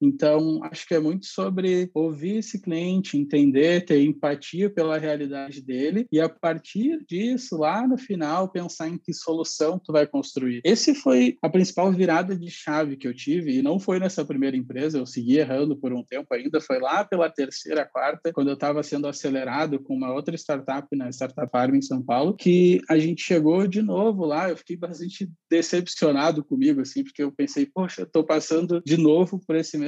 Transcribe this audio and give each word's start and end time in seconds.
Então, 0.00 0.60
acho 0.64 0.86
que 0.86 0.94
é 0.94 1.00
muito 1.00 1.26
sobre 1.26 1.90
ouvir 1.94 2.38
esse 2.38 2.60
cliente, 2.60 3.16
entender, 3.16 3.84
ter 3.84 4.02
empatia 4.02 4.70
pela 4.70 4.98
realidade 4.98 5.60
dele 5.60 6.06
e 6.10 6.20
a 6.20 6.28
partir 6.28 7.04
disso, 7.06 7.58
lá 7.58 7.86
no 7.86 7.98
final, 7.98 8.48
pensar 8.48 8.88
em 8.88 8.98
que 8.98 9.12
solução 9.12 9.78
tu 9.78 9.92
vai 9.92 10.06
construir. 10.06 10.60
Esse 10.64 10.94
foi 10.94 11.36
a 11.42 11.48
principal 11.48 11.92
virada 11.92 12.36
de 12.36 12.50
chave 12.50 12.96
que 12.96 13.08
eu 13.08 13.14
tive 13.14 13.58
e 13.58 13.62
não 13.62 13.78
foi 13.78 13.98
nessa 13.98 14.24
primeira 14.24 14.56
empresa, 14.56 14.98
eu 14.98 15.06
segui 15.06 15.38
errando 15.38 15.76
por 15.76 15.92
um 15.92 16.04
tempo 16.04 16.32
ainda, 16.32 16.60
foi 16.60 16.78
lá 16.78 17.04
pela 17.04 17.30
terceira, 17.30 17.84
quarta, 17.84 18.32
quando 18.32 18.48
eu 18.48 18.54
estava 18.54 18.82
sendo 18.82 19.08
acelerado 19.08 19.80
com 19.80 19.94
uma 19.94 20.12
outra 20.12 20.36
startup 20.36 20.86
na 20.96 21.10
Startup 21.10 21.50
Farm 21.50 21.74
em 21.74 21.82
São 21.82 22.02
Paulo, 22.02 22.34
que 22.34 22.80
a 22.88 22.98
gente 22.98 23.22
chegou 23.22 23.66
de 23.66 23.82
novo 23.82 24.24
lá, 24.24 24.50
eu 24.50 24.56
fiquei 24.56 24.76
bastante 24.76 25.28
decepcionado 25.50 26.44
comigo, 26.44 26.80
assim, 26.80 27.02
porque 27.02 27.22
eu 27.22 27.32
pensei, 27.32 27.66
poxa, 27.66 28.02
estou 28.02 28.24
passando 28.24 28.82
de 28.84 28.96
novo 28.96 29.40
por 29.46 29.56
esse 29.56 29.76
mesmo 29.76 29.87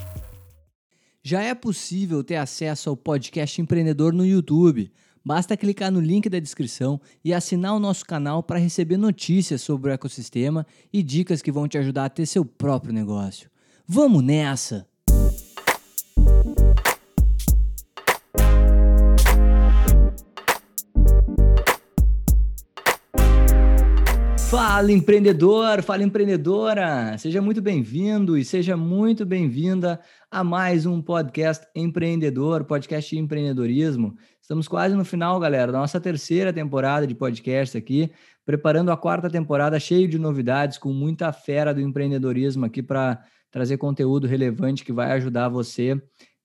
Já 1.23 1.43
é 1.43 1.53
possível 1.53 2.23
ter 2.23 2.37
acesso 2.37 2.89
ao 2.89 2.97
podcast 2.97 3.61
empreendedor 3.61 4.11
no 4.11 4.25
YouTube. 4.25 4.91
Basta 5.23 5.55
clicar 5.55 5.91
no 5.91 5.99
link 5.99 6.27
da 6.27 6.39
descrição 6.39 6.99
e 7.23 7.31
assinar 7.31 7.75
o 7.75 7.79
nosso 7.79 8.03
canal 8.03 8.41
para 8.41 8.57
receber 8.57 8.97
notícias 8.97 9.61
sobre 9.61 9.91
o 9.91 9.93
ecossistema 9.93 10.65
e 10.91 11.03
dicas 11.03 11.41
que 11.41 11.51
vão 11.51 11.67
te 11.67 11.77
ajudar 11.77 12.05
a 12.05 12.09
ter 12.09 12.25
seu 12.25 12.43
próprio 12.43 12.91
negócio. 12.91 13.51
Vamos 13.87 14.23
nessa! 14.23 14.87
Fala 24.51 24.91
empreendedor, 24.91 25.81
fala 25.81 26.03
empreendedora, 26.03 27.17
seja 27.17 27.41
muito 27.41 27.61
bem-vindo 27.61 28.37
e 28.37 28.43
seja 28.43 28.75
muito 28.75 29.25
bem-vinda 29.25 29.97
a 30.29 30.43
mais 30.43 30.85
um 30.85 31.01
podcast 31.01 31.65
empreendedor, 31.73 32.65
podcast 32.65 33.15
de 33.15 33.21
empreendedorismo. 33.21 34.13
Estamos 34.41 34.67
quase 34.67 34.93
no 34.93 35.05
final, 35.05 35.39
galera, 35.39 35.71
da 35.71 35.77
nossa 35.79 36.01
terceira 36.01 36.51
temporada 36.51 37.07
de 37.07 37.15
podcast 37.15 37.77
aqui, 37.77 38.11
preparando 38.45 38.91
a 38.91 38.97
quarta 38.97 39.29
temporada 39.29 39.79
cheio 39.79 40.05
de 40.05 40.19
novidades, 40.19 40.77
com 40.77 40.91
muita 40.91 41.31
fera 41.31 41.73
do 41.73 41.79
empreendedorismo 41.79 42.65
aqui 42.65 42.83
para 42.83 43.23
trazer 43.49 43.77
conteúdo 43.77 44.27
relevante 44.27 44.83
que 44.83 44.91
vai 44.91 45.13
ajudar 45.13 45.47
você, 45.47 45.95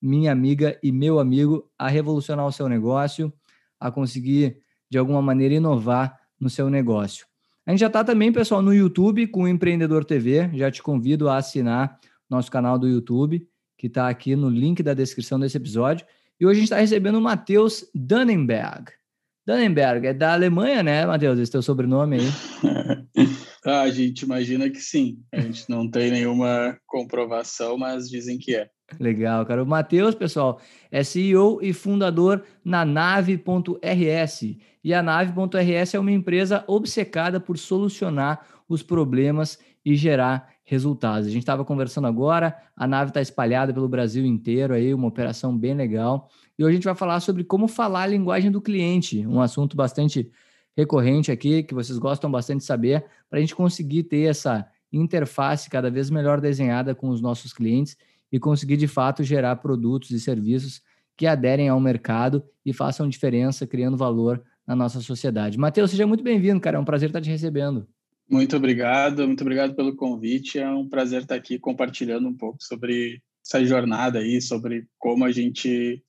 minha 0.01 0.31
amiga 0.31 0.79
e 0.81 0.93
meu 0.93 1.19
amigo, 1.19 1.69
a 1.77 1.89
revolucionar 1.89 2.47
o 2.47 2.53
seu 2.53 2.69
negócio, 2.69 3.33
a 3.81 3.91
conseguir 3.91 4.59
de 4.89 4.97
alguma 4.97 5.21
maneira 5.21 5.57
inovar 5.57 6.17
no 6.39 6.49
seu 6.49 6.71
negócio. 6.71 7.27
A 7.67 7.73
gente 7.73 7.81
já 7.81 7.89
está 7.89 8.05
também, 8.05 8.33
pessoal, 8.33 8.63
no 8.63 8.73
YouTube 8.73 9.27
com 9.27 9.43
o 9.43 9.49
Empreendedor 9.49 10.05
TV. 10.05 10.49
Já 10.55 10.71
te 10.71 10.81
convido 10.81 11.29
a 11.29 11.39
assinar 11.39 11.99
nosso 12.31 12.49
canal 12.49 12.79
do 12.79 12.87
YouTube, 12.87 13.45
que 13.77 13.89
está 13.89 14.09
aqui 14.09 14.37
no 14.37 14.49
link 14.49 14.85
da 14.85 14.95
descrição 14.95 15.39
desse 15.41 15.57
episódio. 15.57 16.07
E 16.39 16.47
hoje 16.47 16.59
a 16.59 16.61
gente 16.61 16.69
está 16.69 16.79
recebendo 16.79 17.17
o 17.17 17.21
Matheus 17.21 17.85
Dannenberg. 17.93 18.93
Dannenberg 19.45 20.07
é 20.07 20.15
da 20.15 20.33
Alemanha, 20.33 20.81
né, 20.81 21.05
Matheus? 21.07 21.41
Esse 21.41 21.51
teu 21.51 21.61
sobrenome 21.61 22.19
aí. 22.19 23.07
ah, 23.67 23.81
a 23.81 23.91
gente 23.91 24.23
imagina 24.23 24.71
que 24.71 24.81
sim. 24.81 25.19
A 25.33 25.41
gente 25.41 25.69
não 25.69 25.91
tem 25.91 26.13
nenhuma 26.13 26.79
comprovação, 26.87 27.77
mas 27.77 28.09
dizem 28.09 28.39
que 28.39 28.55
é. 28.55 28.71
Legal, 29.01 29.45
cara. 29.45 29.63
O 29.63 29.67
Matheus, 29.67 30.15
pessoal, 30.15 30.61
é 30.91 31.03
CEO 31.03 31.59
e 31.61 31.73
fundador 31.73 32.45
na 32.65 32.85
Nave.rs. 32.85 34.57
E 34.83 34.95
a 34.95 35.03
Nave.rs 35.03 35.95
é 35.95 35.99
uma 35.99 36.13
empresa 36.13 36.65
obcecada 36.69 37.41
por 37.41 37.59
solucionar 37.59 38.47
os 38.69 38.83
problemas 38.83 39.59
e 39.85 39.97
gerar 39.97 40.55
resultados. 40.65 41.27
A 41.27 41.31
gente 41.31 41.43
estava 41.43 41.65
conversando 41.65 42.07
agora, 42.07 42.57
a 42.77 42.87
Nave 42.87 43.11
está 43.11 43.21
espalhada 43.21 43.73
pelo 43.75 43.89
Brasil 43.89 44.25
inteiro, 44.25 44.75
aí, 44.75 44.95
uma 44.95 45.09
operação 45.09 45.57
bem 45.57 45.75
legal. 45.75 46.29
E 46.59 46.65
hoje 46.65 46.73
a 46.73 46.75
gente 46.77 46.85
vai 46.85 46.95
falar 46.95 47.21
sobre 47.21 47.45
como 47.45 47.69
falar 47.69 48.03
a 48.03 48.07
linguagem 48.07 48.51
do 48.51 48.61
cliente, 48.61 49.27
um 49.27 49.41
assunto 49.41 49.77
bastante 49.77 50.31
recorrente 50.77 51.31
aqui, 51.33 51.63
que 51.63 51.75
vocês 51.75 51.99
gostam 51.99 52.31
bastante 52.31 52.61
de 52.61 52.67
saber, 52.67 53.05
para 53.29 53.39
a 53.39 53.41
gente 53.41 53.55
conseguir 53.55 54.05
ter 54.05 54.29
essa 54.29 54.67
interface 54.93 55.69
cada 55.69 55.91
vez 55.91 56.11
melhor 56.11 56.41
desenhada 56.41 56.95
com 56.95 57.09
os 57.09 57.21
nossos 57.21 57.53
clientes 57.53 57.97
e 58.31 58.39
conseguir 58.39 58.77
de 58.77 58.89
fato 58.89 59.23
gerar 59.23 59.57
produtos 59.57 60.11
e 60.11 60.21
serviços 60.21 60.81
que 61.17 61.27
aderem 61.27 61.69
ao 61.69 61.81
mercado 61.81 62.45
e 62.65 62.73
façam 62.73 63.09
diferença, 63.09 63.67
criando 63.67 63.97
valor 63.97 64.43
na 64.67 64.77
nossa 64.77 65.01
sociedade. 65.01 65.59
Matheus, 65.59 65.91
seja 65.91 66.07
muito 66.07 66.23
bem-vindo, 66.23 66.61
cara. 66.61 66.77
É 66.77 66.81
um 66.81 66.85
prazer 66.85 67.09
estar 67.09 67.21
te 67.21 67.31
recebendo. 67.31 67.87
Muito 68.29 68.57
obrigado, 68.57 69.25
muito 69.27 69.41
obrigado 69.43 69.75
pelo 69.75 69.95
convite. 69.95 70.59
É 70.59 70.69
um 70.69 70.89
prazer 70.89 71.23
estar 71.23 71.37
aqui 71.37 71.59
compartilhando 71.59 72.29
um 72.29 72.35
pouco 72.35 72.59
sobre 72.61 73.23
essa 73.45 73.65
jornada 73.65 74.19
aí, 74.19 74.43
sobre 74.43 74.87
como 74.99 75.25
a 75.25 75.31
gente 75.31 76.03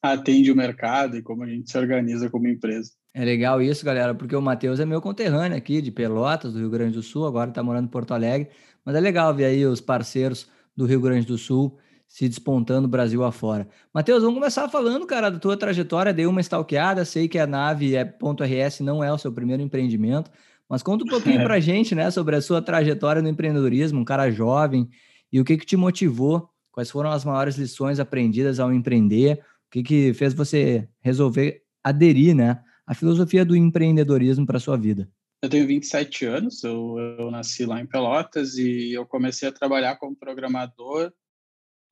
atende 0.00 0.52
o 0.52 0.56
mercado 0.56 1.16
e 1.16 1.22
como 1.22 1.42
a 1.42 1.48
gente 1.48 1.70
se 1.70 1.76
organiza 1.76 2.30
como 2.30 2.46
empresa. 2.46 2.92
É 3.12 3.24
legal 3.24 3.60
isso, 3.60 3.84
galera, 3.84 4.14
porque 4.14 4.36
o 4.36 4.42
Matheus 4.42 4.78
é 4.78 4.84
meu 4.84 5.00
conterrâneo 5.00 5.56
aqui 5.56 5.80
de 5.80 5.90
Pelotas, 5.90 6.52
do 6.52 6.60
Rio 6.60 6.70
Grande 6.70 6.94
do 6.94 7.02
Sul, 7.02 7.26
agora 7.26 7.48
está 7.48 7.62
morando 7.62 7.86
em 7.86 7.90
Porto 7.90 8.12
Alegre, 8.12 8.50
mas 8.84 8.94
é 8.94 9.00
legal 9.00 9.34
ver 9.34 9.46
aí 9.46 9.64
os 9.66 9.80
parceiros 9.80 10.48
do 10.76 10.84
Rio 10.86 11.00
Grande 11.00 11.26
do 11.26 11.38
Sul 11.38 11.78
se 12.08 12.28
despontando 12.28 12.86
Brasil 12.86 13.24
afora. 13.24 13.68
Matheus, 13.92 14.22
vamos 14.22 14.38
começar 14.38 14.68
falando, 14.68 15.06
cara, 15.06 15.30
da 15.30 15.38
tua 15.38 15.56
trajetória. 15.56 16.14
Dei 16.14 16.26
uma 16.26 16.40
stalkeada, 16.40 17.04
sei 17.04 17.28
que 17.28 17.38
a 17.38 17.46
nave 17.46 17.96
é 17.96 18.04
.rs 18.04 18.80
não 18.80 19.02
é 19.02 19.12
o 19.12 19.18
seu 19.18 19.32
primeiro 19.32 19.62
empreendimento, 19.62 20.30
mas 20.68 20.82
conta 20.82 21.04
um 21.04 21.08
pouquinho 21.08 21.42
para 21.42 21.54
a 21.54 21.60
gente, 21.60 21.94
né, 21.94 22.10
sobre 22.10 22.36
a 22.36 22.40
sua 22.40 22.62
trajetória 22.62 23.20
no 23.20 23.28
empreendedorismo, 23.28 24.00
um 24.00 24.04
cara 24.04 24.30
jovem, 24.30 24.88
e 25.32 25.40
o 25.40 25.44
que 25.44 25.56
que 25.56 25.66
te 25.66 25.76
motivou, 25.76 26.48
quais 26.70 26.90
foram 26.90 27.10
as 27.10 27.24
maiores 27.24 27.56
lições 27.56 27.98
aprendidas 27.98 28.60
ao 28.60 28.72
empreender, 28.72 29.40
o 29.66 29.70
que 29.70 29.82
que 29.82 30.14
fez 30.14 30.32
você 30.32 30.88
resolver 31.00 31.62
aderir, 31.82 32.34
né, 32.34 32.60
à 32.86 32.94
filosofia 32.94 33.44
do 33.44 33.56
empreendedorismo 33.56 34.46
para 34.46 34.60
sua 34.60 34.76
vida. 34.76 35.08
Eu 35.42 35.50
tenho 35.50 35.66
27 35.66 36.24
anos, 36.24 36.64
eu, 36.64 36.96
eu 37.18 37.30
nasci 37.30 37.66
lá 37.66 37.80
em 37.80 37.86
Pelotas 37.86 38.56
e 38.56 38.92
eu 38.92 39.06
comecei 39.06 39.48
a 39.48 39.52
trabalhar 39.52 39.96
como 39.96 40.16
programador 40.16 41.12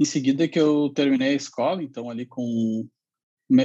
em 0.01 0.05
seguida 0.05 0.49
que 0.49 0.59
eu 0.59 0.91
terminei 0.91 1.31
a 1.31 1.37
escola, 1.37 1.83
então 1.83 2.11
ali 2.11 2.27
com 2.27 2.89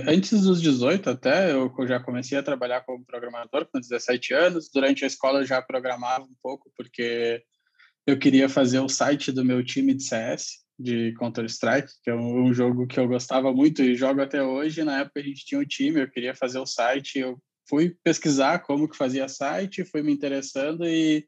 antes 0.07 0.41
dos 0.41 0.62
18 0.62 1.09
até, 1.09 1.51
eu 1.51 1.72
já 1.88 2.00
comecei 2.00 2.38
a 2.38 2.44
trabalhar 2.44 2.81
como 2.81 3.06
programador 3.06 3.66
com 3.72 3.79
17 3.79 4.34
anos. 4.34 4.69
Durante 4.72 5.03
a 5.03 5.07
escola 5.07 5.39
eu 5.39 5.45
já 5.45 5.62
programava 5.62 6.25
um 6.25 6.35
pouco 6.41 6.72
porque 6.75 7.44
eu 8.06 8.19
queria 8.19 8.50
fazer 8.50 8.79
o 8.79 8.89
site 8.89 9.31
do 9.31 9.45
meu 9.45 9.63
time 9.63 9.94
de 9.94 10.03
CS, 10.03 10.63
de 10.78 11.13
Counter-Strike, 11.13 11.91
que 12.03 12.09
é 12.09 12.16
um 12.16 12.53
jogo 12.53 12.88
que 12.88 13.00
eu 13.00 13.07
gostava 13.07 13.51
muito 13.53 13.81
e 13.81 13.95
jogo 13.95 14.22
até 14.22 14.44
hoje. 14.44 14.84
Na 14.84 15.00
época 15.00 15.19
a 15.19 15.24
gente 15.24 15.45
tinha 15.45 15.59
um 15.59 15.65
time, 15.65 16.01
eu 16.01 16.09
queria 16.09 16.36
fazer 16.36 16.59
o 16.59 16.65
site, 16.65 17.19
eu 17.19 17.42
fui 17.69 17.95
pesquisar 18.04 18.60
como 18.60 18.89
que 18.89 18.98
fazia 18.98 19.27
site, 19.27 19.86
fui 19.86 20.01
me 20.01 20.12
interessando 20.12 20.86
e 20.86 21.25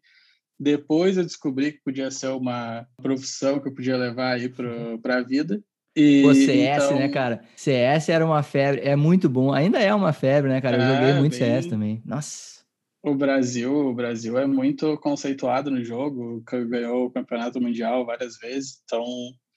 depois 0.60 1.18
eu 1.18 1.24
descobri 1.24 1.74
que 1.74 1.84
podia 1.84 2.10
ser 2.12 2.28
uma 2.28 2.86
profissão 3.02 3.60
que 3.60 3.68
eu 3.68 3.74
podia 3.74 3.98
levar 3.98 4.34
aí 4.34 4.50
para 4.50 5.18
a 5.18 5.22
vida. 5.22 5.62
E, 5.96 6.22
Pô, 6.22 6.34
CS, 6.34 6.86
então... 6.86 7.00
né, 7.00 7.10
cara? 7.10 7.44
CS 7.56 8.10
era 8.10 8.26
uma 8.26 8.42
febre, 8.44 8.82
é 8.82 8.96
muito 8.96 9.30
bom, 9.30 9.52
ainda 9.54 9.80
é 9.80 9.94
uma 9.94 10.14
febre, 10.14 10.50
né, 10.50 10.62
cara? 10.62 10.78
Eu 10.78 10.82
é, 10.82 10.96
joguei 10.96 11.14
muito 11.20 11.38
bem... 11.38 11.40
CS 11.40 11.66
também. 11.68 12.02
Nossa. 12.06 12.62
O 13.04 13.16
Brasil, 13.16 13.74
o 13.74 13.94
Brasil 13.94 14.38
é 14.38 14.46
muito 14.46 14.96
conceituado 15.00 15.72
no 15.72 15.84
jogo, 15.84 16.44
ganhou 16.70 17.08
o 17.08 17.12
campeonato 17.12 17.60
mundial 17.60 18.06
várias 18.06 18.38
vezes, 18.38 18.82
então 18.86 19.04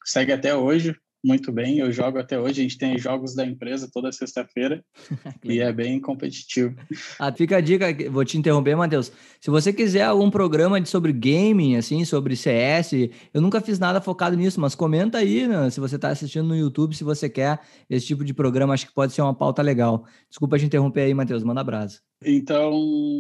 segue 0.05 0.33
até 0.33 0.55
hoje. 0.55 0.97
Muito 1.25 1.50
bem. 1.50 1.79
Eu 1.79 1.91
jogo 1.91 2.19
até 2.19 2.38
hoje. 2.38 2.61
A 2.61 2.62
gente 2.62 2.76
tem 2.76 2.99
jogos 2.99 3.35
da 3.35 3.47
empresa 3.47 3.88
toda 3.91 4.12
sexta-feira 4.12 4.85
e 5.43 5.61
é 5.61 5.73
bem 5.73 5.99
competitivo. 5.99 6.76
Ah, 7.19 7.32
fica 7.32 7.56
a 7.56 7.61
dica, 7.61 7.87
vou 8.11 8.25
te 8.25 8.37
interromper, 8.37 8.76
Matheus. 8.76 9.11
Se 9.41 9.50
você 9.50 9.73
quiser 9.73 10.03
algum 10.03 10.31
programa 10.31 10.81
de, 10.81 10.88
sobre 10.88 11.12
gaming, 11.12 11.76
assim, 11.76 12.05
sobre 12.05 12.37
CS, 12.37 12.93
eu 13.32 13.41
nunca 13.41 13.61
fiz 13.61 13.79
nada 13.79 14.00
focado 14.00 14.37
nisso, 14.37 14.61
mas 14.61 14.75
comenta 14.75 15.19
aí, 15.19 15.49
né, 15.49 15.71
se 15.71 15.81
você 15.81 15.97
está 15.97 16.09
assistindo 16.09 16.47
no 16.47 16.56
YouTube, 16.56 16.94
se 16.94 17.05
você 17.05 17.29
quer 17.29 17.61
esse 17.88 18.06
tipo 18.06 18.25
de 18.25 18.35
programa, 18.35 18.75
acho 18.75 18.87
que 18.87 18.94
pode 18.94 19.12
ser 19.12 19.23
uma 19.23 19.35
pauta 19.35 19.62
legal. 19.62 20.05
Desculpa 20.29 20.59
te 20.59 20.67
interromper 20.67 21.03
aí, 21.03 21.15
Matheus, 21.15 21.43
manda 21.43 21.61
abraço. 21.61 22.00
Então, 22.23 22.73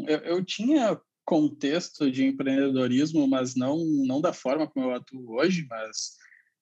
eu, 0.06 0.18
eu 0.18 0.44
tinha 0.44 0.98
contexto 1.24 2.10
de 2.10 2.26
empreendedorismo, 2.26 3.26
mas 3.26 3.54
não, 3.54 3.78
não 4.06 4.20
da 4.20 4.32
forma 4.32 4.66
como 4.66 4.86
eu 4.86 4.94
atuo 4.94 5.36
hoje, 5.36 5.66
mas 5.68 6.16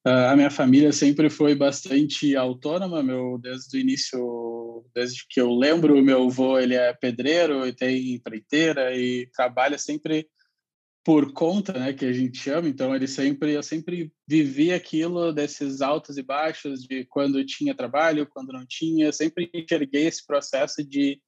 a 0.04 0.34
minha 0.34 0.50
família 0.50 0.92
sempre 0.92 1.30
foi 1.30 1.54
bastante 1.54 2.36
autônoma, 2.36 3.02
meu, 3.02 3.38
desde 3.38 3.76
o 3.76 3.80
início, 3.80 4.84
desde 4.94 5.24
que 5.28 5.40
eu 5.40 5.52
lembro, 5.52 6.02
meu 6.02 6.24
avô, 6.24 6.58
ele 6.58 6.74
é 6.74 6.92
pedreiro 6.92 7.66
e 7.66 7.72
tem 7.72 8.14
empreiteira 8.14 8.96
e 8.96 9.28
trabalha 9.32 9.78
sempre 9.78 10.28
por 11.04 11.32
conta, 11.32 11.72
né, 11.72 11.92
que 11.92 12.04
a 12.04 12.12
gente 12.12 12.38
chama, 12.38 12.68
então 12.68 12.94
ele 12.94 13.08
sempre, 13.08 13.52
eu 13.52 13.62
sempre 13.62 14.12
vivi 14.26 14.72
aquilo 14.72 15.32
desses 15.32 15.80
altos 15.80 16.16
e 16.16 16.22
baixos 16.22 16.82
de 16.82 17.04
quando 17.06 17.44
tinha 17.44 17.74
trabalho, 17.74 18.28
quando 18.28 18.52
não 18.52 18.64
tinha, 18.64 19.12
sempre 19.12 19.50
enxerguei 19.52 20.06
esse 20.06 20.24
processo 20.24 20.84
de 20.84 21.20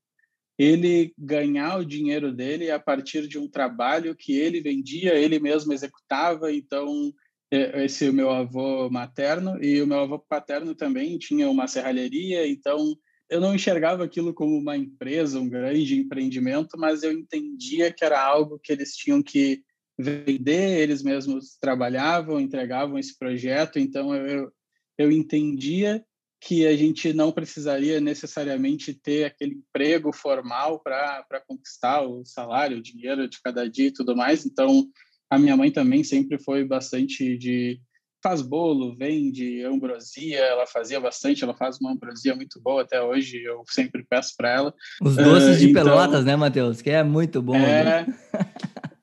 ele 0.56 1.12
ganhar 1.18 1.78
o 1.78 1.84
dinheiro 1.84 2.32
dele 2.32 2.70
a 2.70 2.78
partir 2.78 3.26
de 3.26 3.36
um 3.36 3.48
trabalho 3.48 4.14
que 4.14 4.38
ele 4.38 4.60
vendia, 4.60 5.14
ele 5.14 5.40
mesmo 5.40 5.72
executava. 5.72 6.52
Então, 6.52 7.12
esse 7.50 8.06
é 8.06 8.12
meu 8.12 8.30
avô 8.30 8.90
materno 8.90 9.62
e 9.62 9.80
o 9.80 9.86
meu 9.86 10.00
avô 10.00 10.18
paterno 10.18 10.74
também 10.74 11.18
tinha 11.18 11.48
uma 11.48 11.68
serralheria. 11.68 12.46
Então, 12.46 12.96
eu 13.28 13.40
não 13.40 13.54
enxergava 13.54 14.04
aquilo 14.04 14.34
como 14.34 14.56
uma 14.56 14.76
empresa, 14.76 15.40
um 15.40 15.48
grande 15.48 15.98
empreendimento, 15.98 16.76
mas 16.78 17.02
eu 17.02 17.12
entendia 17.12 17.92
que 17.92 18.04
era 18.04 18.22
algo 18.22 18.58
que 18.62 18.72
eles 18.72 18.94
tinham 18.96 19.22
que 19.22 19.62
vender, 19.98 20.80
eles 20.80 21.02
mesmos 21.02 21.56
trabalhavam, 21.60 22.40
entregavam 22.40 22.98
esse 22.98 23.16
projeto. 23.16 23.78
Então, 23.78 24.14
eu, 24.14 24.50
eu 24.98 25.10
entendia 25.10 26.04
que 26.40 26.66
a 26.66 26.76
gente 26.76 27.12
não 27.14 27.32
precisaria 27.32 28.00
necessariamente 28.00 28.92
ter 28.92 29.24
aquele 29.24 29.54
emprego 29.54 30.12
formal 30.12 30.78
para 30.80 31.42
conquistar 31.46 32.02
o 32.02 32.22
salário, 32.24 32.78
o 32.78 32.82
dinheiro 32.82 33.26
de 33.26 33.40
cada 33.40 33.68
dia 33.68 33.86
e 33.86 33.92
tudo 33.92 34.14
mais. 34.14 34.44
Então, 34.44 34.86
a 35.34 35.38
minha 35.38 35.56
mãe 35.56 35.70
também 35.70 36.04
sempre 36.04 36.38
foi 36.38 36.64
bastante 36.64 37.36
de 37.36 37.80
faz 38.22 38.40
bolo, 38.40 38.96
vende 38.96 39.62
ambrosia, 39.62 40.38
ela 40.38 40.66
fazia 40.66 40.98
bastante, 40.98 41.44
ela 41.44 41.54
faz 41.54 41.78
uma 41.78 41.92
ambrosia 41.92 42.34
muito 42.34 42.58
boa 42.58 42.80
até 42.80 43.02
hoje, 43.02 43.42
eu 43.42 43.62
sempre 43.68 44.02
peço 44.08 44.32
para 44.34 44.50
ela. 44.50 44.74
Os 45.02 45.14
doces 45.14 45.56
uh, 45.56 45.58
de 45.58 45.70
então, 45.70 45.84
Pelotas, 45.84 46.24
né, 46.24 46.34
Matheus? 46.34 46.80
Que 46.80 46.88
é 46.88 47.02
muito 47.02 47.42
bom. 47.42 47.54
É, 47.54 47.84
né? 47.84 48.06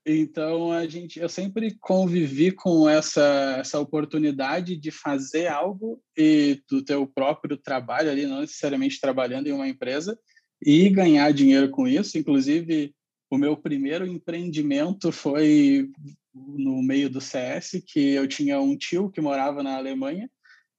Então 0.03 0.71
a 0.71 0.87
gente, 0.87 1.19
eu 1.19 1.29
sempre 1.29 1.77
convivi 1.79 2.51
com 2.51 2.89
essa 2.89 3.57
essa 3.59 3.79
oportunidade 3.79 4.75
de 4.75 4.89
fazer 4.89 5.47
algo 5.47 6.01
e 6.17 6.59
do 6.67 6.83
teu 6.83 7.05
próprio 7.05 7.55
trabalho 7.55 8.09
ali, 8.09 8.25
não 8.25 8.41
necessariamente 8.41 8.99
trabalhando 8.99 9.47
em 9.47 9.51
uma 9.51 9.67
empresa 9.67 10.17
e 10.59 10.89
ganhar 10.89 11.31
dinheiro 11.31 11.69
com 11.69 11.87
isso. 11.87 12.17
Inclusive 12.17 12.91
o 13.29 13.37
meu 13.37 13.55
primeiro 13.55 14.05
empreendimento 14.05 15.11
foi 15.11 15.89
no 16.33 16.81
meio 16.81 17.09
do 17.09 17.21
CS, 17.21 17.83
que 17.85 18.13
eu 18.13 18.27
tinha 18.27 18.59
um 18.59 18.77
tio 18.77 19.09
que 19.09 19.21
morava 19.21 19.61
na 19.61 19.75
Alemanha 19.75 20.29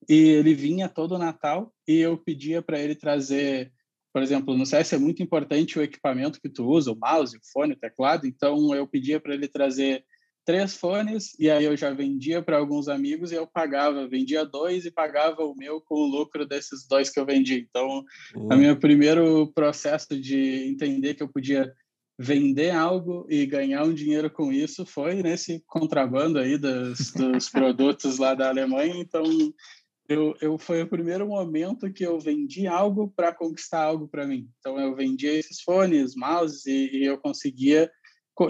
e 0.09 0.15
ele 0.15 0.55
vinha 0.55 0.89
todo 0.89 1.19
Natal 1.19 1.73
e 1.87 1.99
eu 1.99 2.17
pedia 2.17 2.63
para 2.63 2.79
ele 2.79 2.95
trazer 2.95 3.73
por 4.13 4.23
exemplo, 4.23 4.57
no 4.57 4.67
CS 4.67 4.93
é 4.93 4.99
muito 4.99 5.23
importante 5.23 5.79
o 5.79 5.83
equipamento 5.83 6.39
que 6.39 6.49
tu 6.49 6.67
usa, 6.67 6.93
o 6.93 6.99
mouse, 6.99 7.35
o 7.35 7.41
fone, 7.51 7.73
o 7.73 7.79
teclado. 7.79 8.27
Então, 8.27 8.75
eu 8.75 8.87
pedia 8.87 9.19
para 9.19 9.33
ele 9.33 9.49
trazer 9.49 10.05
três 10.45 10.77
fones 10.77 11.39
e 11.39 11.49
aí 11.49 11.65
eu 11.65 11.77
já 11.77 11.91
vendia 11.93 12.43
para 12.43 12.59
alguns 12.59 12.89
amigos 12.89 13.33
e 13.33 13.37
eu 13.37 13.47
pagava, 13.47 14.09
vendia 14.09 14.45
dois 14.45 14.85
e 14.85 14.91
pagava 14.91 15.43
o 15.45 15.55
meu 15.57 15.81
com 15.81 15.95
o 15.95 16.07
lucro 16.07 16.45
desses 16.45 16.87
dois 16.87 17.09
que 17.09 17.19
eu 17.19 17.25
vendi. 17.25 17.67
Então, 17.69 18.05
o 18.35 18.57
meu 18.57 18.77
primeiro 18.79 19.51
processo 19.55 20.21
de 20.21 20.69
entender 20.69 21.15
que 21.15 21.23
eu 21.23 21.29
podia 21.29 21.73
vender 22.23 22.71
algo 22.71 23.27
e 23.29 23.45
ganhar 23.45 23.83
um 23.83 23.93
dinheiro 23.93 24.31
com 24.31 24.53
isso 24.53 24.87
foi 24.87 25.23
nesse 25.23 25.61
contrabando 25.67 26.39
aí 26.39 26.57
dos, 26.57 27.11
dos 27.11 27.49
produtos 27.51 28.19
lá 28.19 28.33
da 28.33 28.49
Alemanha. 28.49 28.95
Então, 28.97 29.25
eu, 30.09 30.37
eu 30.41 30.57
foi 30.57 30.83
o 30.83 30.89
primeiro 30.89 31.27
momento 31.27 31.93
que 31.93 32.07
eu 32.07 32.21
vendi 32.21 32.69
algo 32.69 33.13
para 33.17 33.35
conquistar 33.35 33.83
algo 33.83 34.07
para 34.07 34.25
mim. 34.25 34.49
Então 34.61 34.79
eu 34.79 34.95
vendia 34.95 35.33
esses 35.33 35.61
fones, 35.63 36.15
mouse 36.15 36.71
e, 36.71 36.99
e 36.99 37.05
eu 37.05 37.19
conseguia 37.19 37.91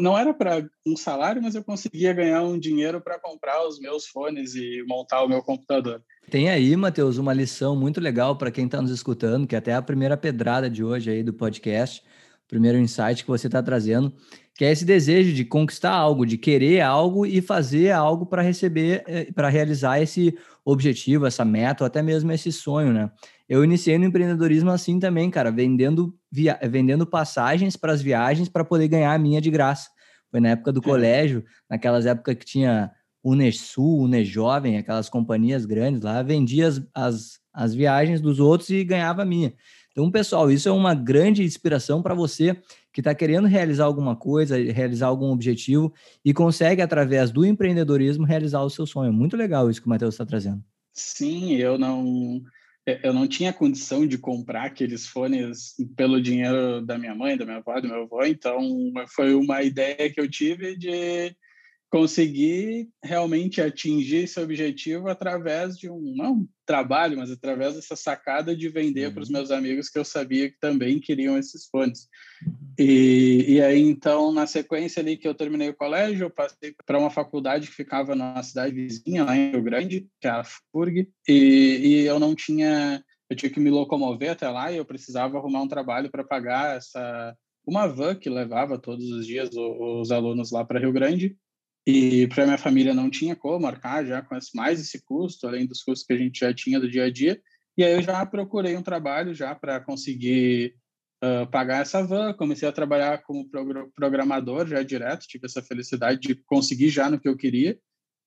não 0.00 0.16
era 0.16 0.32
para 0.32 0.64
um 0.86 0.96
salário, 0.96 1.42
mas 1.42 1.56
eu 1.56 1.64
conseguia 1.64 2.12
ganhar 2.12 2.42
um 2.44 2.56
dinheiro 2.56 3.00
para 3.00 3.18
comprar 3.18 3.66
os 3.66 3.80
meus 3.80 4.06
fones 4.06 4.54
e 4.54 4.82
montar 4.86 5.24
o 5.24 5.28
meu 5.28 5.42
computador. 5.42 6.00
Tem 6.30 6.48
aí, 6.48 6.76
Matheus, 6.76 7.18
uma 7.18 7.32
lição 7.32 7.74
muito 7.74 8.00
legal 8.00 8.36
para 8.36 8.50
quem 8.52 8.66
está 8.66 8.80
nos 8.80 8.92
escutando, 8.92 9.46
que 9.46 9.56
é 9.56 9.58
até 9.58 9.74
a 9.74 9.82
primeira 9.82 10.16
pedrada 10.16 10.70
de 10.70 10.84
hoje 10.84 11.10
aí 11.10 11.22
do 11.22 11.34
podcast, 11.34 12.02
primeiro 12.52 12.76
insight 12.76 13.24
que 13.24 13.30
você 13.30 13.46
está 13.46 13.62
trazendo, 13.62 14.12
que 14.54 14.62
é 14.62 14.70
esse 14.70 14.84
desejo 14.84 15.32
de 15.32 15.42
conquistar 15.42 15.92
algo, 15.92 16.26
de 16.26 16.36
querer 16.36 16.82
algo 16.82 17.24
e 17.24 17.40
fazer 17.40 17.92
algo 17.92 18.26
para 18.26 18.42
receber, 18.42 19.02
eh, 19.06 19.32
para 19.32 19.48
realizar 19.48 20.02
esse 20.02 20.36
objetivo, 20.62 21.24
essa 21.24 21.46
meta, 21.46 21.82
ou 21.82 21.86
até 21.86 22.02
mesmo 22.02 22.30
esse 22.30 22.52
sonho, 22.52 22.92
né? 22.92 23.10
Eu 23.48 23.64
iniciei 23.64 23.96
no 23.96 24.04
empreendedorismo 24.04 24.70
assim 24.70 25.00
também, 25.00 25.30
cara, 25.30 25.50
vendendo, 25.50 26.14
via... 26.30 26.58
vendendo 26.68 27.06
passagens 27.06 27.74
para 27.74 27.90
as 27.90 28.02
viagens 28.02 28.50
para 28.50 28.62
poder 28.62 28.86
ganhar 28.86 29.14
a 29.14 29.18
minha 29.18 29.40
de 29.40 29.50
graça. 29.50 29.88
Foi 30.30 30.38
na 30.38 30.50
época 30.50 30.72
do 30.72 30.80
é. 30.80 30.82
colégio, 30.82 31.42
naquelas 31.70 32.04
épocas 32.04 32.34
que 32.34 32.44
tinha 32.44 32.90
Unesul, 33.24 34.02
Unejovem, 34.02 34.76
aquelas 34.76 35.08
companhias 35.08 35.64
grandes 35.64 36.02
lá, 36.02 36.22
vendia 36.22 36.68
as, 36.68 36.82
as, 36.94 37.38
as 37.54 37.74
viagens 37.74 38.20
dos 38.20 38.38
outros 38.38 38.68
e 38.68 38.84
ganhava 38.84 39.22
a 39.22 39.26
minha. 39.26 39.54
Então, 39.92 40.10
pessoal, 40.10 40.50
isso 40.50 40.68
é 40.68 40.72
uma 40.72 40.94
grande 40.94 41.44
inspiração 41.44 42.02
para 42.02 42.14
você 42.14 42.56
que 42.92 43.00
está 43.00 43.14
querendo 43.14 43.46
realizar 43.46 43.84
alguma 43.84 44.16
coisa, 44.16 44.56
realizar 44.56 45.06
algum 45.06 45.30
objetivo 45.30 45.92
e 46.24 46.32
consegue, 46.32 46.82
através 46.82 47.30
do 47.30 47.44
empreendedorismo, 47.44 48.24
realizar 48.24 48.62
o 48.62 48.70
seu 48.70 48.86
sonho. 48.86 49.12
Muito 49.12 49.36
legal 49.36 49.70
isso 49.70 49.80
que 49.80 49.86
o 49.86 49.90
Matheus 49.90 50.14
está 50.14 50.26
trazendo. 50.26 50.62
Sim, 50.92 51.54
eu 51.54 51.78
não 51.78 52.42
eu 52.84 53.12
não 53.12 53.28
tinha 53.28 53.52
condição 53.52 54.04
de 54.06 54.18
comprar 54.18 54.64
aqueles 54.64 55.06
fones 55.06 55.74
pelo 55.96 56.20
dinheiro 56.20 56.84
da 56.84 56.98
minha 56.98 57.14
mãe, 57.14 57.36
da 57.36 57.44
minha 57.44 57.58
avó, 57.58 57.80
do 57.80 57.86
meu 57.86 58.02
avô, 58.02 58.24
então 58.24 58.60
foi 59.14 59.34
uma 59.34 59.62
ideia 59.62 60.10
que 60.12 60.20
eu 60.20 60.28
tive 60.28 60.76
de 60.76 61.32
conseguir 61.92 62.88
realmente 63.04 63.60
atingir 63.60 64.24
esse 64.24 64.40
objetivo 64.40 65.08
através 65.08 65.76
de 65.76 65.90
um 65.90 66.00
não 66.16 66.48
trabalho, 66.64 67.18
mas 67.18 67.30
através 67.30 67.74
dessa 67.74 67.94
sacada 67.94 68.56
de 68.56 68.66
vender 68.70 69.08
uhum. 69.08 69.12
para 69.12 69.22
os 69.22 69.28
meus 69.28 69.50
amigos 69.50 69.90
que 69.90 69.98
eu 69.98 70.04
sabia 70.04 70.50
que 70.50 70.58
também 70.58 70.98
queriam 70.98 71.36
esses 71.36 71.66
fones. 71.66 72.08
E, 72.78 73.44
e 73.46 73.60
aí 73.60 73.82
então 73.82 74.32
na 74.32 74.46
sequência 74.46 75.02
ali 75.02 75.18
que 75.18 75.28
eu 75.28 75.34
terminei 75.34 75.68
o 75.68 75.76
colégio, 75.76 76.24
eu 76.24 76.30
passei 76.30 76.74
para 76.86 76.98
uma 76.98 77.10
faculdade 77.10 77.68
que 77.68 77.74
ficava 77.74 78.14
na 78.14 78.42
cidade 78.42 78.74
vizinha 78.74 79.22
lá 79.22 79.36
em 79.36 79.50
Rio 79.50 79.62
Grande, 79.62 80.08
que 80.18 80.26
é 80.26 80.30
a 80.30 80.42
FURG, 80.42 81.10
e, 81.28 81.34
e 81.34 82.06
eu 82.06 82.18
não 82.18 82.34
tinha 82.34 83.04
eu 83.28 83.36
tinha 83.36 83.52
que 83.52 83.60
me 83.60 83.68
locomover 83.68 84.30
até 84.30 84.48
lá 84.48 84.72
e 84.72 84.78
eu 84.78 84.84
precisava 84.86 85.36
arrumar 85.36 85.60
um 85.60 85.68
trabalho 85.68 86.10
para 86.10 86.24
pagar 86.24 86.78
essa 86.78 87.36
uma 87.66 87.86
van 87.86 88.14
que 88.14 88.30
levava 88.30 88.78
todos 88.78 89.10
os 89.10 89.26
dias 89.26 89.50
os, 89.50 89.56
os 89.58 90.10
alunos 90.10 90.50
lá 90.50 90.64
para 90.64 90.80
Rio 90.80 90.92
Grande 90.92 91.36
e 91.86 92.28
para 92.28 92.44
minha 92.44 92.58
família 92.58 92.94
não 92.94 93.10
tinha 93.10 93.34
como 93.34 93.60
marcar 93.60 94.04
já 94.04 94.22
com 94.22 94.36
mais 94.54 94.80
esse 94.80 95.02
custo, 95.04 95.46
além 95.46 95.66
dos 95.66 95.82
custos 95.82 96.06
que 96.06 96.12
a 96.12 96.16
gente 96.16 96.40
já 96.40 96.54
tinha 96.54 96.78
do 96.78 96.90
dia 96.90 97.04
a 97.04 97.10
dia. 97.10 97.40
E 97.76 97.82
aí 97.82 97.92
eu 97.94 98.02
já 98.02 98.24
procurei 98.24 98.76
um 98.76 98.82
trabalho 98.82 99.34
já 99.34 99.54
para 99.54 99.80
conseguir 99.80 100.76
uh, 101.24 101.50
pagar 101.50 101.82
essa 101.82 102.04
van. 102.06 102.34
Comecei 102.34 102.68
a 102.68 102.72
trabalhar 102.72 103.22
como 103.22 103.48
programador 103.94 104.66
já 104.66 104.82
direto, 104.82 105.26
tive 105.26 105.46
essa 105.46 105.62
felicidade 105.62 106.20
de 106.20 106.34
conseguir 106.34 106.88
já 106.88 107.10
no 107.10 107.18
que 107.18 107.28
eu 107.28 107.36
queria. 107.36 107.78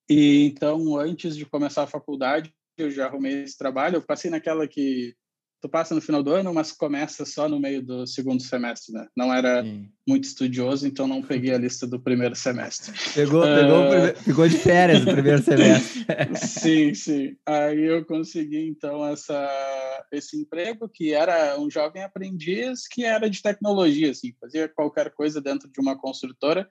E 0.09 0.43
então, 0.43 0.97
antes 0.97 1.35
de 1.35 1.45
começar 1.45 1.83
a 1.83 1.87
faculdade, 1.87 2.53
eu 2.77 2.91
já 2.91 3.05
arrumei 3.05 3.43
esse 3.43 3.57
trabalho. 3.57 3.95
Eu 3.95 4.01
passei 4.01 4.29
naquela 4.29 4.67
que 4.67 5.15
tu 5.65 5.69
passa 5.69 5.95
no 5.95 6.01
final 6.01 6.21
do 6.21 6.31
ano, 6.31 6.53
mas 6.53 6.71
começa 6.71 7.25
só 7.25 7.49
no 7.49 7.59
meio 7.59 7.81
do 7.81 8.05
segundo 8.05 8.41
semestre, 8.43 8.93
né? 8.93 9.07
Não 9.17 9.33
era 9.33 9.63
sim. 9.63 9.89
muito 10.07 10.25
estudioso, 10.25 10.87
então 10.87 11.07
não 11.07 11.23
peguei 11.23 11.55
a 11.55 11.57
lista 11.57 11.87
do 11.87 11.99
primeiro 11.99 12.35
semestre. 12.35 12.93
Pegou, 13.15 13.41
pegou, 13.41 13.81
uh... 13.81 14.15
ficou 14.15 14.47
de 14.47 14.59
férias 14.59 15.03
no 15.03 15.11
primeiro 15.11 15.41
semestre. 15.43 16.05
sim, 16.35 16.93
sim. 16.93 17.35
Aí 17.47 17.83
eu 17.83 18.05
consegui 18.05 18.67
então 18.67 19.03
essa 19.07 20.05
esse 20.11 20.37
emprego 20.39 20.87
que 20.87 21.13
era 21.13 21.59
um 21.59 21.69
jovem 21.69 22.03
aprendiz 22.03 22.87
que 22.87 23.03
era 23.03 23.27
de 23.27 23.41
tecnologia, 23.41 24.11
assim, 24.11 24.33
fazia 24.39 24.69
qualquer 24.69 25.11
coisa 25.15 25.41
dentro 25.41 25.67
de 25.67 25.81
uma 25.81 25.97
construtora. 25.97 26.67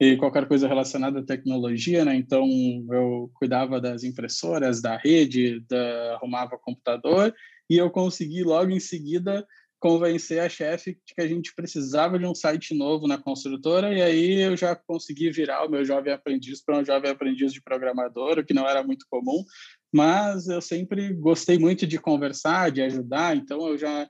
e 0.00 0.16
qualquer 0.16 0.48
coisa 0.48 0.66
relacionada 0.66 1.20
à 1.20 1.24
tecnologia, 1.24 2.04
né? 2.04 2.16
Então 2.16 2.44
eu 2.90 3.30
cuidava 3.34 3.80
das 3.80 4.02
impressoras, 4.02 4.82
da 4.82 4.96
rede, 4.96 5.60
da, 5.68 6.16
arrumava 6.16 6.58
computador 6.58 7.32
e 7.68 7.76
eu 7.76 7.90
consegui 7.90 8.42
logo 8.42 8.70
em 8.70 8.80
seguida 8.80 9.46
convencer 9.82 10.38
a 10.38 10.48
chefe 10.48 10.92
de 11.04 11.12
que 11.12 11.20
a 11.20 11.26
gente 11.26 11.52
precisava 11.56 12.16
de 12.16 12.24
um 12.24 12.34
site 12.34 12.72
novo 12.72 13.08
na 13.08 13.18
construtora 13.18 13.92
e 13.92 14.00
aí 14.00 14.40
eu 14.40 14.56
já 14.56 14.76
consegui 14.76 15.30
virar 15.32 15.66
o 15.66 15.68
meu 15.68 15.84
jovem 15.84 16.12
aprendiz 16.12 16.64
para 16.64 16.78
um 16.78 16.84
jovem 16.84 17.10
aprendiz 17.10 17.52
de 17.52 17.60
programador, 17.60 18.38
o 18.38 18.44
que 18.44 18.54
não 18.54 18.68
era 18.68 18.84
muito 18.84 19.04
comum, 19.10 19.44
mas 19.92 20.46
eu 20.46 20.60
sempre 20.60 21.12
gostei 21.14 21.58
muito 21.58 21.84
de 21.84 21.98
conversar, 21.98 22.70
de 22.70 22.80
ajudar, 22.80 23.36
então 23.36 23.66
eu 23.66 23.76
já 23.76 24.08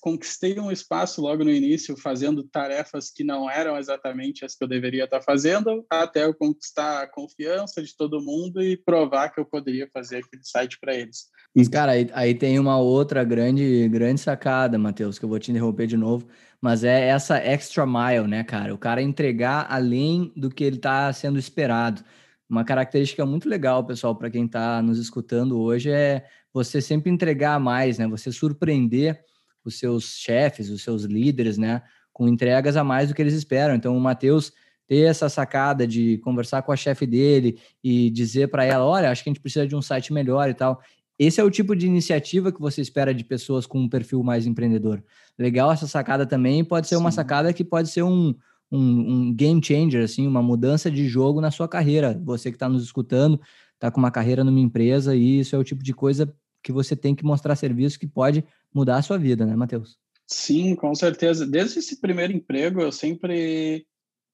conquistei 0.00 0.58
um 0.58 0.72
espaço 0.72 1.20
logo 1.20 1.44
no 1.44 1.50
início 1.50 1.94
fazendo 1.96 2.42
tarefas 2.42 3.10
que 3.10 3.22
não 3.22 3.50
eram 3.50 3.76
exatamente 3.76 4.44
as 4.44 4.54
que 4.54 4.64
eu 4.64 4.68
deveria 4.68 5.04
estar 5.04 5.20
fazendo, 5.20 5.84
até 5.90 6.24
eu 6.24 6.34
conquistar 6.34 7.02
a 7.02 7.06
confiança 7.06 7.82
de 7.82 7.94
todo 7.94 8.22
mundo 8.22 8.62
e 8.62 8.76
provar 8.76 9.28
que 9.28 9.38
eu 9.38 9.44
poderia 9.44 9.86
fazer 9.92 10.18
aquele 10.18 10.42
site 10.42 10.78
para 10.80 10.94
eles. 10.94 11.26
Mas, 11.54 11.68
cara, 11.68 11.92
aí, 11.92 12.08
aí, 12.14 12.34
tem 12.34 12.58
uma 12.58 12.78
outra 12.78 13.22
grande, 13.24 13.88
grande 13.88 14.20
sacada, 14.20 14.78
Matheus, 14.78 15.18
que 15.18 15.24
eu 15.24 15.28
vou 15.28 15.38
te 15.38 15.50
interromper 15.50 15.86
de 15.86 15.96
novo, 15.96 16.26
mas 16.60 16.82
é 16.82 17.08
essa 17.08 17.36
extra 17.36 17.86
mile, 17.86 18.26
né, 18.26 18.42
cara? 18.44 18.74
O 18.74 18.78
cara 18.78 19.02
entregar 19.02 19.66
além 19.68 20.32
do 20.34 20.48
que 20.48 20.64
ele 20.64 20.76
está 20.76 21.12
sendo 21.12 21.38
esperado. 21.38 22.02
Uma 22.48 22.64
característica 22.64 23.26
muito 23.26 23.48
legal, 23.48 23.84
pessoal, 23.84 24.16
para 24.16 24.30
quem 24.30 24.46
está 24.46 24.80
nos 24.80 24.98
escutando 24.98 25.60
hoje 25.60 25.90
é 25.90 26.24
você 26.52 26.80
sempre 26.80 27.10
entregar 27.10 27.60
mais, 27.60 27.98
né? 27.98 28.08
Você 28.08 28.32
surpreender 28.32 29.27
os 29.68 29.78
seus 29.78 30.16
chefes, 30.16 30.70
os 30.70 30.82
seus 30.82 31.04
líderes, 31.04 31.56
né, 31.56 31.82
com 32.12 32.26
entregas 32.26 32.76
a 32.76 32.82
mais 32.82 33.08
do 33.08 33.14
que 33.14 33.22
eles 33.22 33.34
esperam. 33.34 33.74
Então, 33.74 33.96
o 33.96 34.00
Matheus 34.00 34.52
ter 34.88 35.02
essa 35.02 35.28
sacada 35.28 35.86
de 35.86 36.18
conversar 36.18 36.62
com 36.62 36.72
a 36.72 36.76
chefe 36.76 37.06
dele 37.06 37.58
e 37.84 38.10
dizer 38.10 38.48
para 38.48 38.64
ela, 38.64 38.84
olha, 38.84 39.10
acho 39.10 39.22
que 39.22 39.28
a 39.28 39.32
gente 39.32 39.40
precisa 39.40 39.66
de 39.66 39.76
um 39.76 39.82
site 39.82 40.12
melhor 40.12 40.48
e 40.48 40.54
tal. 40.54 40.80
Esse 41.18 41.40
é 41.40 41.44
o 41.44 41.50
tipo 41.50 41.76
de 41.76 41.86
iniciativa 41.86 42.50
que 42.50 42.60
você 42.60 42.80
espera 42.80 43.12
de 43.12 43.22
pessoas 43.22 43.66
com 43.66 43.78
um 43.78 43.88
perfil 43.88 44.22
mais 44.22 44.46
empreendedor. 44.46 45.04
Legal 45.38 45.70
essa 45.70 45.86
sacada 45.86 46.24
também, 46.24 46.64
pode 46.64 46.88
ser 46.88 46.94
Sim. 46.94 47.02
uma 47.02 47.10
sacada 47.10 47.52
que 47.52 47.64
pode 47.64 47.88
ser 47.88 48.02
um, 48.02 48.34
um, 48.70 48.78
um, 48.80 49.34
game 49.34 49.60
changer, 49.62 50.04
assim, 50.04 50.26
uma 50.26 50.42
mudança 50.42 50.90
de 50.90 51.06
jogo 51.06 51.40
na 51.40 51.50
sua 51.50 51.68
carreira. 51.68 52.18
Você 52.24 52.50
que 52.50 52.56
está 52.56 52.68
nos 52.68 52.82
escutando, 52.82 53.40
está 53.74 53.90
com 53.90 53.98
uma 53.98 54.10
carreira 54.10 54.42
numa 54.42 54.60
empresa 54.60 55.14
e 55.14 55.40
isso 55.40 55.54
é 55.54 55.58
o 55.58 55.64
tipo 55.64 55.82
de 55.82 55.92
coisa 55.92 56.32
que 56.62 56.72
você 56.72 56.96
tem 56.96 57.14
que 57.14 57.24
mostrar 57.24 57.56
serviço 57.56 57.98
que 57.98 58.06
pode 58.06 58.44
mudar 58.74 58.96
a 58.96 59.02
sua 59.02 59.18
vida, 59.18 59.46
né, 59.46 59.54
Matheus? 59.56 59.98
Sim, 60.26 60.74
com 60.74 60.94
certeza. 60.94 61.46
Desde 61.46 61.78
esse 61.78 62.00
primeiro 62.00 62.32
emprego, 62.32 62.80
eu 62.80 62.92
sempre. 62.92 63.86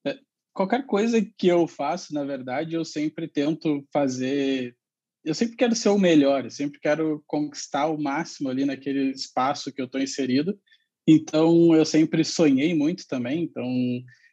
É, 0.04 0.18
qualquer 0.52 0.84
coisa 0.86 1.24
que 1.38 1.46
eu 1.46 1.68
faço, 1.68 2.12
na 2.12 2.24
verdade, 2.24 2.74
eu 2.74 2.84
sempre 2.84 3.28
tento 3.28 3.86
fazer. 3.92 4.76
Eu 5.24 5.34
sempre 5.34 5.56
quero 5.56 5.74
ser 5.74 5.88
o 5.88 5.98
melhor, 5.98 6.44
eu 6.44 6.50
sempre 6.50 6.78
quero 6.78 7.22
conquistar 7.26 7.86
o 7.86 8.00
máximo 8.00 8.50
ali 8.50 8.66
naquele 8.66 9.10
espaço 9.10 9.72
que 9.72 9.80
eu 9.80 9.86
estou 9.86 10.00
inserido. 10.00 10.58
Então, 11.06 11.74
eu 11.74 11.84
sempre 11.84 12.24
sonhei 12.24 12.74
muito 12.74 13.06
também. 13.06 13.44
Então, 13.44 13.64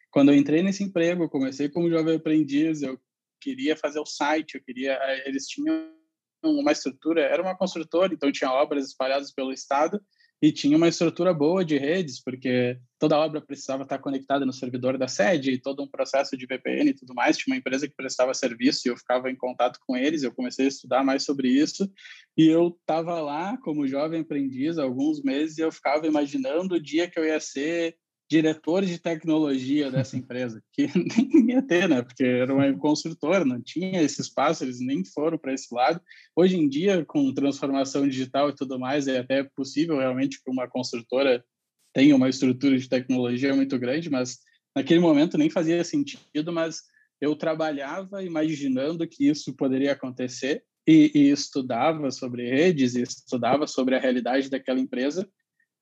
quando 0.10 0.32
eu 0.32 0.36
entrei 0.36 0.62
nesse 0.62 0.84
emprego, 0.84 1.24
eu 1.24 1.30
comecei 1.30 1.70
como 1.70 1.90
jovem 1.90 2.16
aprendiz, 2.16 2.82
eu 2.82 3.00
queria 3.40 3.78
fazer 3.78 4.00
o 4.00 4.06
site, 4.06 4.56
eu 4.56 4.64
queria. 4.64 5.00
Eles 5.26 5.48
tinham 5.48 5.92
uma 6.44 6.72
estrutura, 6.72 7.22
era 7.22 7.42
uma 7.42 7.58
construtora, 7.58 8.14
então 8.14 8.32
tinha 8.32 8.52
obras 8.52 8.88
espalhadas 8.88 9.32
pelo 9.32 9.52
estado 9.52 10.02
e 10.42 10.52
tinha 10.52 10.76
uma 10.76 10.88
estrutura 10.88 11.34
boa 11.34 11.64
de 11.64 11.78
redes, 11.78 12.20
porque 12.20 12.80
toda 12.98 13.18
obra 13.18 13.40
precisava 13.40 13.84
estar 13.84 14.00
conectada 14.00 14.44
no 14.44 14.52
servidor 14.52 14.98
da 14.98 15.08
sede, 15.08 15.60
todo 15.60 15.84
um 15.84 15.88
processo 15.88 16.36
de 16.36 16.48
VPN 16.48 16.90
e 16.90 16.94
tudo 16.96 17.14
mais. 17.14 17.38
Tinha 17.38 17.54
uma 17.54 17.60
empresa 17.60 17.88
que 17.88 17.96
prestava 17.96 18.34
serviço 18.34 18.82
e 18.88 18.90
eu 18.90 18.98
ficava 18.98 19.30
em 19.30 19.36
contato 19.36 19.80
com 19.86 19.96
eles. 19.96 20.24
Eu 20.24 20.34
comecei 20.34 20.66
a 20.66 20.70
estudar 20.70 21.04
mais 21.04 21.24
sobre 21.24 21.48
isso 21.48 21.88
e 22.36 22.48
eu 22.48 22.70
estava 22.70 23.22
lá 23.22 23.56
como 23.58 23.88
jovem 23.88 24.22
aprendiz 24.22 24.80
há 24.80 24.84
alguns 24.84 25.22
meses 25.22 25.60
e 25.60 25.62
eu 25.62 25.72
ficava 25.72 26.08
imaginando 26.08 26.74
o 26.74 26.82
dia 26.82 27.08
que 27.08 27.20
eu 27.20 27.26
ia 27.26 27.40
ser 27.40 27.96
diretor 28.32 28.86
de 28.86 28.98
tecnologia 28.98 29.92
dessa 29.92 30.16
empresa, 30.16 30.64
que 30.72 30.88
nem 30.96 31.50
ia 31.50 31.62
ter, 31.62 31.90
né? 31.90 32.02
Porque 32.02 32.24
era 32.24 32.54
uma 32.54 32.74
construtora, 32.78 33.44
não 33.44 33.62
tinha 33.62 34.02
esse 34.02 34.22
espaço, 34.22 34.64
eles 34.64 34.80
nem 34.80 35.04
foram 35.04 35.38
para 35.38 35.54
esse 35.54 35.68
lado. 35.76 36.00
Hoje 36.34 36.56
em 36.56 36.70
dia, 36.70 37.04
com 37.04 37.34
transformação 37.34 38.08
digital 38.08 38.50
e 38.50 38.56
tudo 38.56 38.80
mais, 38.80 39.10
é 39.10 39.20
até 39.20 39.44
possível 39.44 39.98
realmente 39.98 40.42
que 40.42 40.50
uma 40.50 40.66
construtora 40.66 41.44
tenha 41.94 42.16
uma 42.16 42.30
estrutura 42.30 42.78
de 42.78 42.88
tecnologia 42.88 43.54
muito 43.54 43.78
grande, 43.78 44.10
mas 44.10 44.40
naquele 44.74 45.02
momento 45.02 45.38
nem 45.38 45.50
fazia 45.50 45.84
sentido, 45.84 46.54
mas 46.54 46.84
eu 47.20 47.36
trabalhava 47.36 48.24
imaginando 48.24 49.06
que 49.06 49.28
isso 49.28 49.54
poderia 49.54 49.92
acontecer 49.92 50.64
e, 50.88 51.12
e 51.14 51.30
estudava 51.32 52.10
sobre 52.12 52.50
redes, 52.50 52.96
e 52.96 53.02
estudava 53.02 53.68
sobre 53.68 53.94
a 53.94 54.00
realidade 54.00 54.50
daquela 54.50 54.80
empresa 54.80 55.30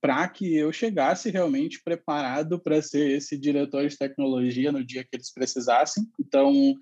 para 0.01 0.27
que 0.29 0.55
eu 0.55 0.71
chegasse 0.71 1.29
realmente 1.29 1.81
preparado 1.83 2.59
para 2.59 2.81
ser 2.81 3.11
esse 3.11 3.37
diretor 3.37 3.87
de 3.87 3.97
tecnologia 3.97 4.71
no 4.71 4.83
dia 4.83 5.03
que 5.03 5.15
eles 5.15 5.31
precisassem. 5.31 6.05
Então, 6.19 6.73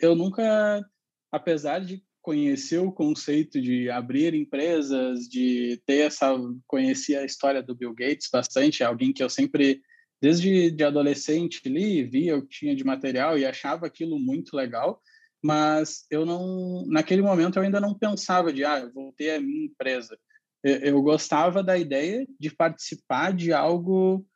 eu 0.00 0.14
nunca, 0.14 0.84
apesar 1.30 1.80
de 1.80 2.02
conhecer 2.22 2.78
o 2.78 2.90
conceito 2.90 3.60
de 3.60 3.88
abrir 3.88 4.34
empresas, 4.34 5.28
de 5.28 5.80
ter 5.86 6.06
essa, 6.06 6.34
conheci 6.66 7.14
a 7.14 7.24
história 7.24 7.62
do 7.62 7.76
Bill 7.76 7.94
Gates 7.94 8.28
bastante, 8.32 8.82
é 8.82 8.86
alguém 8.86 9.12
que 9.12 9.22
eu 9.22 9.30
sempre 9.30 9.80
desde 10.20 10.70
de 10.70 10.82
adolescente 10.82 11.60
li, 11.68 12.02
via 12.02 12.36
o 12.36 12.42
que 12.42 12.48
tinha 12.48 12.74
de 12.74 12.82
material 12.82 13.38
e 13.38 13.44
achava 13.44 13.86
aquilo 13.86 14.18
muito 14.18 14.56
legal, 14.56 15.00
mas 15.42 16.04
eu 16.10 16.24
não, 16.24 16.84
naquele 16.86 17.22
momento 17.22 17.56
eu 17.58 17.62
ainda 17.62 17.80
não 17.80 17.94
pensava 17.94 18.52
de, 18.52 18.64
ah, 18.64 18.80
eu 18.80 18.92
vou 18.92 19.12
ter 19.12 19.32
a 19.32 19.40
minha 19.40 19.66
empresa 19.66 20.18
eu 20.66 21.00
gostava 21.02 21.62
da 21.62 21.78
ideia 21.78 22.26
de 22.38 22.50
participar 22.50 23.32
de 23.32 23.52
algo 23.52 24.26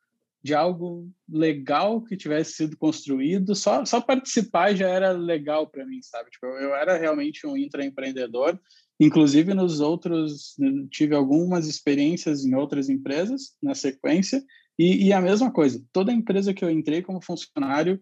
de 0.43 0.55
algo 0.55 1.11
legal 1.29 2.01
que 2.03 2.17
tivesse 2.17 2.53
sido 2.53 2.77
construído. 2.77 3.55
Só 3.55 3.85
só 3.85 4.01
participar 4.01 4.75
já 4.75 4.89
era 4.89 5.11
legal 5.11 5.67
para 5.67 5.85
mim 5.85 6.01
sabe? 6.03 6.31
Tipo 6.31 6.47
eu, 6.47 6.75
era 6.75 6.97
realmente 6.97 7.47
um 7.47 7.57
intraempreendedor. 7.57 8.59
Inclusive 8.99 9.55
nos 9.55 9.81
outros 9.81 10.57
tive 10.91 11.15
algumas 11.15 11.67
experiências 11.67 12.45
em 12.45 12.55
outras 12.55 12.89
empresas 12.89 13.57
na 13.63 13.75
sequência. 13.75 14.43
E, 14.79 15.09
e 15.09 15.13
a 15.13 15.21
mesma 15.21 15.53
coisa 15.53 15.85
toda 15.93 16.13
empresa 16.13 16.55
que 16.55 16.65
eu 16.65 16.71
entrei 16.71 17.03
como 17.03 17.21
funcionário 17.21 18.01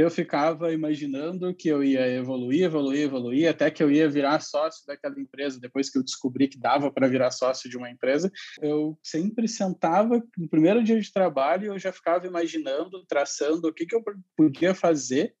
eu 0.00 0.10
ficava 0.10 0.72
imaginando 0.72 1.54
que 1.54 1.68
eu 1.68 1.84
ia 1.84 2.08
evoluir, 2.08 2.64
evoluir, 2.64 3.02
evoluir, 3.02 3.48
até 3.48 3.70
que 3.70 3.82
eu 3.82 3.90
ia 3.90 4.08
virar 4.08 4.40
sócio 4.40 4.86
daquela 4.86 5.20
empresa. 5.20 5.60
Depois 5.60 5.90
que 5.90 5.98
eu 5.98 6.02
descobri 6.02 6.48
que 6.48 6.58
dava 6.58 6.90
para 6.90 7.06
virar 7.06 7.30
sócio 7.30 7.68
de 7.68 7.76
uma 7.76 7.90
empresa, 7.90 8.32
eu 8.62 8.98
sempre 9.02 9.46
sentava 9.46 10.22
no 10.38 10.48
primeiro 10.48 10.82
dia 10.82 10.98
de 10.98 11.12
trabalho, 11.12 11.66
eu 11.66 11.78
já 11.78 11.92
ficava 11.92 12.26
imaginando, 12.26 13.04
traçando 13.06 13.68
o 13.68 13.74
que, 13.74 13.84
que 13.84 13.94
eu 13.94 14.02
podia 14.34 14.74
fazer 14.74 15.34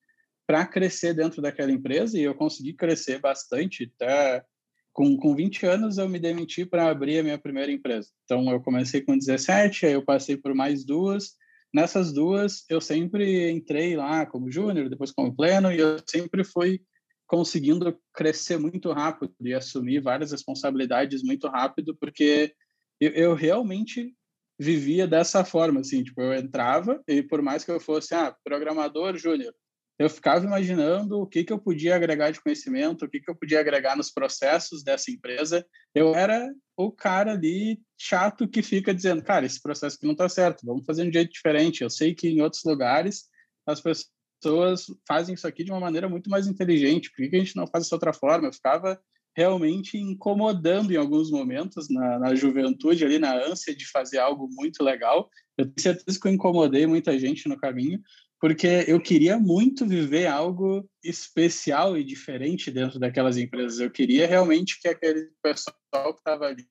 para 0.46 0.66
crescer 0.66 1.14
dentro 1.14 1.40
daquela 1.40 1.72
empresa 1.72 2.18
e 2.18 2.22
eu 2.22 2.34
consegui 2.34 2.74
crescer 2.74 3.18
bastante. 3.18 3.90
Até 3.94 4.44
com, 4.92 5.16
com 5.16 5.34
20 5.34 5.64
anos, 5.64 5.96
eu 5.96 6.08
me 6.08 6.18
demiti 6.18 6.66
para 6.66 6.90
abrir 6.90 7.20
a 7.20 7.22
minha 7.22 7.38
primeira 7.38 7.72
empresa. 7.72 8.10
Então, 8.24 8.50
eu 8.50 8.60
comecei 8.60 9.00
com 9.00 9.16
17, 9.16 9.86
aí 9.86 9.92
eu 9.94 10.04
passei 10.04 10.36
por 10.36 10.54
mais 10.54 10.84
duas 10.84 11.39
Nessas 11.72 12.12
duas, 12.12 12.64
eu 12.68 12.80
sempre 12.80 13.50
entrei 13.50 13.96
lá 13.96 14.26
como 14.26 14.50
júnior, 14.50 14.88
depois 14.88 15.12
como 15.12 15.34
pleno, 15.34 15.72
e 15.72 15.78
eu 15.78 15.98
sempre 16.06 16.42
fui 16.42 16.82
conseguindo 17.26 17.96
crescer 18.12 18.58
muito 18.58 18.90
rápido 18.92 19.32
e 19.40 19.54
assumir 19.54 20.00
várias 20.00 20.32
responsabilidades 20.32 21.22
muito 21.22 21.46
rápido, 21.46 21.96
porque 21.96 22.52
eu, 23.00 23.10
eu 23.12 23.34
realmente 23.34 24.12
vivia 24.58 25.06
dessa 25.06 25.44
forma, 25.44 25.80
assim, 25.80 26.02
tipo, 26.02 26.20
eu 26.20 26.34
entrava 26.34 27.00
e 27.06 27.22
por 27.22 27.40
mais 27.40 27.64
que 27.64 27.70
eu 27.70 27.80
fosse, 27.80 28.14
ah, 28.14 28.36
programador 28.44 29.16
júnior, 29.16 29.54
eu 30.00 30.08
ficava 30.08 30.46
imaginando 30.46 31.20
o 31.20 31.26
que, 31.26 31.44
que 31.44 31.52
eu 31.52 31.58
podia 31.58 31.94
agregar 31.94 32.30
de 32.30 32.40
conhecimento, 32.40 33.04
o 33.04 33.08
que, 33.08 33.20
que 33.20 33.30
eu 33.30 33.36
podia 33.36 33.60
agregar 33.60 33.94
nos 33.98 34.10
processos 34.10 34.82
dessa 34.82 35.10
empresa. 35.10 35.62
Eu 35.94 36.14
era 36.14 36.50
o 36.74 36.90
cara 36.90 37.32
ali 37.32 37.78
chato 37.98 38.48
que 38.48 38.62
fica 38.62 38.94
dizendo, 38.94 39.22
cara, 39.22 39.44
esse 39.44 39.60
processo 39.60 39.96
aqui 39.96 40.06
não 40.06 40.12
está 40.12 40.26
certo, 40.26 40.64
vamos 40.64 40.86
fazer 40.86 41.02
de 41.02 41.10
um 41.10 41.12
jeito 41.12 41.30
diferente. 41.30 41.82
Eu 41.82 41.90
sei 41.90 42.14
que 42.14 42.30
em 42.30 42.40
outros 42.40 42.64
lugares 42.64 43.28
as 43.66 43.82
pessoas 43.82 44.86
fazem 45.06 45.34
isso 45.34 45.46
aqui 45.46 45.62
de 45.62 45.70
uma 45.70 45.80
maneira 45.80 46.08
muito 46.08 46.30
mais 46.30 46.46
inteligente, 46.46 47.10
por 47.10 47.16
que, 47.16 47.28
que 47.28 47.36
a 47.36 47.40
gente 47.40 47.56
não 47.56 47.66
faz 47.66 47.84
dessa 47.84 47.94
outra 47.94 48.14
forma? 48.14 48.48
Eu 48.48 48.54
ficava 48.54 48.98
realmente 49.36 49.98
incomodando 49.98 50.92
em 50.94 50.96
alguns 50.96 51.30
momentos 51.30 51.90
na, 51.90 52.18
na, 52.18 52.34
juventude 52.34 53.04
ali 53.04 53.18
na 53.18 53.34
ânsia 53.34 53.76
de 53.76 53.86
fazer 53.86 54.18
algo 54.18 54.48
muito 54.50 54.82
legal 54.82 55.30
eu 55.56 55.66
tenho 55.66 55.80
certeza 55.80 56.18
que 56.18 56.26
eu 56.26 56.32
incomodei 56.32 56.86
muita 56.86 57.16
gente 57.18 57.48
no 57.48 57.56
caminho 57.56 58.00
porque 58.40 58.86
eu 58.88 58.98
queria 58.98 59.38
muito 59.38 59.86
viver 59.86 60.26
algo 60.26 60.88
especial 61.04 61.96
e 61.96 62.02
diferente 62.02 62.70
dentro 62.70 62.98
daquelas 62.98 63.36
empresas. 63.36 63.78
Eu 63.78 63.90
queria 63.90 64.26
realmente 64.26 64.80
que 64.80 64.88
aquele 64.88 65.30
pessoal 65.42 66.14
que 66.14 66.20
estava 66.20 66.46
ali 66.46 66.66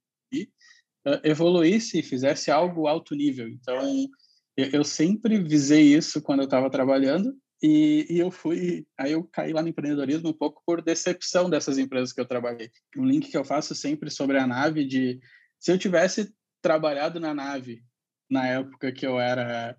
uh, 1.07 1.21
evoluísse 1.23 1.99
e 1.99 2.03
fizesse 2.03 2.49
algo 2.49 2.87
alto 2.87 3.13
nível. 3.13 3.47
Então, 3.47 3.77
eu, 4.57 4.69
eu 4.73 4.83
sempre 4.83 5.37
visei 5.37 5.95
isso 5.95 6.21
quando 6.21 6.39
eu 6.39 6.45
estava 6.45 6.71
trabalhando 6.71 7.37
E, 7.61 8.07
e, 8.09 8.19
eu 8.19 8.31
fui, 8.31 8.87
aí 8.97 9.11
eu 9.11 9.23
caí 9.25 9.53
lá 9.53 9.61
no 9.61 9.67
empreendedorismo 9.67 10.29
um 10.29 10.37
pouco 10.37 10.63
por 10.65 10.81
decepção 10.81 11.49
dessas 11.49 11.77
empresas 11.77 12.11
que 12.11 12.19
eu 12.21 12.25
trabalhei. 12.25 12.71
Um 12.97 13.05
link 13.05 13.29
que 13.29 13.37
eu 13.37 13.43
faço 13.45 13.75
sempre 13.75 14.09
sobre 14.09 14.39
a 14.39 14.47
nave 14.47 14.85
de 14.85 15.19
se 15.59 15.71
eu 15.71 15.77
tivesse 15.77 16.33
trabalhado 16.61 17.19
na 17.19 17.33
nave 17.33 17.83
na 18.29 18.47
época 18.47 18.91
que 18.91 19.05
eu 19.05 19.19
era 19.19 19.77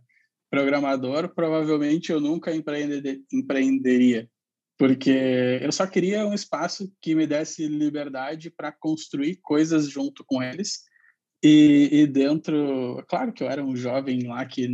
programador, 0.51 1.33
provavelmente 1.35 2.11
eu 2.11 2.21
nunca 2.21 2.55
empreender, 2.55 3.21
empreenderia, 3.33 4.29
porque 4.79 5.61
eu 5.63 5.71
só 5.71 5.87
queria 5.87 6.27
um 6.27 6.35
espaço 6.35 6.93
que 7.01 7.15
me 7.15 7.27
desse 7.27 7.67
liberdade 7.69 8.51
para 8.51 8.73
construir 8.73 9.37
coisas 9.43 9.89
junto 9.89 10.25
com 10.27 10.43
eles 10.43 10.91
e, 11.43 11.89
e, 11.91 12.07
dentro, 12.07 13.03
claro 13.09 13.33
que 13.33 13.43
eu 13.43 13.49
era 13.49 13.65
um 13.65 13.75
jovem 13.75 14.27
lá 14.27 14.45
que 14.45 14.69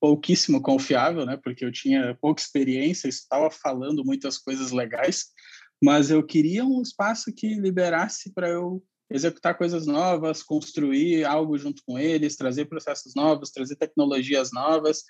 pouquíssimo 0.00 0.62
confiável, 0.62 1.26
né? 1.26 1.36
Porque 1.42 1.64
eu 1.64 1.72
tinha 1.72 2.16
pouca 2.20 2.40
experiência, 2.40 3.08
estava 3.08 3.50
falando 3.50 4.04
muitas 4.04 4.38
coisas 4.38 4.70
legais, 4.70 5.26
mas 5.82 6.10
eu 6.10 6.24
queria 6.24 6.64
um 6.64 6.80
espaço 6.80 7.32
que 7.34 7.54
liberasse 7.54 8.32
para 8.32 8.48
eu 8.48 8.80
executar 9.10 9.58
coisas 9.58 9.84
novas, 9.84 10.44
construir 10.44 11.24
algo 11.24 11.58
junto 11.58 11.82
com 11.84 11.98
eles, 11.98 12.36
trazer 12.36 12.66
processos 12.66 13.14
novos, 13.16 13.50
trazer 13.50 13.74
tecnologias 13.74 14.50
novas. 14.52 15.02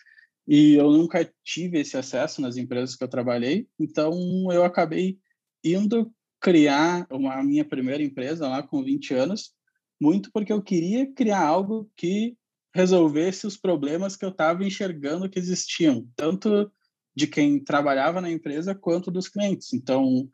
E 0.47 0.75
eu 0.75 0.91
nunca 0.91 1.31
tive 1.45 1.79
esse 1.79 1.97
acesso 1.97 2.41
nas 2.41 2.57
empresas 2.57 2.97
que 2.97 3.05
eu 3.05 3.09
trabalhei, 3.09 3.69
então 3.79 4.13
eu 4.53 4.65
acabei 4.65 5.19
indo 5.65 6.13
criar 6.41 7.07
uma 7.11 7.43
minha 7.43 7.65
primeira 7.65 8.03
empresa 8.03 8.49
lá 8.49 8.63
com 8.63 8.83
20 8.83 9.15
anos 9.15 9.55
muito 10.03 10.33
porque 10.33 10.53
eu 10.53 10.61
queria 10.61 11.07
criar 11.15 11.47
algo 11.47 11.89
que 11.97 12.37
resolvesse 12.75 13.47
os 13.47 13.57
problemas 13.57 14.17
que 14.17 14.25
eu 14.25 14.31
estava 14.31 14.65
enxergando 14.65 15.29
que 15.29 15.39
existiam, 15.39 16.09
tanto 16.17 16.73
de 17.15 17.29
quem 17.29 17.63
trabalhava 17.63 18.21
na 18.21 18.29
empresa 18.29 18.75
quanto 18.75 19.13
dos 19.13 19.29
clientes. 19.29 19.73
Então, 19.73 20.29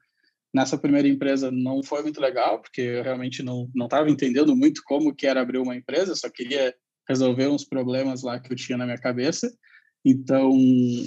nessa 0.54 0.78
primeira 0.78 1.06
empresa 1.06 1.50
não 1.50 1.82
foi 1.82 2.02
muito 2.02 2.18
legal, 2.18 2.62
porque 2.62 2.80
eu 2.80 3.02
realmente 3.02 3.42
não 3.42 3.70
não 3.74 3.86
estava 3.86 4.08
entendendo 4.08 4.56
muito 4.56 4.82
como 4.84 5.14
que 5.14 5.26
era 5.26 5.42
abrir 5.42 5.58
uma 5.58 5.76
empresa, 5.76 6.14
só 6.14 6.30
queria 6.30 6.74
resolver 7.06 7.48
uns 7.48 7.64
problemas 7.64 8.22
lá 8.22 8.40
que 8.40 8.50
eu 8.50 8.56
tinha 8.56 8.78
na 8.78 8.86
minha 8.86 8.98
cabeça. 8.98 9.52
Então, 10.10 10.56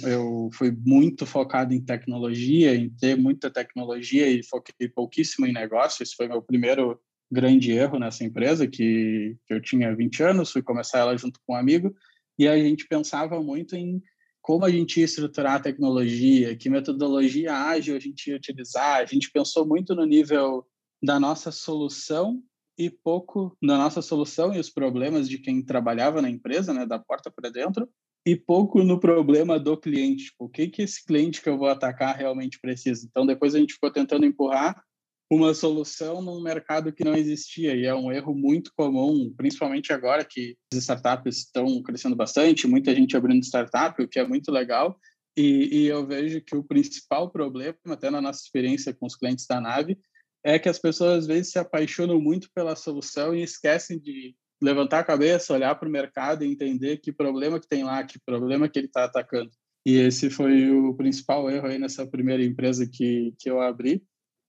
eu 0.04 0.48
fui 0.52 0.70
muito 0.70 1.26
focado 1.26 1.74
em 1.74 1.80
tecnologia, 1.80 2.72
em 2.72 2.88
ter 2.88 3.16
muita 3.16 3.50
tecnologia 3.50 4.28
e 4.28 4.44
foquei 4.44 4.88
pouquíssimo 4.88 5.44
em 5.44 5.52
negócio. 5.52 6.04
Esse 6.04 6.14
foi 6.14 6.28
meu 6.28 6.40
primeiro 6.40 7.00
grande 7.28 7.72
erro 7.72 7.98
nessa 7.98 8.22
empresa, 8.22 8.64
que, 8.64 9.36
que 9.44 9.54
eu 9.54 9.60
tinha 9.60 9.92
20 9.92 10.22
anos, 10.22 10.52
fui 10.52 10.62
começar 10.62 11.00
ela 11.00 11.16
junto 11.16 11.40
com 11.44 11.54
um 11.54 11.56
amigo, 11.56 11.92
e 12.38 12.46
a 12.46 12.56
gente 12.56 12.86
pensava 12.86 13.42
muito 13.42 13.74
em 13.74 14.00
como 14.40 14.64
a 14.64 14.70
gente 14.70 15.00
ia 15.00 15.04
estruturar 15.04 15.54
a 15.56 15.60
tecnologia, 15.60 16.56
que 16.56 16.70
metodologia 16.70 17.52
ágil 17.52 17.96
a 17.96 18.00
gente 18.00 18.30
ia 18.30 18.36
utilizar. 18.36 19.00
A 19.00 19.04
gente 19.04 19.32
pensou 19.32 19.66
muito 19.66 19.96
no 19.96 20.06
nível 20.06 20.64
da 21.02 21.18
nossa 21.18 21.50
solução 21.50 22.40
e 22.78 22.88
pouco 22.88 23.56
na 23.60 23.76
nossa 23.76 24.00
solução 24.00 24.54
e 24.54 24.60
os 24.60 24.70
problemas 24.70 25.28
de 25.28 25.38
quem 25.38 25.60
trabalhava 25.60 26.22
na 26.22 26.30
empresa, 26.30 26.72
né, 26.72 26.86
da 26.86 27.00
porta 27.00 27.32
para 27.32 27.50
dentro, 27.50 27.88
e 28.26 28.36
pouco 28.36 28.82
no 28.82 29.00
problema 29.00 29.58
do 29.58 29.76
cliente. 29.76 30.26
Tipo, 30.26 30.44
o 30.44 30.48
que 30.48 30.68
que 30.68 30.82
esse 30.82 31.04
cliente 31.04 31.42
que 31.42 31.48
eu 31.48 31.58
vou 31.58 31.68
atacar 31.68 32.16
realmente 32.16 32.60
precisa? 32.60 33.06
Então, 33.08 33.26
depois 33.26 33.54
a 33.54 33.58
gente 33.58 33.74
ficou 33.74 33.90
tentando 33.90 34.24
empurrar 34.24 34.82
uma 35.30 35.54
solução 35.54 36.20
num 36.20 36.42
mercado 36.42 36.92
que 36.92 37.04
não 37.04 37.14
existia 37.14 37.74
e 37.74 37.86
é 37.86 37.94
um 37.94 38.12
erro 38.12 38.34
muito 38.34 38.70
comum, 38.76 39.32
principalmente 39.34 39.92
agora 39.92 40.24
que 40.24 40.56
as 40.72 40.78
startups 40.80 41.38
estão 41.38 41.82
crescendo 41.82 42.14
bastante, 42.14 42.66
muita 42.66 42.94
gente 42.94 43.16
abrindo 43.16 43.42
startup, 43.42 44.00
o 44.00 44.06
que 44.06 44.18
é 44.18 44.26
muito 44.26 44.52
legal. 44.52 44.98
E, 45.34 45.84
e 45.84 45.86
eu 45.86 46.06
vejo 46.06 46.42
que 46.42 46.54
o 46.54 46.62
principal 46.62 47.30
problema, 47.30 47.74
até 47.86 48.10
na 48.10 48.20
nossa 48.20 48.42
experiência 48.42 48.92
com 48.92 49.06
os 49.06 49.16
clientes 49.16 49.46
da 49.46 49.58
nave, 49.58 49.98
é 50.44 50.58
que 50.58 50.68
as 50.68 50.78
pessoas 50.78 51.20
às 51.20 51.26
vezes 51.26 51.52
se 51.52 51.58
apaixonam 51.58 52.20
muito 52.20 52.50
pela 52.54 52.76
solução 52.76 53.34
e 53.34 53.42
esquecem 53.42 53.98
de 53.98 54.36
levantar 54.62 55.00
a 55.00 55.04
cabeça, 55.04 55.52
olhar 55.52 55.74
para 55.74 55.88
o 55.88 55.92
mercado 55.92 56.44
e 56.44 56.50
entender 56.50 56.98
que 56.98 57.12
problema 57.12 57.58
que 57.58 57.68
tem 57.68 57.82
lá, 57.82 58.02
que 58.04 58.18
problema 58.24 58.68
que 58.68 58.78
ele 58.78 58.86
está 58.86 59.04
atacando. 59.04 59.50
E 59.84 59.96
esse 59.96 60.30
foi 60.30 60.70
o 60.70 60.94
principal 60.94 61.50
erro 61.50 61.66
aí 61.66 61.78
nessa 61.78 62.06
primeira 62.06 62.44
empresa 62.44 62.88
que, 62.90 63.34
que 63.38 63.50
eu 63.50 63.60
abri. 63.60 64.02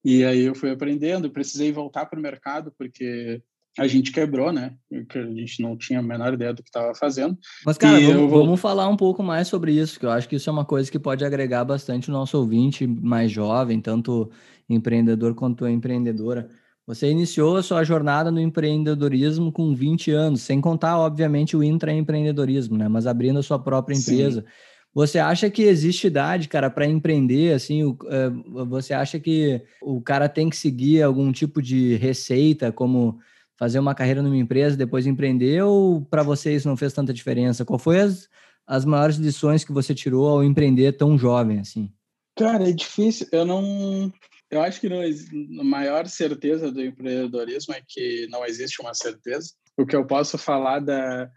E 0.06 0.24
aí 0.24 0.42
eu 0.42 0.54
fui 0.54 0.70
aprendendo, 0.70 1.32
precisei 1.32 1.72
voltar 1.72 2.06
para 2.06 2.20
o 2.20 2.22
mercado 2.22 2.72
porque 2.78 3.42
a 3.80 3.88
gente 3.88 4.12
quebrou, 4.12 4.52
né? 4.52 4.76
A 4.92 5.32
gente 5.34 5.62
não 5.62 5.76
tinha 5.76 6.00
a 6.00 6.04
menor 6.04 6.34
ideia 6.34 6.54
do 6.54 6.62
que 6.62 6.70
estava 6.70 6.94
fazendo. 6.94 7.36
Mas, 7.66 7.78
cara, 7.78 8.00
vamos, 8.00 8.30
vou... 8.30 8.44
vamos, 8.44 8.60
falar 8.60 8.88
um 8.88 8.98
pouco 8.98 9.24
mais 9.24 9.48
sobre 9.48 9.72
isso, 9.72 10.00
que 10.00 10.06
eu 10.06 10.12
acho 10.12 10.30
que 10.30 10.36
isso 10.36 10.48
é 10.48 10.54
uma 10.54 10.66
coisa 10.66 10.92
que 10.92 11.00
pode 11.00 11.26
agregar 11.26 11.66
bastante 11.66 12.10
o 12.10 12.14
nosso 12.14 12.38
ouvinte 12.38 12.86
mais 12.86 13.32
jovem, 13.32 13.82
tanto 13.82 14.30
empreendedor 14.70 15.34
quanto 15.34 15.68
empreendedora. 15.68 16.48
Você 16.86 17.10
iniciou 17.10 17.56
a 17.56 17.64
sua 17.64 17.84
jornada 17.84 18.30
no 18.30 18.42
empreendedorismo 18.42 19.52
com 19.52 19.74
20 19.74 20.12
anos, 20.12 20.42
sem 20.42 20.60
contar, 20.60 20.98
obviamente, 21.00 21.56
o 21.56 21.64
intraempreendedorismo, 21.64 22.78
né? 22.78 22.90
Mas 22.90 23.08
abrindo 23.08 23.40
a 23.40 23.44
sua 23.44 23.58
própria 23.58 23.96
empresa. 23.96 24.42
Sim. 24.42 24.48
Você 24.94 25.18
acha 25.18 25.50
que 25.50 25.64
existe 25.64 26.08
idade, 26.08 26.48
cara, 26.48 26.70
para 26.70 26.86
empreender? 26.86 27.54
Assim, 27.54 27.84
o, 27.84 27.92
uh, 27.92 28.66
você 28.66 28.94
acha 28.94 29.20
que 29.20 29.62
o 29.82 30.02
cara 30.02 30.30
tem 30.30 30.50
que 30.50 30.58
seguir 30.58 31.02
algum 31.02 31.32
tipo 31.32 31.62
de 31.62 31.96
receita, 31.96 32.72
como 32.72 33.18
fazer 33.58 33.80
uma 33.80 33.96
carreira 33.96 34.22
numa 34.22 34.38
empresa, 34.38 34.78
depois 34.78 35.08
empreender, 35.08 35.64
ou 35.64 36.02
para 36.02 36.22
você 36.22 36.54
isso 36.54 36.68
não 36.68 36.78
fez 36.78 36.94
tanta 36.94 37.14
diferença? 37.14 37.66
Qual 37.66 37.80
foi 37.80 38.02
as, 38.02 38.28
as 38.68 38.86
maiores 38.86 39.16
lições 39.16 39.64
que 39.64 39.72
você 39.72 39.96
tirou 39.96 40.28
ao 40.28 40.44
empreender 40.44 40.92
tão 40.94 41.18
jovem 41.18 41.60
assim? 41.60 41.90
Cara, 42.36 42.70
é 42.70 42.72
difícil. 42.72 43.28
Eu 43.32 43.46
não. 43.46 44.12
Eu 44.54 44.62
acho 44.62 44.80
que 44.80 44.88
não, 44.88 45.02
a 45.02 45.64
maior 45.64 46.08
certeza 46.08 46.72
do 46.72 46.80
empreendedorismo 46.80 47.74
é 47.74 47.82
que 47.88 48.28
não 48.30 48.46
existe 48.46 48.80
uma 48.82 48.94
certeza. 48.94 49.52
O 49.76 49.84
que 49.84 49.96
eu 49.96 50.06
posso 50.06 50.38
falar 50.38 50.80
da, 50.80 51.28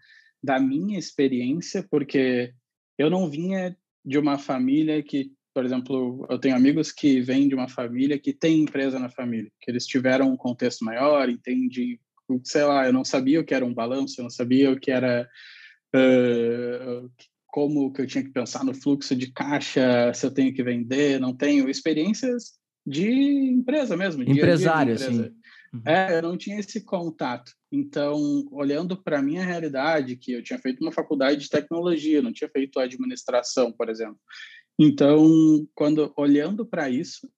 da 0.43 0.59
minha 0.59 0.99
experiência, 0.99 1.83
porque 1.89 2.53
eu 2.95 3.09
não 3.09 3.27
vinha 3.27 3.75
de 4.05 4.19
uma 4.19 4.37
família 4.37 5.01
que, 5.01 5.31
por 5.51 5.65
exemplo, 5.65 6.27
eu 6.29 6.37
tenho 6.37 6.55
amigos 6.55 6.91
que 6.91 7.19
vêm 7.19 7.47
de 7.47 7.55
uma 7.55 7.67
família 7.67 8.19
que 8.19 8.31
tem 8.31 8.61
empresa 8.61 8.99
na 8.99 9.09
família, 9.09 9.51
que 9.59 9.71
eles 9.71 9.87
tiveram 9.87 10.31
um 10.31 10.37
contexto 10.37 10.85
maior, 10.85 11.27
entende, 11.27 11.99
sei 12.43 12.65
lá, 12.65 12.85
eu 12.85 12.93
não 12.93 13.03
sabia 13.03 13.41
o 13.41 13.43
que 13.43 13.55
era 13.55 13.65
um 13.65 13.73
balanço, 13.73 14.21
eu 14.21 14.23
não 14.25 14.29
sabia 14.29 14.69
o 14.69 14.79
que 14.79 14.91
era 14.91 15.27
uh, 15.95 17.11
como 17.47 17.91
que 17.91 18.01
eu 18.01 18.05
tinha 18.05 18.23
que 18.23 18.29
pensar 18.29 18.63
no 18.63 18.75
fluxo 18.75 19.15
de 19.15 19.31
caixa, 19.31 20.13
se 20.13 20.23
eu 20.23 20.29
tenho 20.29 20.53
que 20.53 20.61
vender, 20.61 21.19
não 21.19 21.35
tenho 21.35 21.67
experiências 21.67 22.57
de 22.87 23.51
empresa 23.51 23.97
mesmo, 23.97 24.23
empresário, 24.23 24.95
dia 24.95 25.07
-dia 25.07 25.11
empresa. 25.11 25.23
assim. 25.27 25.37
Uhum. 25.73 25.81
É, 25.85 26.17
eu 26.17 26.21
não 26.21 26.37
tinha 26.37 26.57
esse 26.57 26.81
contato. 26.85 27.51
Então, 27.69 28.47
olhando 28.49 28.95
para 28.95 29.19
a 29.19 29.21
minha 29.21 29.43
realidade, 29.43 30.15
que 30.15 30.31
eu 30.31 30.41
tinha 30.41 30.57
feito 30.57 30.81
uma 30.81 30.91
faculdade 30.91 31.41
de 31.41 31.49
tecnologia, 31.49 32.21
não 32.21 32.31
tinha 32.31 32.49
feito 32.49 32.79
administração, 32.79 33.73
por 33.73 33.89
exemplo. 33.89 34.17
Então, 34.79 35.67
quando 35.75 36.13
olhando 36.15 36.65
para 36.65 36.89
isso, 36.89 37.29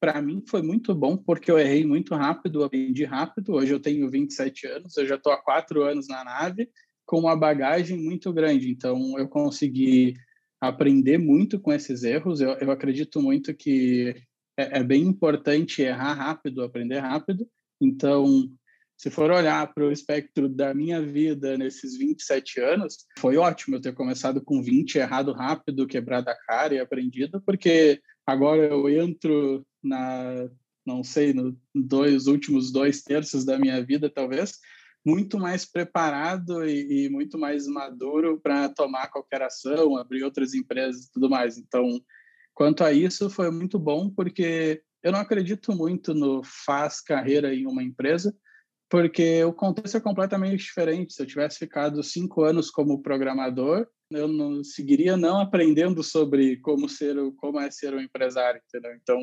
para 0.00 0.22
mim 0.22 0.42
foi 0.48 0.62
muito 0.62 0.94
bom, 0.94 1.18
porque 1.18 1.50
eu 1.50 1.58
errei 1.58 1.84
muito 1.84 2.14
rápido, 2.14 2.64
aprendi 2.64 3.04
rápido. 3.04 3.52
Hoje 3.52 3.72
eu 3.72 3.80
tenho 3.80 4.10
27 4.10 4.66
anos, 4.68 4.96
eu 4.96 5.06
já 5.06 5.16
estou 5.16 5.32
há 5.32 5.36
quatro 5.36 5.82
anos 5.82 6.08
na 6.08 6.24
nave, 6.24 6.70
com 7.04 7.18
uma 7.20 7.36
bagagem 7.36 7.98
muito 7.98 8.32
grande. 8.32 8.70
Então, 8.70 9.18
eu 9.18 9.28
consegui 9.28 10.14
aprender 10.58 11.18
muito 11.18 11.60
com 11.60 11.72
esses 11.72 12.02
erros. 12.04 12.40
Eu, 12.40 12.52
eu 12.52 12.70
acredito 12.70 13.20
muito 13.20 13.54
que 13.54 14.14
é, 14.56 14.78
é 14.78 14.84
bem 14.84 15.02
importante 15.02 15.82
errar 15.82 16.14
rápido, 16.14 16.62
aprender 16.62 16.98
rápido. 16.98 17.46
Então, 17.80 18.48
se 18.96 19.10
for 19.10 19.30
olhar 19.30 19.72
para 19.74 19.84
o 19.84 19.92
espectro 19.92 20.48
da 20.48 20.72
minha 20.72 21.02
vida 21.02 21.58
nesses 21.58 21.98
27 21.98 22.60
anos, 22.60 23.06
foi 23.18 23.36
ótimo 23.36 23.76
eu 23.76 23.80
ter 23.80 23.92
começado 23.92 24.42
com 24.42 24.62
20, 24.62 24.96
errado 24.96 25.32
rápido, 25.32 25.86
quebrado 25.86 26.28
a 26.30 26.34
cara 26.34 26.74
e 26.74 26.78
aprendido, 26.78 27.42
porque 27.44 28.00
agora 28.26 28.62
eu 28.62 28.88
entro 28.88 29.66
na, 29.82 30.48
não 30.86 31.02
sei, 31.02 31.32
nos 31.32 31.54
dois 31.74 32.26
últimos 32.26 32.70
dois 32.70 33.02
terços 33.02 33.44
da 33.44 33.58
minha 33.58 33.84
vida, 33.84 34.08
talvez, 34.08 34.58
muito 35.04 35.38
mais 35.38 35.64
preparado 35.64 36.64
e, 36.64 37.06
e 37.06 37.08
muito 37.10 37.38
mais 37.38 37.66
maduro 37.66 38.40
para 38.40 38.68
tomar 38.68 39.08
qualquer 39.08 39.42
ação, 39.42 39.96
abrir 39.96 40.22
outras 40.22 40.54
empresas 40.54 41.04
e 41.04 41.12
tudo 41.12 41.28
mais. 41.28 41.58
Então, 41.58 42.00
quanto 42.54 42.84
a 42.84 42.92
isso, 42.92 43.28
foi 43.28 43.50
muito 43.50 43.78
bom, 43.78 44.08
porque 44.08 44.82
eu 45.02 45.12
não 45.12 45.18
acredito 45.18 45.74
muito 45.74 46.14
no 46.14 46.42
faz 46.42 47.00
carreira 47.00 47.54
em 47.54 47.66
uma 47.66 47.82
empresa, 47.82 48.34
porque 48.88 49.42
o 49.44 49.52
contexto 49.52 49.96
é 49.96 50.00
completamente 50.00 50.62
diferente. 50.62 51.12
Se 51.12 51.22
eu 51.22 51.26
tivesse 51.26 51.58
ficado 51.58 52.02
cinco 52.02 52.42
anos 52.42 52.70
como 52.70 53.02
programador, 53.02 53.86
eu 54.10 54.28
não 54.28 54.62
seguiria 54.62 55.16
não 55.16 55.40
aprendendo 55.40 56.02
sobre 56.02 56.58
como 56.58 56.88
ser, 56.88 57.16
como 57.36 57.58
é 57.58 57.70
ser 57.70 57.92
um 57.94 58.00
empresário, 58.00 58.60
entendeu? 58.66 58.94
Então, 58.94 59.20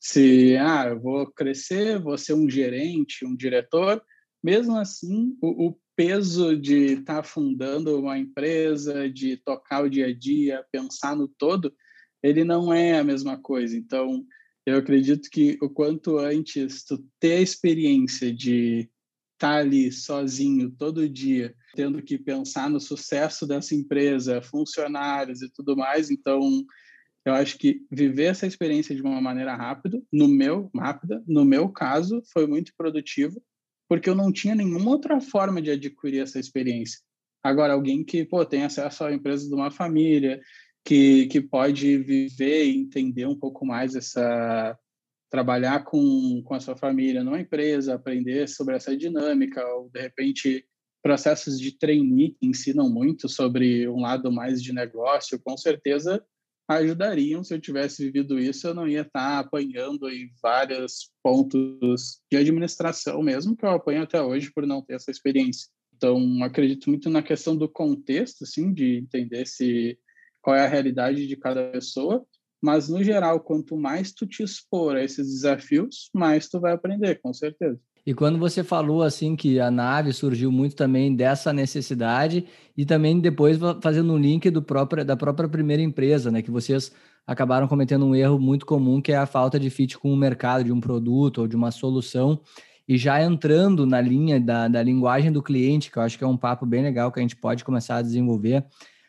se 0.00 0.56
ah, 0.56 0.88
eu 0.88 1.00
vou 1.00 1.30
crescer, 1.32 1.98
vou 2.00 2.18
ser 2.18 2.34
um 2.34 2.48
gerente, 2.48 3.24
um 3.24 3.36
diretor, 3.36 4.02
mesmo 4.42 4.76
assim, 4.76 5.36
o, 5.40 5.68
o 5.68 5.80
peso 5.96 6.56
de 6.56 6.94
estar 6.94 7.16
tá 7.16 7.22
fundando 7.22 7.98
uma 7.98 8.18
empresa, 8.18 9.10
de 9.10 9.36
tocar 9.38 9.84
o 9.84 9.90
dia 9.90 10.06
a 10.06 10.14
dia, 10.14 10.64
pensar 10.70 11.16
no 11.16 11.26
todo, 11.26 11.74
ele 12.22 12.44
não 12.44 12.72
é 12.72 12.98
a 12.98 13.04
mesma 13.04 13.38
coisa. 13.38 13.76
Então, 13.76 14.24
eu 14.66 14.76
acredito 14.76 15.30
que 15.30 15.56
o 15.62 15.70
quanto 15.70 16.18
antes 16.18 16.84
tu 16.84 17.04
ter 17.18 17.34
a 17.34 17.40
experiência 17.40 18.32
de 18.32 18.90
estar 19.34 19.54
tá 19.54 19.56
ali 19.56 19.90
sozinho 19.92 20.70
todo 20.70 21.08
dia, 21.08 21.54
tendo 21.74 22.02
que 22.02 22.18
pensar 22.18 22.68
no 22.68 22.80
sucesso 22.80 23.46
dessa 23.46 23.74
empresa, 23.74 24.42
funcionários 24.42 25.42
e 25.42 25.50
tudo 25.50 25.76
mais, 25.76 26.10
então 26.10 26.64
eu 27.24 27.34
acho 27.34 27.56
que 27.58 27.82
viver 27.90 28.24
essa 28.24 28.46
experiência 28.46 28.94
de 28.94 29.02
uma 29.02 29.20
maneira 29.20 29.54
rápida, 29.54 30.02
no 30.12 30.26
meu 30.26 30.70
rápida, 30.74 31.22
no 31.26 31.44
meu 31.44 31.68
caso, 31.68 32.22
foi 32.32 32.46
muito 32.46 32.72
produtivo, 32.76 33.42
porque 33.88 34.08
eu 34.08 34.14
não 34.14 34.32
tinha 34.32 34.54
nenhuma 34.54 34.90
outra 34.90 35.20
forma 35.20 35.62
de 35.62 35.70
adquirir 35.70 36.20
essa 36.20 36.38
experiência. 36.38 37.00
Agora, 37.42 37.72
alguém 37.72 38.04
que 38.04 38.24
pô, 38.24 38.44
tem 38.44 38.64
acesso 38.64 39.04
à 39.04 39.12
empresa 39.12 39.48
de 39.48 39.54
uma 39.54 39.70
família, 39.70 40.40
que, 40.84 41.26
que 41.26 41.40
pode 41.40 41.98
viver 41.98 42.64
e 42.64 42.78
entender 42.78 43.26
um 43.26 43.38
pouco 43.38 43.66
mais 43.66 43.94
essa 43.94 44.78
trabalhar 45.30 45.84
com, 45.84 46.42
com 46.42 46.54
a 46.54 46.60
sua 46.60 46.74
família 46.74 47.22
numa 47.22 47.40
empresa, 47.40 47.94
aprender 47.94 48.48
sobre 48.48 48.76
essa 48.76 48.96
dinâmica, 48.96 49.62
ou 49.74 49.90
de 49.90 50.00
repente 50.00 50.64
processos 51.02 51.60
de 51.60 51.76
trainee 51.78 52.34
que 52.34 52.46
ensinam 52.46 52.88
muito 52.90 53.28
sobre 53.28 53.88
um 53.88 54.00
lado 54.00 54.32
mais 54.32 54.62
de 54.62 54.72
negócio, 54.72 55.38
com 55.38 55.56
certeza 55.56 56.24
ajudariam. 56.68 57.42
Se 57.42 57.54
eu 57.54 57.60
tivesse 57.60 58.04
vivido 58.04 58.38
isso, 58.38 58.66
eu 58.66 58.74
não 58.74 58.86
ia 58.86 59.02
estar 59.02 59.38
apanhando 59.38 60.08
em 60.08 60.30
vários 60.42 61.10
pontos 61.22 62.20
de 62.30 62.36
administração 62.36 63.22
mesmo, 63.22 63.56
que 63.56 63.64
eu 63.64 63.70
apanho 63.70 64.02
até 64.02 64.20
hoje 64.20 64.52
por 64.52 64.66
não 64.66 64.82
ter 64.82 64.94
essa 64.94 65.10
experiência. 65.10 65.68
Então, 65.96 66.42
acredito 66.44 66.90
muito 66.90 67.08
na 67.10 67.22
questão 67.22 67.56
do 67.56 67.68
contexto, 67.68 68.44
assim, 68.44 68.72
de 68.72 68.98
entender 68.98 69.46
se 69.46 69.98
qual 70.42 70.56
é 70.56 70.64
a 70.64 70.68
realidade 70.68 71.26
de 71.26 71.36
cada 71.36 71.64
pessoa, 71.70 72.24
mas 72.60 72.88
no 72.88 73.02
geral, 73.02 73.40
quanto 73.40 73.76
mais 73.76 74.12
tu 74.12 74.26
te 74.26 74.42
expor 74.42 74.96
a 74.96 75.02
esses 75.02 75.28
desafios, 75.28 76.10
mais 76.12 76.48
tu 76.48 76.60
vai 76.60 76.72
aprender, 76.72 77.20
com 77.22 77.32
certeza. 77.32 77.78
E 78.08 78.14
quando 78.14 78.38
você 78.38 78.64
falou 78.64 79.02
assim 79.02 79.36
que 79.36 79.60
a 79.60 79.70
nave 79.70 80.12
surgiu 80.12 80.50
muito 80.50 80.74
também 80.74 81.14
dessa 81.14 81.52
necessidade 81.52 82.46
e 82.76 82.86
também 82.86 83.20
depois 83.20 83.58
fazendo 83.82 84.12
um 84.14 84.16
link 84.16 84.48
do 84.50 84.62
próprio, 84.62 85.04
da 85.04 85.16
própria 85.16 85.48
primeira 85.48 85.82
empresa, 85.82 86.30
né, 86.30 86.40
que 86.40 86.50
vocês 86.50 86.90
acabaram 87.26 87.68
cometendo 87.68 88.06
um 88.06 88.14
erro 88.14 88.38
muito 88.38 88.64
comum 88.64 89.02
que 89.02 89.12
é 89.12 89.16
a 89.18 89.26
falta 89.26 89.60
de 89.60 89.68
fit 89.68 89.98
com 89.98 90.10
o 90.10 90.16
mercado 90.16 90.64
de 90.64 90.72
um 90.72 90.80
produto 90.80 91.42
ou 91.42 91.46
de 91.46 91.54
uma 91.54 91.70
solução 91.70 92.40
e 92.88 92.96
já 92.96 93.22
entrando 93.22 93.84
na 93.84 94.00
linha 94.00 94.40
da, 94.40 94.66
da 94.66 94.82
linguagem 94.82 95.30
do 95.30 95.42
cliente, 95.42 95.90
que 95.90 95.98
eu 95.98 96.02
acho 96.02 96.16
que 96.16 96.24
é 96.24 96.26
um 96.26 96.38
papo 96.38 96.64
bem 96.64 96.82
legal 96.82 97.12
que 97.12 97.20
a 97.20 97.22
gente 97.22 97.36
pode 97.36 97.62
começar 97.62 97.96
a 97.96 98.02
desenvolver. 98.02 98.64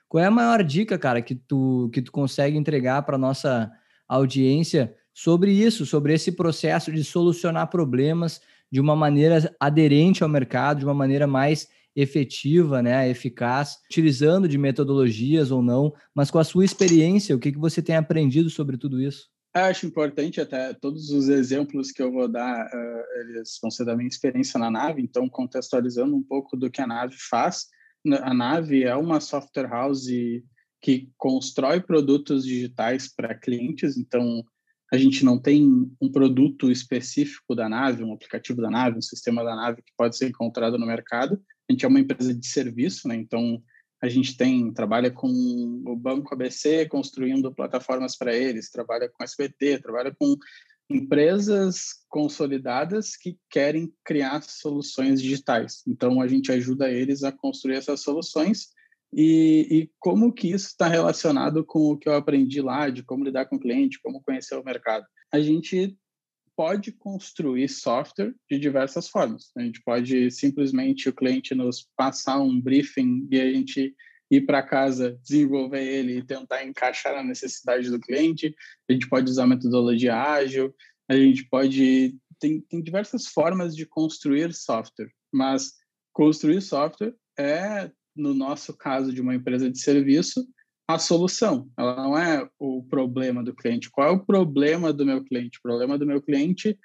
Qual 0.10 0.24
é 0.24 0.28
a 0.28 0.32
maior 0.32 0.63
dica, 0.63 0.98
cara, 0.98 1.22
que 1.22 1.36
tu, 1.36 1.88
que 1.93 2.02
tu 2.02 2.12
consegue 2.12 2.58
entregar 2.58 3.04
para 3.04 3.15
nossa 3.15 3.72
audiência 4.08 4.95
sobre 5.13 5.52
isso, 5.52 5.86
sobre 5.86 6.13
esse 6.15 6.32
processo 6.32 6.91
de 6.91 7.04
solucionar 7.04 7.69
problemas 7.69 8.41
de 8.72 8.82
uma 8.82 8.95
maneira 8.95 9.56
aderente 9.60 10.24
ao 10.24 10.30
mercado, 10.30 10.80
de 10.80 10.86
uma 10.86 10.95
maneira 10.95 11.28
mais 11.28 11.67
efetiva, 11.95 12.82
né, 12.82 13.08
eficaz, 13.10 13.78
utilizando 13.86 14.48
de 14.48 14.58
metodologias 14.58 15.52
ou 15.52 15.62
não, 15.62 15.93
mas 16.13 16.32
com 16.32 16.39
a 16.39 16.43
sua 16.43 16.65
experiência, 16.65 17.36
o 17.36 17.39
que, 17.39 17.52
que 17.52 17.60
você 17.60 17.82
tem 17.82 17.95
aprendido 17.95 18.50
sobre 18.50 18.78
tudo 18.78 19.00
isso? 19.00 19.28
Eu 19.56 19.63
acho 19.63 19.86
importante 19.86 20.39
até 20.39 20.74
todos 20.74 21.10
os 21.10 21.28
exemplos 21.28 21.91
que 21.91 22.02
eu 22.02 22.12
vou 22.12 22.28
dar, 22.28 22.65
uh, 22.67 23.19
eles 23.22 23.58
vão 23.62 23.69
ser 23.69 23.86
da 23.86 23.95
minha 23.95 24.08
experiência 24.08 24.60
na 24.60 24.72
nave, 24.72 25.02
então 25.02 25.28
contextualizando 25.28 26.15
um 26.15 26.24
pouco 26.24 26.56
do 26.56 26.69
que 26.69 26.82
a 26.82 26.88
nave 26.88 27.15
faz, 27.17 27.67
a 28.21 28.33
Nave 28.33 28.83
é 28.83 28.95
uma 28.95 29.19
software 29.19 29.67
house 29.67 30.07
que 30.81 31.09
constrói 31.17 31.81
produtos 31.81 32.45
digitais 32.45 33.13
para 33.13 33.35
clientes, 33.35 33.97
então 33.97 34.43
a 34.91 34.97
gente 34.97 35.23
não 35.23 35.38
tem 35.39 35.65
um 36.01 36.12
produto 36.12 36.71
específico 36.71 37.53
da 37.53 37.69
nave, 37.69 38.03
um 38.03 38.13
aplicativo 38.13 38.62
da 38.62 38.71
nave, 38.71 38.97
um 38.97 39.01
sistema 39.01 39.43
da 39.43 39.55
nave 39.55 39.83
que 39.83 39.93
pode 39.95 40.17
ser 40.17 40.29
encontrado 40.29 40.79
no 40.79 40.85
mercado. 40.85 41.39
A 41.69 41.73
gente 41.73 41.85
é 41.85 41.88
uma 41.88 41.99
empresa 41.99 42.33
de 42.33 42.47
serviço, 42.47 43.07
né? 43.07 43.15
Então 43.15 43.62
a 44.01 44.07
gente 44.07 44.35
tem 44.35 44.73
trabalha 44.73 45.12
com 45.12 45.27
o 45.27 45.95
Banco 45.95 46.33
ABC 46.33 46.88
construindo 46.88 47.53
plataformas 47.53 48.17
para 48.17 48.33
eles, 48.35 48.71
trabalha 48.71 49.09
com 49.09 49.23
SBT, 49.23 49.79
trabalha 49.79 50.15
com 50.17 50.35
empresas 50.89 52.04
consolidadas 52.10 53.15
que 53.15 53.38
querem 53.49 53.93
criar 54.04 54.41
soluções 54.41 55.21
digitais. 55.21 55.84
Então, 55.88 56.19
a 56.21 56.28
gente 56.28 56.52
ajuda 56.52 56.89
eles 56.89 57.23
a 57.23 57.32
construir 57.32 57.75
essas 57.75 58.02
soluções 58.02 58.69
e, 59.13 59.67
e 59.69 59.91
como 59.99 60.34
que 60.34 60.49
isso 60.49 60.67
está 60.67 60.88
relacionado 60.88 61.63
com 61.63 61.91
o 61.91 61.97
que 61.97 62.10
eu 62.10 62.15
aprendi 62.15 62.62
lá, 62.62 62.89
de 62.89 63.04
como 63.04 63.23
lidar 63.23 63.45
com 63.45 63.56
o 63.56 63.60
cliente, 63.60 64.02
como 64.02 64.21
conhecer 64.21 64.56
o 64.56 64.63
mercado. 64.63 65.06
A 65.32 65.39
gente 65.39 65.95
pode 66.56 66.91
construir 66.91 67.69
software 67.69 68.34
de 68.49 68.60
diversas 68.60 69.08
formas. 69.08 69.52
A 69.56 69.62
gente 69.62 69.82
pode 69.82 70.30
simplesmente 70.32 71.08
o 71.08 71.13
cliente 71.13 71.56
nos 71.56 71.88
passar 71.95 72.39
um 72.39 72.60
briefing 72.60 73.28
e 73.32 73.39
a 73.39 73.54
gente 73.54 73.95
ir 74.29 74.45
para 74.45 74.63
casa, 74.63 75.17
desenvolver 75.23 75.83
ele 75.83 76.17
e 76.17 76.25
tentar 76.25 76.63
encaixar 76.63 77.15
na 77.15 77.23
necessidade 77.23 77.89
do 77.89 77.99
cliente. 77.99 78.55
A 78.89 78.93
gente 78.93 79.09
pode 79.09 79.29
usar 79.29 79.47
metodologia 79.47 80.15
ágil, 80.15 80.73
a 81.09 81.15
gente 81.15 81.47
pode. 81.49 82.15
Tem, 82.39 82.61
tem 82.61 82.81
diversas 82.81 83.27
formas 83.27 83.75
de 83.75 83.85
construir 83.85 84.53
software, 84.53 85.11
mas 85.33 85.73
construir 86.13 86.61
software 86.61 87.13
é, 87.37 87.91
no 88.15 88.33
nosso 88.33 88.75
caso 88.75 89.11
de 89.11 89.21
uma 89.21 89.35
empresa 89.35 89.69
de 89.69 89.79
serviço, 89.79 90.45
a 90.87 90.97
solução. 90.97 91.69
Ela 91.77 91.95
não 91.95 92.17
é 92.17 92.49
o 92.57 92.83
problema 92.83 93.43
do 93.43 93.55
cliente. 93.55 93.89
Qual 93.89 94.07
é 94.07 94.11
o 94.11 94.25
problema 94.25 94.91
do 94.91 95.05
meu 95.05 95.23
cliente? 95.23 95.59
O 95.59 95.61
problema 95.61 95.97
do 95.97 96.05
meu 96.05 96.21
cliente 96.21 96.77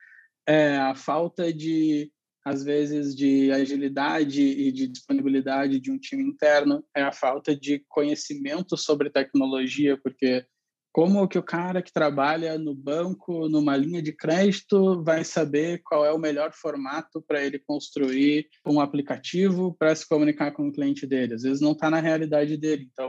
é 0.47 0.77
a 0.77 0.95
falta 0.95 1.53
de 1.53 2.11
às 2.45 2.63
vezes 2.63 3.15
de 3.17 3.51
agilidade 3.51 4.43
e 4.43 4.71
de 4.71 4.87
disponibilidade 4.87 5.81
de 5.81 5.91
um 5.91 5.99
time 5.99 6.23
interno, 6.23 6.85
é 6.95 7.03
a 7.03 7.13
falta 7.13 7.57
de 7.57 7.83
conhecimento 7.89 8.77
sobre 8.77 9.09
tecnologia, 9.09 9.97
porque 9.97 10.45
como 10.93 11.27
que 11.27 11.37
o 11.37 11.43
cara 11.43 11.83
que 11.83 11.93
trabalha 11.93 12.57
no 12.57 12.73
banco, 12.73 13.49
numa 13.49 13.77
linha 13.77 14.01
de 14.01 14.13
crédito, 14.13 15.03
vai 15.03 15.25
saber 15.25 15.83
qual 15.83 16.07
é 16.07 16.13
o 16.13 16.19
melhor 16.21 16.53
formato 16.53 17.21
para 17.21 17.45
ele 17.45 17.59
construir 17.59 18.49
um 18.65 18.79
aplicativo 18.79 19.75
para 19.77 19.93
se 19.93 20.09
comunicar 20.09 20.53
com 20.53 20.69
o 20.69 20.73
cliente 20.73 21.05
dele? 21.05 21.35
Às 21.35 21.43
vezes 21.43 21.61
não 21.61 21.73
está 21.73 21.91
na 21.91 21.99
realidade 21.99 22.57
dele. 22.57 22.89
Então, 22.93 23.09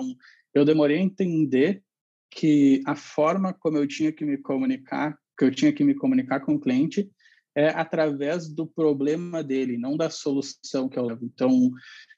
eu 0.51 0.65
demorei 0.65 0.97
a 0.97 1.03
entender 1.03 1.83
que 2.31 2.81
a 2.87 2.95
forma 2.95 3.53
como 3.53 3.77
eu 3.77 3.87
tinha 3.87 4.11
que 4.11 4.25
me 4.25 4.37
comunicar, 4.37 5.15
que 5.37 5.45
eu 5.45 5.51
tinha 5.51 5.71
que 5.71 5.83
me 5.83 5.93
comunicar 5.93 6.39
com 6.39 6.55
o 6.55 6.59
cliente, 6.59 7.07
é 7.55 7.69
através 7.69 8.47
do 8.49 8.67
problema 8.67 9.43
dele, 9.43 9.77
não 9.77 9.95
da 9.95 10.09
solução 10.09 10.89
que 10.89 10.99
eu 10.99 11.05
levo. 11.05 11.25
Então, 11.25 11.71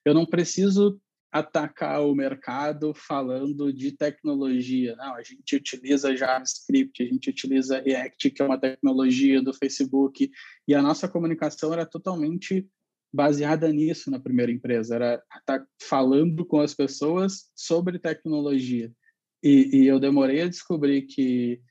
eu 0.04 0.14
não 0.14 0.26
preciso 0.26 1.00
atacar 1.32 2.02
o 2.02 2.16
mercado 2.16 2.94
falando 2.94 3.72
de 3.72 3.92
tecnologia. 3.92 4.96
Não, 4.96 5.16
a 5.16 5.22
gente 5.22 5.56
utiliza 5.56 6.16
JavaScript, 6.16 7.04
a 7.04 7.06
gente 7.06 7.30
utiliza 7.30 7.82
React, 7.82 8.32
que 8.32 8.42
é 8.42 8.46
uma 8.46 8.60
tecnologia 8.60 9.42
do 9.42 9.54
Facebook, 9.54 10.32
e 10.68 10.74
a 10.74 10.82
nossa 10.82 11.08
comunicação 11.08 11.72
era 11.74 11.86
totalmente 11.86 12.68
baseada 13.14 13.72
nisso 13.72 14.12
na 14.12 14.20
primeira 14.20 14.52
empresa, 14.52 14.96
era 14.96 15.24
estar 15.40 15.60
tá 15.60 15.68
falando 15.82 16.46
com 16.46 16.60
as 16.60 16.74
pessoas 16.74 17.50
sobre 17.56 18.00
tecnologia. 18.00 18.92
E, 19.44 19.82
e 19.82 19.88
eu 19.88 20.00
demorei 20.00 20.42
a 20.42 20.50
descobrir 20.50 21.04
que 21.04 21.62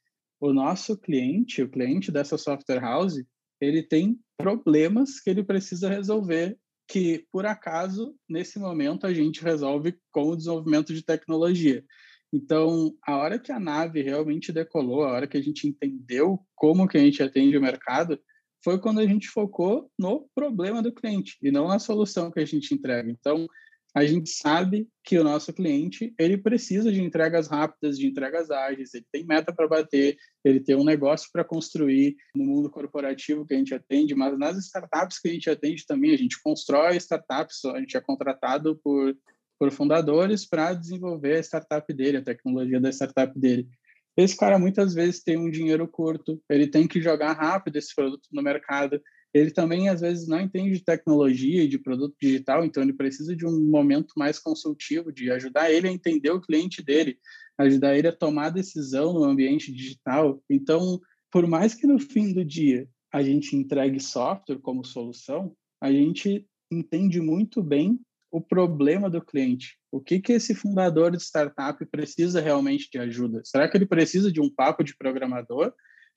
o 0.41 0.53
nosso 0.53 0.97
cliente, 0.97 1.63
o 1.63 1.69
cliente 1.69 2.13
dessa 2.13 2.39
software 2.39 2.81
house, 2.81 3.17
ele 3.61 3.83
tem 3.83 4.19
problemas 4.37 5.21
que 5.21 5.31
ele 5.31 5.43
precisa 5.43 5.89
resolver 5.89 6.59
que, 6.89 7.27
por 7.33 7.47
acaso, 7.47 8.15
nesse 8.29 8.59
momento 8.59 9.07
a 9.07 9.13
gente 9.13 9.43
resolve 9.43 9.99
com 10.13 10.31
o 10.31 10.37
desenvolvimento 10.37 10.95
de 10.95 11.03
tecnologia. 11.03 11.85
Então, 12.33 12.95
a 13.07 13.17
hora 13.17 13.39
que 13.39 13.51
a 13.51 13.59
nave 13.59 14.03
realmente 14.03 14.53
decolou, 14.53 15.05
a 15.05 15.13
hora 15.13 15.27
que 15.27 15.37
a 15.37 15.43
gente 15.43 15.67
entendeu 15.67 16.39
como 16.55 16.87
que 16.87 16.97
a 16.97 17.01
gente 17.01 17.23
atende 17.23 17.57
o 17.57 17.63
mercado, 17.63 18.21
foi 18.63 18.81
quando 18.81 19.01
a 19.01 19.07
gente 19.07 19.29
focou 19.29 19.91
no 19.99 20.29
problema 20.35 20.83
do 20.83 20.93
cliente 20.93 21.37
e 21.43 21.51
não 21.51 21.69
na 21.69 21.79
solução 21.79 22.31
que 22.31 22.41
a 22.41 22.45
gente 22.45 22.75
entrega. 22.75 23.11
Então, 23.11 23.47
a 23.97 24.05
gente 24.05 24.29
sabe 24.29 24.87
que 25.03 25.19
o 25.19 25.25
nosso 25.25 25.55
cliente 25.55 26.15
ele 26.19 26.37
precisa 26.37 26.93
de 26.93 27.01
entregas 27.01 27.49
rápidas, 27.49 27.99
de 27.99 28.07
entregas 28.07 28.51
ágeis, 28.51 28.93
ele 28.93 29.07
tem 29.11 29.25
meta 29.25 29.55
para 29.55 29.67
bater, 29.67 30.19
ele 30.45 30.61
tem 30.61 30.77
um 30.77 30.85
negócio 30.85 31.31
para 31.33 31.43
construir 31.43 32.15
no 32.35 32.45
mundo 32.45 32.71
corporativo 32.71 33.47
que 33.47 33.55
a 33.55 33.57
gente 33.57 33.75
atende, 33.75 34.15
mas 34.15 34.39
nas 34.39 34.59
startups 34.59 35.19
que 35.19 35.29
a 35.31 35.33
gente 35.33 35.49
atende 35.49 35.87
também, 35.87 36.13
a 36.13 36.19
gente 36.19 36.39
constrói 36.43 36.99
startups, 36.99 37.65
a 37.65 37.81
gente 37.81 37.97
é 37.97 38.01
contratado 38.03 38.79
por, 38.85 39.17
por 39.59 39.73
fundadores 39.73 40.47
para 40.47 40.75
desenvolver 40.75 41.37
a 41.37 41.43
startup 41.43 41.91
dele, 41.95 42.19
a 42.19 42.23
tecnologia 42.23 42.79
da 42.79 42.91
startup 42.93 43.33
dele. 43.41 43.67
Esse 44.15 44.37
cara 44.37 44.59
muitas 44.59 44.93
vezes 44.93 45.23
tem 45.23 45.39
um 45.39 45.51
dinheiro 45.51 45.89
curto, 45.89 46.39
ele 46.51 46.67
tem 46.67 46.87
que 46.87 47.01
jogar 47.01 47.33
rápido 47.33 47.77
esse 47.77 47.95
produto 47.95 48.29
no 48.31 48.43
mercado, 48.43 49.01
ele 49.37 49.51
também 49.51 49.89
às 49.89 50.01
vezes 50.01 50.27
não 50.27 50.41
entende 50.41 50.73
de 50.73 50.85
tecnologia 50.85 51.63
e 51.63 51.69
de 51.69 51.79
produto 51.79 52.15
digital, 52.21 52.65
então 52.65 52.83
ele 52.83 52.93
precisa 52.93 53.35
de 53.35 53.47
um 53.47 53.69
momento 53.69 54.15
mais 54.17 54.39
consultivo, 54.39 55.13
de 55.13 55.31
ajudar 55.31 55.71
ele 55.71 55.89
a 55.89 55.93
entender 55.93 56.31
o 56.31 56.41
cliente 56.41 56.83
dele. 56.83 57.19
ajudar 57.59 57.97
ele 57.97 58.09
a 58.09 58.13
tomar 58.13 58.51
decisão 58.51 59.15
no 59.15 59.25
ambiente 59.25 59.73
digital. 59.73 60.43
Então, 60.49 61.01
por 61.31 61.47
mais 61.47 61.75
que 61.75 61.87
no 61.87 61.99
fim 61.99 62.33
do 62.33 62.45
dia 62.45 62.89
a 63.13 63.23
gente 63.23 63.57
entregue 63.57 63.99
software 63.99 64.59
como 64.59 64.85
solução, 64.85 65.57
a 65.81 65.91
gente 65.91 66.47
entende 66.71 67.21
muito 67.21 67.63
bem 67.63 67.99
o 68.31 68.41
problema 68.41 69.09
do 69.09 69.25
cliente. 69.25 69.79
O 69.91 70.01
que 70.01 70.21
que 70.21 70.33
esse 70.33 70.55
fundador 70.55 71.11
de 71.11 71.23
startup 71.23 71.85
precisa 71.87 72.41
realmente 72.41 72.91
de 72.91 72.99
ajuda? 72.99 73.41
Será 73.45 73.69
que 73.69 73.77
ele 73.77 73.87
precisa 73.87 74.31
de 74.31 74.41
um 74.41 74.51
papo 74.51 74.85
de 74.85 74.97
programador 74.97 75.73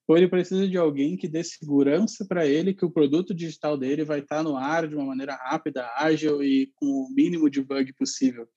ou 0.09 0.17
ele 0.17 0.27
precisa 0.27 0.67
de 0.67 0.75
alguém 0.75 1.15
que 1.15 1.27
dê 1.27 1.43
segurança 1.43 2.25
para 2.25 2.43
ele 2.43 2.73
que 2.73 2.83
o 2.83 2.89
produto 2.89 3.31
digital 3.31 3.77
dele 3.77 4.03
vai 4.03 4.21
estar 4.21 4.41
no 4.41 4.57
ar 4.57 4.87
de 4.87 4.95
uma 4.95 5.05
maneira 5.05 5.35
rápida, 5.35 5.87
ágil 5.95 6.41
e 6.41 6.71
com 6.73 6.87
o 6.87 7.09
mínimo 7.13 7.47
de 7.47 7.61
bug 7.61 7.93
possível. 7.93 8.47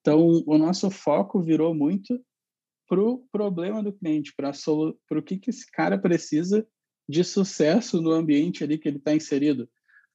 Então, 0.00 0.44
o 0.46 0.56
nosso 0.56 0.88
foco 0.88 1.42
virou 1.42 1.74
muito 1.74 2.24
para 2.88 3.02
o 3.02 3.26
problema 3.32 3.82
do 3.82 3.92
cliente, 3.92 4.32
para 4.36 4.52
o 5.18 5.22
que, 5.22 5.36
que 5.36 5.50
esse 5.50 5.68
cara 5.72 5.98
precisa 5.98 6.64
de 7.08 7.24
sucesso 7.24 8.00
no 8.00 8.12
ambiente 8.12 8.62
ali 8.62 8.78
que 8.78 8.88
ele 8.88 8.98
está 8.98 9.12
inserido. 9.12 9.68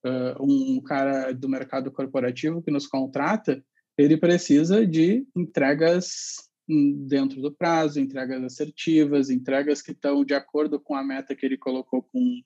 Uh, 0.06 0.78
um 0.78 0.82
cara 0.82 1.34
do 1.34 1.50
mercado 1.50 1.92
corporativo 1.92 2.62
que 2.62 2.72
nos 2.72 2.88
contrata, 2.88 3.62
ele 3.98 4.16
precisa 4.16 4.88
de 4.88 5.28
entregas 5.36 6.36
dentro 6.68 7.42
do 7.42 7.52
prazo, 7.52 8.00
entregas 8.00 8.44
assertivas, 8.44 9.30
entregas 9.30 9.82
que 9.82 9.92
estão 9.92 10.26
de 10.26 10.34
acordo 10.34 10.80
com 10.80 10.96
a 10.96 11.04
meta 11.04 11.36
que 11.36 11.46
ele 11.46 11.58
colocou 11.58 12.02
com, 12.02 12.42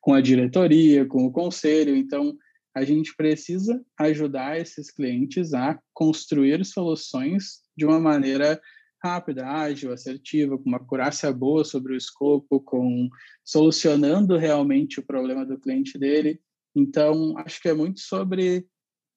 com 0.00 0.14
a 0.14 0.20
diretoria, 0.20 1.06
com 1.06 1.24
o 1.24 1.32
conselho. 1.32 1.96
Então, 1.96 2.36
a 2.74 2.84
gente 2.84 3.14
precisa 3.16 3.82
ajudar 3.98 4.58
esses 4.58 4.90
clientes 4.90 5.54
a 5.54 5.78
construir 5.92 6.64
soluções 6.64 7.60
de 7.76 7.84
uma 7.84 8.00
maneira 8.00 8.60
rápida, 9.02 9.46
ágil, 9.46 9.92
assertiva, 9.92 10.56
com 10.56 10.68
uma 10.68 10.76
acurácia 10.76 11.32
boa 11.32 11.64
sobre 11.64 11.92
o 11.92 11.96
escopo, 11.96 12.60
com 12.60 13.08
solucionando 13.44 14.36
realmente 14.36 15.00
o 15.00 15.02
problema 15.02 15.44
do 15.44 15.58
cliente 15.58 15.98
dele. 15.98 16.40
Então, 16.74 17.36
acho 17.38 17.60
que 17.60 17.68
é 17.68 17.74
muito 17.74 18.00
sobre 18.00 18.66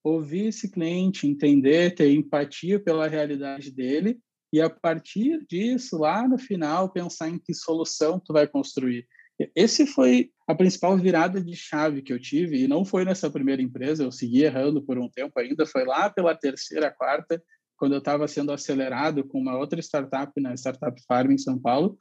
ouvir 0.03 0.47
esse 0.47 0.69
cliente, 0.71 1.27
entender, 1.27 1.93
ter 1.93 2.11
empatia 2.11 2.79
pela 2.79 3.07
realidade 3.07 3.71
dele 3.71 4.19
e 4.51 4.61
a 4.61 4.69
partir 4.69 5.45
disso, 5.49 5.97
lá 5.97 6.27
no 6.27 6.37
final, 6.37 6.91
pensar 6.91 7.29
em 7.29 7.39
que 7.39 7.53
solução 7.53 8.19
tu 8.19 8.33
vai 8.33 8.47
construir. 8.47 9.07
Esse 9.53 9.85
foi 9.85 10.31
a 10.47 10.55
principal 10.55 10.97
virada 10.97 11.41
de 11.43 11.55
chave 11.55 12.01
que 12.01 12.13
eu 12.13 12.19
tive, 12.19 12.63
e 12.63 12.67
não 12.67 12.85
foi 12.85 13.03
nessa 13.03 13.29
primeira 13.29 13.61
empresa, 13.61 14.03
eu 14.03 14.11
segui 14.11 14.43
errando 14.43 14.81
por 14.81 14.97
um 14.97 15.09
tempo 15.09 15.37
ainda, 15.39 15.65
foi 15.65 15.83
lá 15.83 16.09
pela 16.09 16.35
terceira, 16.35 16.89
quarta, 16.89 17.41
quando 17.77 17.93
eu 17.93 17.99
estava 17.99 18.27
sendo 18.27 18.51
acelerado 18.51 19.27
com 19.27 19.39
uma 19.39 19.57
outra 19.57 19.81
startup 19.81 20.31
na 20.39 20.53
Startup 20.53 20.95
Farm 21.05 21.31
em 21.31 21.37
São 21.37 21.59
Paulo, 21.59 21.97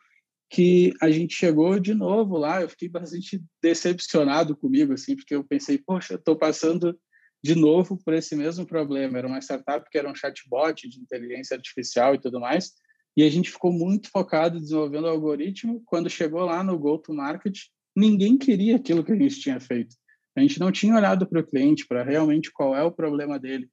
que 0.49 0.93
a 1.03 1.11
gente 1.11 1.35
chegou 1.35 1.81
de 1.81 1.95
novo 1.95 2.37
lá, 2.37 2.63
eu 2.63 2.69
fiquei 2.69 2.89
bastante 2.89 3.43
decepcionado 3.61 4.57
comigo, 4.57 4.93
assim, 4.93 5.17
porque 5.17 5.35
eu 5.35 5.43
pensei, 5.43 5.79
poxa, 5.79 6.15
estou 6.15 6.37
passando 6.37 6.97
de 7.45 7.55
novo 7.55 7.99
por 8.03 8.15
esse 8.15 8.35
mesmo 8.35 8.67
problema. 8.67 9.19
Era 9.19 9.29
uma 9.29 9.39
startup 9.39 9.87
que 9.91 9.99
era 9.99 10.11
um 10.11 10.15
chatbot 10.15 10.89
de 10.89 10.99
inteligência 10.99 11.55
artificial 11.55 12.15
e 12.15 12.19
tudo 12.19 12.41
mais, 12.41 12.73
e 13.15 13.23
a 13.23 13.29
gente 13.29 13.51
ficou 13.51 13.71
muito 13.71 14.09
focado 14.09 14.59
desenvolvendo 14.59 15.05
o 15.05 15.09
algoritmo. 15.09 15.83
Quando 15.85 16.09
chegou 16.09 16.41
lá 16.41 16.65
no 16.65 16.79
go-to-market, 16.79 17.55
ninguém 17.95 18.39
queria 18.39 18.77
aquilo 18.77 19.05
que 19.05 19.13
a 19.13 19.17
gente 19.17 19.39
tinha 19.39 19.61
feito. 19.61 19.95
A 20.35 20.41
gente 20.41 20.59
não 20.59 20.73
tinha 20.73 20.97
olhado 20.97 21.27
para 21.27 21.41
o 21.41 21.47
cliente, 21.47 21.87
para 21.87 22.03
realmente 22.03 22.51
qual 22.51 22.75
é 22.75 22.83
o 22.83 22.91
problema 22.91 23.39
dele. 23.39 23.69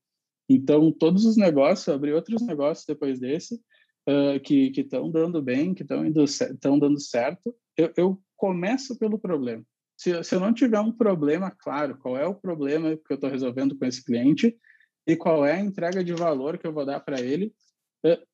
Então, 0.50 0.92
todos 0.92 1.26
os 1.26 1.38
negócios, 1.38 1.88
abri 1.88 2.12
outros 2.12 2.42
negócios 2.42 2.86
depois 2.86 3.22
desse, 3.22 3.56
uh, 3.56 4.38
que 4.44 4.74
estão 4.76 5.10
dando 5.10 5.42
bem, 5.42 5.74
que 5.74 5.84
estão 5.84 6.78
dando 6.78 7.00
certo. 7.00 7.56
Eu, 7.78 7.94
eu 7.96 8.22
começo 8.36 9.00
pelo 9.00 9.18
problema 9.18 9.64
se, 10.02 10.24
se 10.24 10.34
eu 10.34 10.40
não 10.40 10.52
tiver 10.52 10.80
um 10.80 10.92
problema 10.92 11.52
claro, 11.52 11.96
qual 11.96 12.18
é 12.18 12.26
o 12.26 12.34
problema 12.34 12.98
que 12.98 13.14
eu 13.14 13.16
estou 13.16 13.30
resolvendo 13.30 13.78
com 13.78 13.86
esse 13.86 14.04
cliente 14.04 14.58
e 15.06 15.16
qual 15.16 15.46
é 15.46 15.54
a 15.54 15.60
entrega 15.60 16.04
de 16.04 16.12
valor 16.12 16.58
que 16.58 16.66
eu 16.66 16.74
vou 16.74 16.84
dar 16.84 17.00
para 17.02 17.22
ele, 17.22 17.54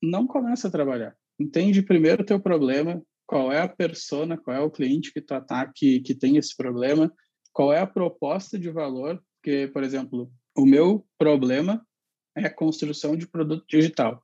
não 0.02 0.26
começa 0.26 0.70
a 0.70 0.72
trabalhar. 0.72 1.14
Entende 1.38 1.82
primeiro 1.82 2.22
o 2.22 2.26
teu 2.26 2.40
problema, 2.40 3.04
qual 3.26 3.52
é 3.52 3.60
a 3.60 3.68
persona, 3.68 4.38
qual 4.38 4.56
é 4.56 4.62
o 4.62 4.72
cliente 4.72 5.12
que 5.12 5.20
tu 5.20 5.34
ataca 5.34 5.74
que, 5.76 6.00
que 6.00 6.16
tem 6.16 6.38
esse 6.38 6.56
problema, 6.56 7.14
qual 7.52 7.74
é 7.74 7.82
a 7.82 7.88
proposta 7.88 8.58
de 8.58 8.70
valor, 8.70 9.22
porque, 9.36 9.70
por 9.74 9.84
exemplo, 9.84 10.32
o 10.58 10.66
meu 10.66 11.06
problema 11.18 11.86
é 12.34 12.46
a 12.46 12.54
construção 12.54 13.18
de 13.18 13.28
produto 13.28 13.66
digital. 13.68 14.24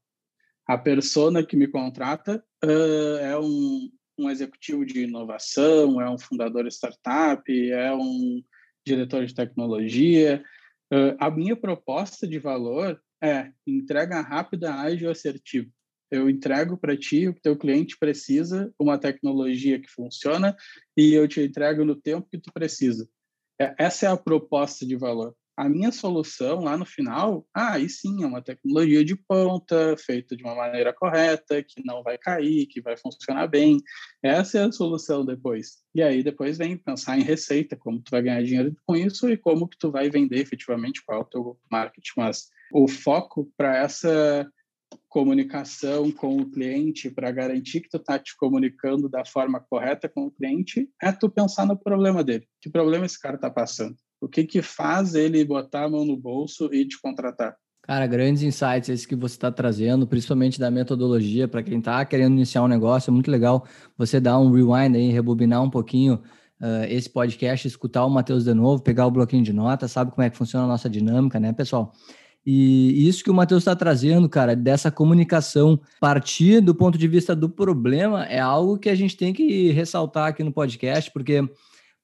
A 0.66 0.78
persona 0.78 1.46
que 1.46 1.58
me 1.58 1.68
contrata 1.68 2.42
uh, 2.64 3.18
é 3.20 3.38
um, 3.38 3.92
um 4.18 4.30
executivo 4.30 4.86
de 4.86 5.04
inovação, 5.04 6.02
é 6.02 6.10
um 6.10 6.18
fundador 6.18 6.64
de 6.64 6.74
startup, 6.74 7.44
é 7.72 7.94
um 7.94 8.44
diretor 8.86 9.26
de 9.26 9.34
tecnologia. 9.34 10.44
Uh, 10.94 11.16
a 11.20 11.32
minha 11.32 11.56
proposta 11.56 12.28
de 12.28 12.38
valor 12.40 13.02
é 13.24 13.52
entrega 13.66 14.22
rápida, 14.22 14.74
ágil, 14.74 15.10
assertiva. 15.10 15.70
Eu 16.12 16.30
entrego 16.30 16.78
para 16.78 16.96
ti 16.96 17.28
o 17.28 17.34
que 17.34 17.42
teu 17.42 17.58
cliente 17.58 17.98
precisa, 17.98 18.72
uma 18.80 19.00
tecnologia 19.00 19.80
que 19.80 19.90
funciona, 19.90 20.56
e 20.96 21.14
eu 21.14 21.28
te 21.28 21.42
entrego 21.42 21.84
no 21.84 21.96
tempo 21.96 22.28
que 22.30 22.38
tu 22.38 22.52
precisa. 22.54 23.10
É, 23.60 23.74
essa 23.80 24.06
é 24.06 24.10
a 24.10 24.18
proposta 24.18 24.86
de 24.86 24.96
valor 24.96 25.36
a 25.56 25.70
minha 25.70 25.92
solução 25.92 26.62
lá 26.62 26.78
no 26.78 26.86
final, 26.86 27.48
ah, 27.54 27.74
aí 27.74 27.88
sim, 27.88 28.24
é 28.24 28.26
uma 28.26 28.42
tecnologia 28.42 29.06
de 29.06 29.16
ponta, 29.16 29.96
feita 29.98 30.36
de 30.36 30.44
uma 30.44 30.56
maneira 30.56 30.92
correta, 30.92 31.62
que 31.62 31.86
não 31.86 32.02
vai 32.02 32.18
cair, 32.18 32.66
que 32.68 32.82
vai 32.82 32.98
funcionar 32.98 33.48
bem. 33.48 33.80
Essa 34.22 34.60
é 34.60 34.64
a 34.64 34.72
solução 34.72 35.24
depois. 35.26 35.84
E 35.94 36.02
aí 36.02 36.24
depois 36.24 36.58
vem 36.58 36.78
pensar 36.78 37.18
em 37.18 37.24
receita, 37.24 37.76
como 37.76 38.02
tu 38.02 38.10
vai 38.12 38.22
ganhar 38.22 38.44
dinheiro 38.44 38.76
com 38.86 38.96
isso 38.96 39.30
e 39.30 39.38
como 39.38 39.68
que 39.68 39.78
tu 39.78 39.92
vai 39.92 40.10
vender 40.10 40.40
efetivamente 40.40 41.04
qual 41.06 41.20
é 41.20 41.22
o 41.22 41.26
teu 41.26 41.60
marketing. 41.72 42.12
Mas 42.18 42.50
o 42.72 42.88
foco 42.88 43.52
para 43.56 43.78
essa 43.78 44.50
comunicação 45.08 46.12
com 46.12 46.38
o 46.38 46.50
cliente, 46.50 47.10
para 47.10 47.32
garantir 47.32 47.82
que 47.82 47.90
tu 47.90 47.98
está 47.98 48.18
te 48.18 48.36
comunicando 48.36 49.10
da 49.10 49.24
forma 49.26 49.60
correta 49.60 50.10
com 50.10 50.26
o 50.26 50.32
cliente, 50.32 50.90
é 51.02 51.12
tu 51.12 51.30
pensar 51.30 51.66
no 51.66 51.78
problema 51.78 52.24
dele. 52.24 52.48
Que 52.62 52.70
problema 52.70 53.06
esse 53.06 53.20
cara 53.20 53.36
está 53.36 53.50
passando? 53.50 53.96
O 54.24 54.30
que 54.30 54.46
que 54.46 54.62
faz 54.62 55.16
ele 55.16 55.44
botar 55.44 55.84
a 55.84 55.90
mão 55.90 56.06
no 56.06 56.16
bolso 56.16 56.74
e 56.74 56.88
te 56.88 57.00
contratar? 57.02 57.58
Cara, 57.82 58.08
grandes 58.08 58.42
insights 58.42 58.88
esses 58.88 59.06
que 59.06 59.18
você 59.18 59.36
está 59.36 59.52
trazendo, 59.52 60.08
principalmente 60.08 60.58
da 60.58 60.72
metodologia, 60.72 61.46
para 61.46 61.62
quem 61.62 61.80
está 61.80 62.06
querendo 62.06 62.32
iniciar 62.32 62.64
um 62.64 62.68
negócio, 62.70 63.12
é 63.12 63.14
muito 63.14 63.30
legal 63.30 63.68
você 63.98 64.22
dar 64.22 64.40
um 64.40 64.50
rewind 64.50 64.96
aí, 64.96 65.12
rebobinar 65.12 65.62
um 65.62 65.70
pouquinho 65.70 66.22
uh, 66.62 66.86
esse 66.88 67.10
podcast, 67.10 67.68
escutar 67.68 68.06
o 68.06 68.10
Matheus 68.10 68.46
de 68.46 68.54
novo, 68.54 68.82
pegar 68.82 69.06
o 69.06 69.12
bloquinho 69.12 69.44
de 69.44 69.52
notas, 69.52 69.92
sabe 69.92 70.12
como 70.12 70.24
é 70.24 70.30
que 70.30 70.38
funciona 70.38 70.64
a 70.64 70.70
nossa 70.70 70.90
dinâmica, 70.90 71.38
né, 71.38 71.52
pessoal? 71.52 71.92
E 72.46 73.06
isso 73.06 73.26
que 73.26 73.30
o 73.30 73.34
Matheus 73.34 73.64
está 73.64 73.76
trazendo, 73.76 74.30
cara, 74.30 74.56
dessa 74.56 74.90
comunicação, 74.90 75.78
partir 76.00 76.62
do 76.62 76.74
ponto 76.74 76.98
de 76.98 77.10
vista 77.10 77.36
do 77.36 77.50
problema, 77.50 78.24
é 78.26 78.40
algo 78.40 78.78
que 78.78 78.90
a 78.90 78.96
gente 78.96 79.18
tem 79.18 79.34
que 79.34 79.70
ressaltar 79.72 80.30
aqui 80.30 80.46
no 80.46 80.54
podcast, 80.54 81.12
porque 81.12 81.46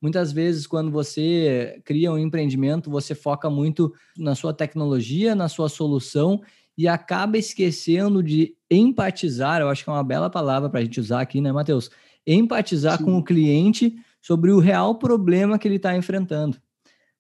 Muitas 0.02 0.32
vezes, 0.32 0.66
quando 0.66 0.90
você 0.90 1.82
cria 1.84 2.12
um 2.12 2.18
empreendimento, 2.18 2.90
você 2.90 3.14
foca 3.14 3.50
muito 3.50 3.94
na 4.18 4.34
sua 4.34 4.54
tecnologia, 4.54 5.36
na 5.36 5.50
sua 5.50 5.68
solução 5.68 6.42
e 6.78 6.88
acaba 6.88 7.38
esquecendo 7.38 8.24
de 8.24 8.56
empatizar. 8.72 9.60
Eu 9.60 9.68
acho 9.68 9.84
que 9.84 9.90
é 9.90 9.94
uma 9.94 10.04
bela 10.04 10.30
palavra 10.30 10.70
para 10.70 10.80
a 10.80 10.84
gente 10.84 11.00
usar 11.00 11.20
aqui, 11.20 11.42
né, 11.42 11.52
Matheus? 11.52 11.90
Empatizar 12.26 12.98
Sim. 12.98 13.06
com 13.06 13.18
o 13.18 13.24
cliente 13.24 13.94
sobre 14.22 14.52
o 14.52 14.60
real 14.60 14.96
problema 14.96 15.60
que 15.60 15.68
ele 15.68 15.76
está 15.76 15.96
enfrentando. 15.96 16.58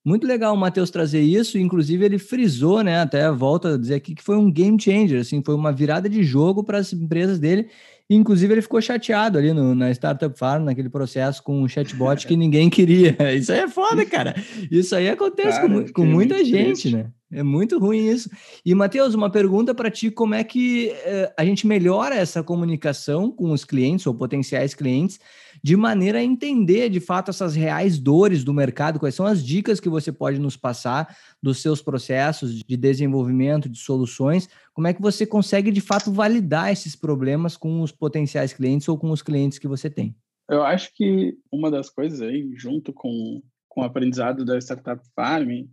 Muito 0.05 0.25
legal 0.25 0.53
o 0.53 0.57
Matheus 0.57 0.89
trazer 0.89 1.21
isso, 1.21 1.57
inclusive 1.57 2.05
ele 2.05 2.17
frisou, 2.17 2.81
né, 2.81 3.01
até 3.01 3.29
volta 3.31 3.73
a 3.73 3.77
dizer 3.77 3.95
aqui 3.95 4.15
que 4.15 4.23
foi 4.23 4.37
um 4.37 4.51
game 4.51 4.81
changer, 4.81 5.19
assim, 5.19 5.41
foi 5.43 5.53
uma 5.53 5.71
virada 5.71 6.07
de 6.07 6.23
jogo 6.23 6.63
para 6.63 6.77
as 6.77 6.93
empresas 6.93 7.37
dele 7.37 7.67
Inclusive, 8.11 8.51
ele 8.51 8.61
ficou 8.63 8.81
chateado 8.81 9.37
ali 9.37 9.53
no, 9.53 9.75
na 9.75 9.91
Startup 9.91 10.35
Farm, 10.37 10.63
naquele 10.63 10.89
processo 10.89 11.43
com 11.43 11.61
um 11.61 11.67
chatbot 11.67 12.25
que 12.25 12.35
ninguém 12.35 12.67
queria. 12.71 13.15
Isso 13.35 13.51
aí 13.51 13.59
é 13.59 13.67
foda, 13.67 14.03
cara. 14.03 14.33
Isso 14.71 14.95
aí 14.95 15.07
acontece 15.07 15.61
cara, 15.61 15.69
com, 15.69 15.93
com 15.93 16.05
muita 16.05 16.43
gente, 16.43 16.89
triste. 16.89 16.95
né? 16.95 17.11
É 17.31 17.43
muito 17.43 17.77
ruim 17.77 18.07
isso. 18.07 18.27
E, 18.65 18.73
Matheus, 18.73 19.13
uma 19.13 19.29
pergunta 19.29 19.75
para 19.75 19.91
ti: 19.91 20.09
como 20.09 20.33
é 20.33 20.43
que 20.43 20.89
eh, 20.89 21.31
a 21.37 21.45
gente 21.45 21.67
melhora 21.67 22.15
essa 22.15 22.41
comunicação 22.41 23.29
com 23.29 23.51
os 23.51 23.63
clientes 23.63 24.07
ou 24.07 24.15
potenciais 24.15 24.73
clientes 24.73 25.19
de 25.63 25.75
maneira 25.75 26.19
a 26.19 26.23
entender 26.23 26.89
de 26.89 26.99
fato 26.99 27.29
essas 27.29 27.55
reais 27.55 27.99
dores 27.99 28.43
do 28.43 28.53
mercado? 28.53 28.99
Quais 28.99 29.15
são 29.15 29.25
as 29.25 29.43
dicas 29.43 29.79
que 29.79 29.89
você 29.89 30.11
pode 30.11 30.39
nos 30.39 30.55
passar 30.55 31.15
dos 31.41 31.61
seus 31.61 31.81
processos 31.81 32.63
de 32.63 32.77
desenvolvimento 32.77 33.69
de 33.69 33.77
soluções? 33.77 34.49
Como 34.73 34.87
é 34.87 34.93
que 34.93 35.01
você 35.01 35.25
consegue 35.25 35.71
de 35.71 35.81
fato 35.81 36.11
validar 36.11 36.71
esses 36.71 36.95
problemas 36.95 37.57
com 37.57 37.81
os 37.81 37.91
potenciais 37.91 38.53
clientes 38.53 38.87
ou 38.87 38.97
com 38.97 39.11
os 39.11 39.21
clientes 39.21 39.59
que 39.59 39.67
você 39.67 39.89
tem? 39.89 40.15
Eu 40.49 40.63
acho 40.63 40.91
que 40.95 41.37
uma 41.51 41.69
das 41.69 41.89
coisas 41.89 42.21
aí, 42.21 42.51
junto 42.55 42.91
com, 42.91 43.41
com 43.67 43.81
o 43.81 43.83
aprendizado 43.83 44.43
da 44.43 44.57
Startup 44.57 45.01
Farm, 45.15 45.67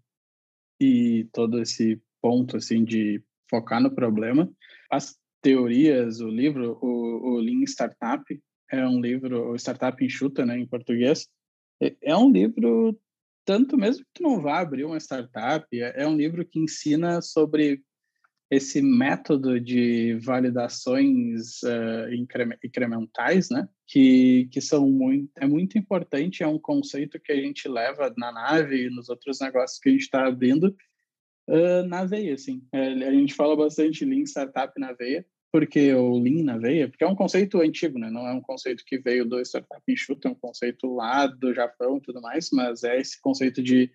e 0.80 1.28
todo 1.32 1.60
esse 1.60 2.00
ponto 2.20 2.56
assim 2.56 2.84
de 2.84 3.22
focar 3.48 3.80
no 3.80 3.94
problema. 3.94 4.50
As 4.90 5.16
teorias, 5.42 6.20
o 6.20 6.28
livro, 6.28 6.78
o, 6.82 7.34
o 7.34 7.38
Lean 7.38 7.62
Startup, 7.62 8.22
é 8.70 8.86
um 8.86 9.00
livro, 9.00 9.54
Startup 9.56 10.04
Enxuta, 10.04 10.44
né, 10.44 10.58
em 10.58 10.66
português, 10.66 11.28
é, 11.80 11.94
é 12.02 12.16
um 12.16 12.30
livro, 12.30 12.98
tanto 13.44 13.76
mesmo 13.76 14.04
que 14.04 14.10
tu 14.14 14.22
não 14.22 14.40
vá 14.40 14.60
abrir 14.60 14.84
uma 14.84 14.98
startup, 14.98 15.66
é, 15.72 16.02
é 16.02 16.06
um 16.06 16.16
livro 16.16 16.44
que 16.44 16.58
ensina 16.58 17.20
sobre 17.20 17.82
esse 18.50 18.80
método 18.80 19.60
de 19.60 20.14
validações 20.20 21.62
uh, 21.64 22.14
incrementais, 22.62 23.50
né? 23.50 23.68
Que, 23.88 24.48
que 24.52 24.60
são 24.60 24.88
muito, 24.88 25.30
é 25.36 25.46
muito 25.46 25.76
importante, 25.76 26.44
é 26.44 26.46
um 26.46 26.58
conceito 26.58 27.18
que 27.20 27.32
a 27.32 27.36
gente 27.36 27.68
leva 27.68 28.12
na 28.16 28.30
nave 28.30 28.86
e 28.86 28.90
nos 28.90 29.08
outros 29.08 29.40
negócios 29.40 29.80
que 29.80 29.88
a 29.88 29.92
gente 29.92 30.02
está 30.02 30.26
abrindo 30.26 30.76
uh, 31.48 31.86
na 31.88 32.04
veia, 32.04 32.34
assim. 32.34 32.62
É, 32.72 32.86
a 32.86 33.12
gente 33.12 33.34
fala 33.34 33.56
bastante 33.56 34.04
Lean 34.04 34.24
Startup 34.24 34.72
na 34.78 34.92
veia, 34.92 35.26
porque 35.52 35.92
o 35.94 36.18
Lean 36.18 36.44
na 36.44 36.58
veia, 36.58 36.88
porque 36.88 37.04
é 37.04 37.08
um 37.08 37.14
conceito 37.14 37.60
antigo, 37.60 37.98
né? 37.98 38.10
Não 38.10 38.26
é 38.26 38.32
um 38.32 38.40
conceito 38.40 38.84
que 38.84 38.98
veio 38.98 39.24
do 39.24 39.40
Startup 39.40 39.82
Enxuto, 39.88 40.28
é 40.28 40.30
um 40.30 40.34
conceito 40.34 40.94
lá 40.94 41.26
do 41.26 41.54
Japão 41.54 41.98
e 41.98 42.00
tudo 42.00 42.20
mais, 42.20 42.48
mas 42.52 42.84
é 42.84 43.00
esse 43.00 43.20
conceito 43.20 43.62
de 43.62 43.90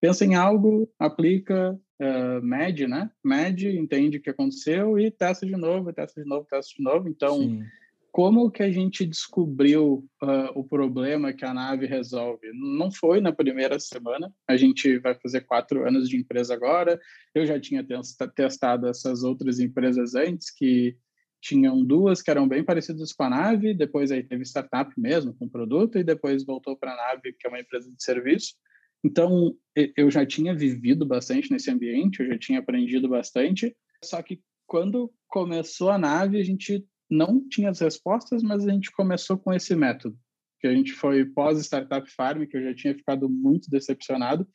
pensa 0.00 0.24
em 0.24 0.34
algo, 0.34 0.90
aplica, 0.98 1.72
uh, 1.72 2.42
mede, 2.42 2.86
né? 2.86 3.10
Mede, 3.22 3.68
entende 3.76 4.16
o 4.16 4.22
que 4.22 4.30
aconteceu 4.30 4.98
e 4.98 5.10
testa 5.10 5.44
de 5.44 5.56
novo, 5.56 5.92
testa 5.92 6.22
de 6.22 6.28
novo, 6.28 6.46
testa 6.48 6.74
de 6.76 6.82
novo. 6.82 7.08
Então, 7.08 7.38
Sim. 7.38 7.64
Como 8.12 8.50
que 8.50 8.62
a 8.62 8.70
gente 8.70 9.06
descobriu 9.06 10.04
uh, 10.22 10.50
o 10.54 10.64
problema 10.64 11.32
que 11.32 11.44
a 11.44 11.54
nave 11.54 11.86
resolve? 11.86 12.50
Não 12.52 12.90
foi 12.90 13.20
na 13.20 13.32
primeira 13.32 13.78
semana. 13.78 14.32
A 14.48 14.56
gente 14.56 14.98
vai 14.98 15.14
fazer 15.14 15.42
quatro 15.42 15.86
anos 15.86 16.08
de 16.08 16.16
empresa 16.16 16.54
agora. 16.54 17.00
Eu 17.34 17.46
já 17.46 17.58
tinha 17.60 17.86
testado 18.34 18.88
essas 18.88 19.22
outras 19.22 19.60
empresas 19.60 20.14
antes 20.14 20.50
que 20.50 20.96
tinham 21.40 21.82
duas 21.84 22.20
que 22.20 22.30
eram 22.30 22.46
bem 22.46 22.62
parecidas 22.62 23.12
com 23.12 23.22
a 23.22 23.30
nave, 23.30 23.72
depois 23.72 24.10
aí 24.10 24.22
teve 24.22 24.44
startup 24.44 24.92
mesmo, 24.98 25.34
com 25.34 25.48
produto, 25.48 25.98
e 25.98 26.04
depois 26.04 26.44
voltou 26.44 26.76
para 26.76 26.92
a 26.92 26.96
nave, 26.96 27.32
que 27.32 27.46
é 27.46 27.48
uma 27.48 27.60
empresa 27.60 27.90
de 27.90 28.02
serviço. 28.02 28.54
Então, 29.02 29.56
eu 29.96 30.10
já 30.10 30.26
tinha 30.26 30.54
vivido 30.54 31.06
bastante 31.06 31.50
nesse 31.50 31.70
ambiente, 31.70 32.20
eu 32.20 32.26
já 32.26 32.38
tinha 32.38 32.58
aprendido 32.58 33.08
bastante, 33.08 33.74
só 34.04 34.22
que 34.22 34.42
quando 34.66 35.10
começou 35.26 35.88
a 35.88 35.98
nave, 35.98 36.38
a 36.38 36.44
gente 36.44 36.84
não 37.10 37.46
tinha 37.48 37.70
as 37.70 37.80
respostas, 37.80 38.42
mas 38.42 38.66
a 38.66 38.70
gente 38.70 38.90
começou 38.92 39.36
com 39.36 39.52
esse 39.52 39.74
método, 39.74 40.16
que 40.60 40.66
a 40.66 40.72
gente 40.72 40.92
foi 40.92 41.24
pós-Startup 41.24 42.08
Farm, 42.10 42.46
que 42.46 42.56
eu 42.56 42.62
já 42.62 42.74
tinha 42.74 42.94
ficado 42.94 43.28
muito 43.28 43.70
decepcionado, 43.70 44.46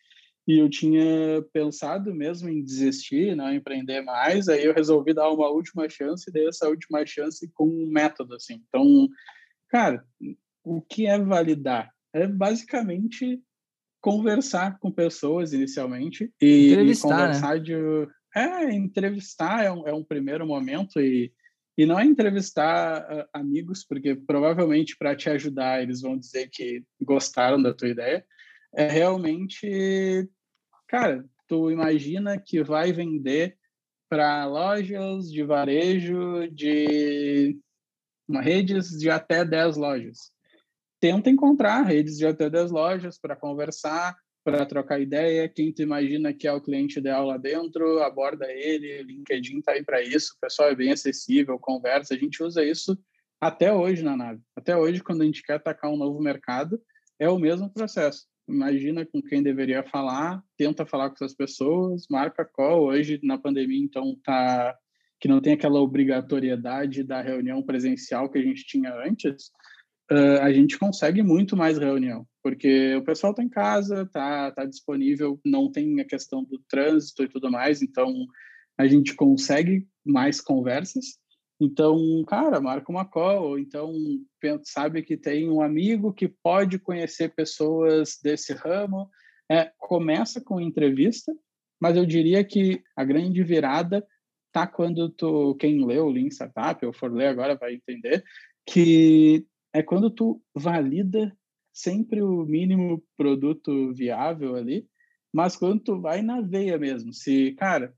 e 0.48 0.60
eu 0.60 0.70
tinha 0.70 1.44
pensado 1.52 2.14
mesmo 2.14 2.48
em 2.48 2.64
desistir, 2.64 3.36
não 3.36 3.52
empreender 3.52 4.02
mais, 4.02 4.48
aí 4.48 4.64
eu 4.64 4.74
resolvi 4.74 5.14
dar 5.14 5.30
uma 5.32 5.50
última 5.50 5.90
chance, 5.90 6.30
e 6.30 6.34
dei 6.34 6.48
essa 6.48 6.70
última 6.70 7.06
chance 7.06 7.50
com 7.54 7.68
um 7.68 7.88
método, 7.88 8.36
assim. 8.36 8.64
Então, 8.68 9.08
cara, 9.70 10.06
o 10.64 10.82
que 10.82 11.08
é 11.08 11.20
validar? 11.20 11.92
É 12.14 12.28
basicamente 12.28 13.42
conversar 14.00 14.78
com 14.78 14.92
pessoas 14.92 15.52
inicialmente 15.52 16.32
e, 16.40 16.74
entrevistar, 16.74 17.08
e 17.08 17.12
né? 17.12 17.18
conversar 17.18 17.56
né? 17.56 17.60
de 17.60 17.74
é 18.36 18.72
entrevistar 18.72 19.64
é 19.64 19.72
um, 19.72 19.88
é 19.88 19.94
um 19.94 20.04
primeiro 20.04 20.46
momento 20.46 21.00
e 21.00 21.32
e 21.78 21.86
não 21.86 22.00
é 22.00 22.06
entrevistar 22.06 23.02
uh, 23.04 23.28
amigos 23.34 23.84
porque 23.84 24.16
provavelmente 24.16 24.96
para 24.98 25.16
te 25.16 25.30
ajudar 25.30 25.82
eles 25.82 26.02
vão 26.02 26.18
dizer 26.18 26.50
que 26.50 26.84
gostaram 27.02 27.62
da 27.62 27.74
tua 27.74 27.90
ideia. 27.90 28.26
É 28.74 28.88
realmente 28.88 30.30
cara 30.88 31.26
tu 31.48 31.72
imagina 31.72 32.40
que 32.40 32.64
vai 32.64 32.92
vender 32.92 33.58
para 34.10 34.46
lojas 34.46 35.32
de 35.32 35.44
varejo 35.44 36.48
de 36.52 37.58
redes 38.30 38.90
de 38.98 39.10
até 39.10 39.44
10 39.44 39.78
lojas. 39.78 40.32
Tenta 41.00 41.30
encontrar 41.30 41.84
redes 41.84 42.18
de 42.18 42.26
até 42.26 42.50
10 42.50 42.72
lojas 42.72 43.20
para 43.20 43.36
conversar, 43.36 44.16
para 44.46 44.64
trocar 44.64 45.02
ideia. 45.02 45.50
Quem 45.50 45.74
tu 45.74 45.82
imagina 45.82 46.32
que 46.32 46.48
é 46.48 46.54
o 46.54 46.62
cliente 46.62 47.00
ideal 47.00 47.26
lá 47.26 47.36
dentro, 47.36 48.00
aborda 48.04 48.46
ele. 48.48 49.02
LinkedIn 49.02 49.58
está 49.58 49.72
aí 49.72 49.84
para 49.84 50.04
isso. 50.04 50.36
O 50.38 50.40
pessoal 50.40 50.70
é 50.70 50.76
bem 50.76 50.92
acessível, 50.92 51.58
conversa. 51.58 52.14
A 52.14 52.18
gente 52.18 52.44
usa 52.44 52.64
isso 52.64 52.96
até 53.42 53.74
hoje 53.74 54.04
na 54.04 54.16
nave. 54.16 54.40
Até 54.56 54.78
hoje, 54.78 55.02
quando 55.02 55.24
a 55.24 55.26
gente 55.26 55.42
quer 55.42 55.56
atacar 55.56 55.92
um 55.92 55.98
novo 55.98 56.22
mercado, 56.22 56.80
é 57.20 57.28
o 57.28 57.40
mesmo 57.40 57.72
processo. 57.72 58.28
Imagina 58.48 59.04
com 59.04 59.20
quem 59.20 59.42
deveria 59.42 59.84
falar, 59.84 60.44
tenta 60.56 60.86
falar 60.86 61.10
com 61.10 61.16
essas 61.16 61.34
pessoas, 61.34 62.06
marca 62.08 62.46
call. 62.46 62.84
Hoje, 62.84 63.20
na 63.24 63.40
pandemia, 63.40 63.84
então, 63.84 64.16
tá 64.24 64.78
que 65.20 65.28
não 65.28 65.42
tem 65.42 65.54
aquela 65.54 65.80
obrigatoriedade 65.80 67.02
da 67.02 67.20
reunião 67.20 67.64
presencial 67.64 68.30
que 68.30 68.38
a 68.38 68.42
gente 68.44 68.64
tinha 68.66 68.94
antes, 68.94 69.50
uh, 70.12 70.42
a 70.42 70.52
gente 70.52 70.78
consegue 70.78 71.22
muito 71.24 71.56
mais 71.56 71.78
reunião, 71.78 72.26
porque 72.44 72.96
o 72.96 73.04
pessoal 73.04 73.32
está 73.32 73.44
em 73.44 73.50
casa, 73.50 74.04
está 74.04 74.52
tá 74.52 74.66
disponível, 74.66 75.40
não 75.46 75.72
tem 75.72 76.00
a 76.00 76.06
questão 76.06 76.44
do 76.44 76.60
trânsito 76.68 77.24
e 77.24 77.30
tudo 77.30 77.52
mais, 77.52 77.82
então 77.82 78.14
a 78.78 78.88
gente 78.88 79.16
consegue 79.16 79.88
mais 80.06 80.42
conversas. 80.42 81.18
Então, 81.60 81.98
cara, 82.28 82.60
marca 82.60 82.92
uma 82.92 83.06
call, 83.06 83.58
então 83.58 83.94
sabe 84.64 85.02
que 85.02 85.16
tem 85.16 85.50
um 85.50 85.62
amigo 85.62 86.14
que 86.14 86.28
pode 86.28 86.78
conhecer 86.78 87.34
pessoas 87.34 88.20
desse 88.22 88.54
ramo. 88.54 89.10
É, 89.50 89.72
começa 89.78 90.42
com 90.42 90.60
entrevista, 90.60 91.32
mas 91.80 91.96
eu 91.96 92.06
diria 92.06 92.44
que 92.44 92.84
a 92.96 93.06
grande 93.06 93.42
virada 93.42 94.06
tá 94.52 94.68
quando 94.68 95.10
tu, 95.10 95.56
quem 95.56 95.86
leu 95.86 96.06
o 96.06 96.10
Lean 96.10 96.28
Startup, 96.28 96.86
ou 96.86 96.94
for 96.94 97.12
ler 97.12 97.28
agora 97.28 97.56
vai 97.56 97.76
entender, 97.76 98.24
que 98.66 99.46
é 99.76 99.84
quando 99.84 100.10
tu 100.10 100.42
valida 100.56 101.38
sempre 101.74 102.22
o 102.22 102.46
mínimo 102.46 103.04
produto 103.18 103.94
viável 103.94 104.56
ali, 104.56 104.88
mas 105.34 105.58
quando 105.58 105.84
tu 105.84 106.00
vai 106.00 106.22
na 106.22 106.40
veia 106.40 106.78
mesmo, 106.78 107.12
se, 107.12 107.52
cara, 107.56 107.94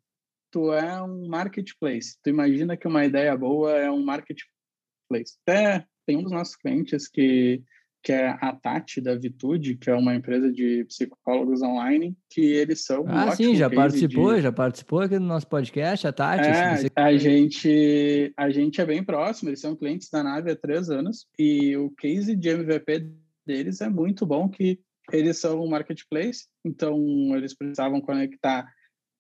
tu 0.51 0.73
é 0.73 0.99
um 1.03 1.27
marketplace, 1.27 2.17
tu 2.23 2.31
imagina 2.31 2.75
que 2.75 2.87
uma 2.87 3.05
ideia 3.05 3.37
boa 3.37 3.73
é 3.73 3.91
um 3.91 4.03
marketplace. 4.03 5.37
Até 5.45 5.85
tem 6.07 6.17
um 6.17 6.23
dos 6.23 6.31
nossos 6.31 6.55
clientes 6.55 7.07
que 7.07 7.61
que 8.07 8.13
é 8.13 8.29
a 8.39 8.53
Tati 8.53 9.01
da 9.01 9.15
Vitude, 9.15 9.75
que 9.75 9.89
é 9.89 9.93
uma 9.93 10.15
empresa 10.15 10.49
de 10.49 10.85
psicólogos 10.85 11.61
online, 11.61 12.15
que 12.29 12.39
eles 12.39 12.85
são 12.85 13.03
Ah, 13.05 13.35
sim, 13.35 13.53
já 13.53 13.69
participou, 13.69 14.33
de... 14.33 14.43
já 14.43 14.49
participou 14.49 15.01
aqui 15.01 15.19
no 15.19 15.25
nosso 15.25 15.45
podcast, 15.45 16.07
a 16.07 16.13
Tati. 16.13 16.47
É, 16.47 16.77
você... 16.77 16.89
a, 16.95 17.17
gente, 17.17 18.33
a 18.37 18.49
gente 18.49 18.79
é 18.79 18.85
bem 18.85 19.03
próximo, 19.03 19.49
eles 19.49 19.59
são 19.59 19.75
clientes 19.75 20.09
da 20.09 20.23
Nave 20.23 20.51
há 20.51 20.55
três 20.55 20.89
anos, 20.89 21.27
e 21.37 21.75
o 21.75 21.91
case 21.91 22.33
de 22.33 22.47
MVP 22.47 23.11
deles 23.45 23.81
é 23.81 23.89
muito 23.89 24.25
bom, 24.25 24.47
que 24.47 24.79
eles 25.11 25.37
são 25.37 25.61
um 25.61 25.67
marketplace, 25.67 26.45
então 26.63 26.97
eles 27.35 27.53
precisavam 27.53 27.99
conectar 27.99 28.65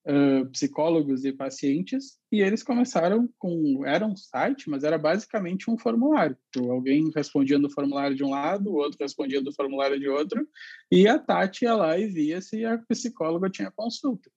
uh, 0.07 0.49
psicólogos 0.51 1.25
e 1.25 1.33
pacientes, 1.33 2.17
e 2.31 2.41
eles 2.41 2.63
começaram 2.63 3.29
com. 3.37 3.85
Era 3.85 4.05
um 4.05 4.15
site, 4.15 4.69
mas 4.69 4.83
era 4.83 4.97
basicamente 4.97 5.69
um 5.69 5.77
formulário. 5.77 6.37
Então, 6.49 6.71
alguém 6.71 7.11
respondia 7.13 7.59
no 7.59 7.69
formulário 7.69 8.15
de 8.15 8.23
um 8.23 8.29
lado, 8.29 8.69
o 8.69 8.75
outro 8.75 8.97
respondia 8.99 9.41
do 9.41 9.53
formulário 9.53 9.99
de 9.99 10.07
outro, 10.07 10.47
e 10.91 11.07
a 11.07 11.19
Tati 11.19 11.65
ia 11.65 11.75
lá 11.75 11.97
e 11.97 12.07
via 12.07 12.41
se 12.41 12.63
a 12.65 12.77
psicóloga 12.77 13.49
tinha 13.49 13.71
consulta. 13.71 14.31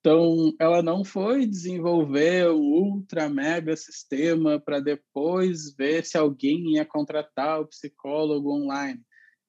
Então, 0.00 0.54
ela 0.60 0.82
não 0.82 1.04
foi 1.04 1.46
desenvolver 1.46 2.48
o 2.50 2.60
ultra 2.60 3.28
mega 3.28 3.76
sistema 3.76 4.60
para 4.60 4.78
depois 4.78 5.74
ver 5.74 6.04
se 6.04 6.16
alguém 6.16 6.74
ia 6.74 6.84
contratar 6.84 7.60
o 7.60 7.66
psicólogo 7.66 8.54
online. 8.54 9.00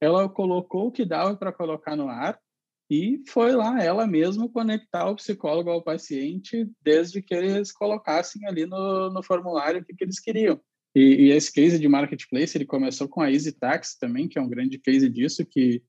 Ela 0.01 0.27
colocou 0.27 0.87
o 0.87 0.91
que 0.91 1.05
dava 1.05 1.35
para 1.35 1.53
colocar 1.53 1.95
no 1.95 2.07
ar 2.07 2.39
e 2.89 3.21
foi 3.27 3.51
lá 3.53 3.83
ela 3.83 4.07
mesma 4.07 4.47
conectar 4.49 5.09
o 5.09 5.15
psicólogo 5.15 5.69
ao 5.69 5.83
paciente 5.83 6.69
desde 6.81 7.21
que 7.21 7.33
eles 7.33 7.71
colocassem 7.71 8.45
ali 8.47 8.65
no, 8.65 9.09
no 9.11 9.21
formulário 9.21 9.81
o 9.81 9.85
que, 9.85 9.93
que 9.93 10.03
eles 10.03 10.19
queriam. 10.19 10.59
E, 10.95 11.27
e, 11.27 11.31
esse 11.31 11.51
case 11.51 11.77
de 11.77 11.87
marketplace, 11.87 12.57
ele 12.57 12.65
começou 12.65 13.07
com 13.07 13.21
a 13.21 13.31
Easy 13.31 13.51
Tax 13.51 13.97
também, 13.99 14.27
que 14.27 14.39
é 14.39 14.41
um 14.41 14.49
grande 14.49 14.79
case 14.79 15.07
disso, 15.09 15.45
que, 15.45 15.83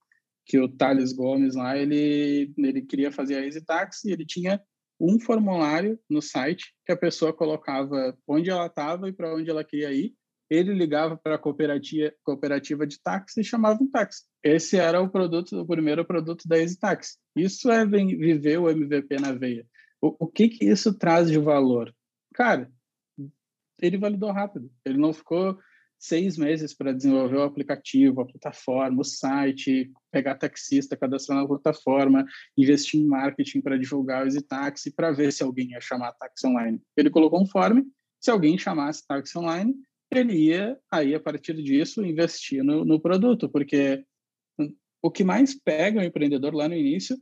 que 0.45 0.59
o 0.59 0.69
Thales 0.69 1.13
Gomes 1.13 1.55
lá, 1.55 1.79
ele, 1.79 2.53
ele 2.59 2.83
queria 2.83 3.11
fazer 3.11 3.37
a 3.37 3.45
Easy 3.45 3.65
Tax 3.65 4.05
e 4.05 4.11
ele 4.11 4.27
tinha 4.27 4.61
um 5.01 5.19
formulário 5.21 5.99
no 6.11 6.21
site 6.21 6.75
que 6.85 6.93
a 6.93 6.97
pessoa 6.97 7.33
colocava 7.33 8.19
onde 8.27 8.51
ela 8.51 8.67
estava 8.67 9.09
e 9.09 9.13
para 9.13 9.35
onde 9.35 9.49
ela 9.49 9.65
queria 9.65 9.93
ir, 9.93 10.15
ele 10.51 10.73
ligava 10.73 11.17
para 11.17 11.35
a 11.35 11.39
cooperativa, 11.39 12.13
cooperativa 12.23 12.87
de 12.87 13.01
táxi 13.01 13.41
e 13.41 13.45
chamava 13.45 13.83
um 13.83 13.91
táxi. 13.91 14.25
Esse 14.43 14.77
era 14.77 15.01
o 15.01 15.11
produto, 15.11 15.61
o 15.61 15.67
primeiro 15.67 16.05
produto 16.05 16.49
da 16.49 16.59
Easy 16.59 16.79
Taxi. 16.79 17.17
Isso 17.37 17.71
é 17.71 17.85
viver 17.85 18.59
o 18.59 18.71
MVP 18.71 19.19
na 19.21 19.33
veia. 19.33 19.67
O, 20.01 20.25
o 20.25 20.27
que 20.27 20.49
que 20.49 20.65
isso 20.65 20.97
traz 20.97 21.31
de 21.31 21.39
valor? 21.39 21.95
Cara, 22.35 22.71
ele 23.81 23.99
validou 23.99 24.31
rápido. 24.33 24.71
Ele 24.85 24.99
não 24.99 25.13
ficou 25.13 25.59
seis 25.99 26.39
meses 26.39 26.73
para 26.73 26.93
desenvolver 26.93 27.37
o 27.37 27.43
aplicativo, 27.43 28.21
a 28.21 28.27
plataforma, 28.27 29.01
o 29.01 29.05
site, 29.05 29.91
pegar 30.13 30.37
taxista, 30.37 30.97
cadastrar 30.97 31.41
na 31.41 31.47
plataforma, 31.47 32.25
investir 32.57 33.01
em 33.01 33.07
marketing 33.07 33.61
para 33.61 33.79
divulgar 33.79 34.27
o 34.27 34.43
Taxi, 34.43 34.93
para 34.93 35.11
ver 35.11 35.33
se 35.33 35.43
alguém 35.43 35.71
ia 35.71 35.81
chamar 35.81 36.13
táxi 36.13 36.47
online. 36.47 36.81
Ele 36.97 37.11
colocou 37.11 37.43
um 37.43 37.47
form 37.47 37.83
Se 38.21 38.31
alguém 38.31 38.57
chamasse 38.57 39.07
táxi 39.07 39.37
online, 39.37 39.75
ele 40.11 40.35
ia, 40.35 40.79
aí, 40.91 41.15
a 41.15 41.21
partir 41.21 41.55
disso, 41.63 42.05
investir 42.05 42.63
no, 42.65 42.85
no 42.85 43.01
produto, 43.01 43.49
porque 43.49 44.05
o 45.03 45.11
que 45.11 45.23
mais 45.23 45.55
pega 45.55 46.01
o 46.01 46.05
empreendedor 46.05 46.55
lá 46.55 46.69
no 46.69 46.75
início 46.75 47.17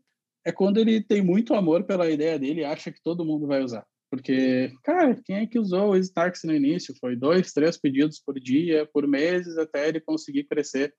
é 0.44 0.52
quando 0.52 0.78
ele 0.78 1.02
tem 1.02 1.22
muito 1.22 1.54
amor 1.54 1.84
pela 1.84 2.08
ideia 2.08 2.38
dele 2.38 2.60
e 2.60 2.64
acha 2.64 2.92
que 2.92 3.02
todo 3.02 3.24
mundo 3.24 3.46
vai 3.46 3.62
usar. 3.62 3.84
Porque, 4.08 4.72
cara, 4.84 5.20
quem 5.24 5.36
é 5.36 5.46
que 5.46 5.58
usou 5.58 5.90
o 5.90 5.96
Starks 5.96 6.44
no 6.44 6.54
início? 6.54 6.94
Foi 7.00 7.16
dois, 7.16 7.52
três 7.52 7.76
pedidos 7.76 8.20
por 8.24 8.38
dia, 8.38 8.88
por 8.92 9.06
meses, 9.06 9.58
até 9.58 9.88
ele 9.88 10.00
conseguir 10.00 10.44
crescer. 10.44 10.94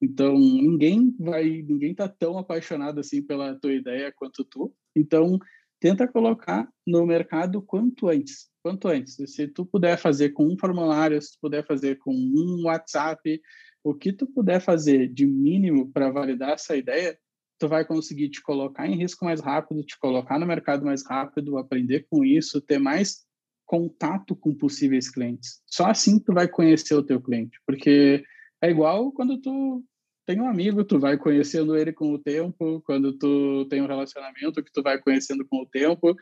Então, 0.00 0.38
ninguém 0.38 1.14
vai, 1.18 1.44
ninguém 1.44 1.94
tá 1.94 2.08
tão 2.08 2.38
apaixonado 2.38 3.00
assim 3.00 3.20
pela 3.20 3.58
tua 3.58 3.72
ideia 3.72 4.12
quanto 4.16 4.44
tu. 4.44 4.72
Então, 4.96 5.38
tenta 5.80 6.06
colocar 6.06 6.68
no 6.86 7.04
mercado 7.04 7.60
quanto 7.60 8.08
antes, 8.08 8.48
quanto 8.62 8.88
antes. 8.88 9.16
Se 9.26 9.48
tu 9.48 9.66
puder 9.66 9.98
fazer 9.98 10.30
com 10.30 10.46
um 10.46 10.56
formulário, 10.56 11.20
se 11.20 11.32
tu 11.32 11.38
puder 11.40 11.66
fazer 11.66 11.98
com 11.98 12.14
um 12.14 12.64
WhatsApp, 12.64 13.40
o 13.84 13.94
que 13.94 14.12
tu 14.12 14.26
puder 14.26 14.60
fazer 14.60 15.08
de 15.08 15.26
mínimo 15.26 15.90
para 15.90 16.10
validar 16.10 16.50
essa 16.50 16.76
ideia, 16.76 17.18
tu 17.58 17.68
vai 17.68 17.84
conseguir 17.84 18.28
te 18.28 18.40
colocar 18.42 18.86
em 18.86 18.96
risco 18.96 19.24
mais 19.24 19.40
rápido, 19.40 19.84
te 19.84 19.98
colocar 19.98 20.38
no 20.38 20.46
mercado 20.46 20.84
mais 20.84 21.04
rápido, 21.04 21.58
aprender 21.58 22.06
com 22.08 22.24
isso, 22.24 22.60
ter 22.60 22.78
mais 22.78 23.24
contato 23.66 24.36
com 24.36 24.54
possíveis 24.54 25.10
clientes. 25.10 25.62
Só 25.66 25.86
assim 25.86 26.18
tu 26.18 26.32
vai 26.32 26.48
conhecer 26.48 26.94
o 26.94 27.02
teu 27.02 27.20
cliente, 27.20 27.58
porque 27.66 28.24
é 28.60 28.70
igual 28.70 29.12
quando 29.12 29.40
tu 29.40 29.82
tem 30.26 30.40
um 30.40 30.48
amigo, 30.48 30.84
tu 30.84 30.98
vai 30.98 31.18
conhecendo 31.18 31.76
ele 31.76 31.92
com 31.92 32.12
o 32.12 32.18
tempo, 32.18 32.80
quando 32.82 33.12
tu 33.12 33.66
tem 33.68 33.82
um 33.82 33.86
relacionamento 33.86 34.62
que 34.62 34.72
tu 34.72 34.82
vai 34.82 35.00
conhecendo 35.00 35.44
com 35.44 35.62
o 35.62 35.66
tempo. 35.66 36.14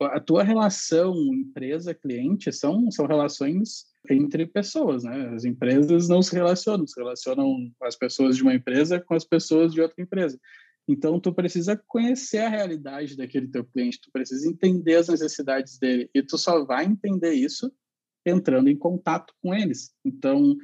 A 0.00 0.20
tua 0.20 0.42
relação 0.42 1.14
empresa-cliente 1.14 2.52
são, 2.52 2.90
são 2.90 3.06
relações 3.06 3.86
entre 4.10 4.46
pessoas, 4.46 5.04
né? 5.04 5.30
As 5.34 5.44
empresas 5.44 6.08
não 6.08 6.22
se 6.22 6.34
relacionam, 6.34 6.86
se 6.86 6.98
relacionam 6.98 7.70
as 7.82 7.96
pessoas 7.96 8.36
de 8.36 8.42
uma 8.42 8.54
empresa 8.54 9.00
com 9.00 9.14
as 9.14 9.24
pessoas 9.24 9.72
de 9.72 9.80
outra 9.80 10.02
empresa. 10.02 10.38
Então, 10.88 11.18
tu 11.18 11.32
precisa 11.34 11.80
conhecer 11.88 12.38
a 12.38 12.48
realidade 12.48 13.16
daquele 13.16 13.48
teu 13.48 13.64
cliente, 13.64 14.00
tu 14.00 14.10
precisa 14.12 14.48
entender 14.48 14.94
as 14.94 15.08
necessidades 15.08 15.78
dele, 15.78 16.08
e 16.14 16.22
tu 16.22 16.38
só 16.38 16.64
vai 16.64 16.84
entender 16.84 17.32
isso 17.32 17.72
entrando 18.24 18.68
em 18.68 18.76
contato 18.76 19.34
com 19.42 19.54
eles. 19.54 19.92
Então, 20.04 20.56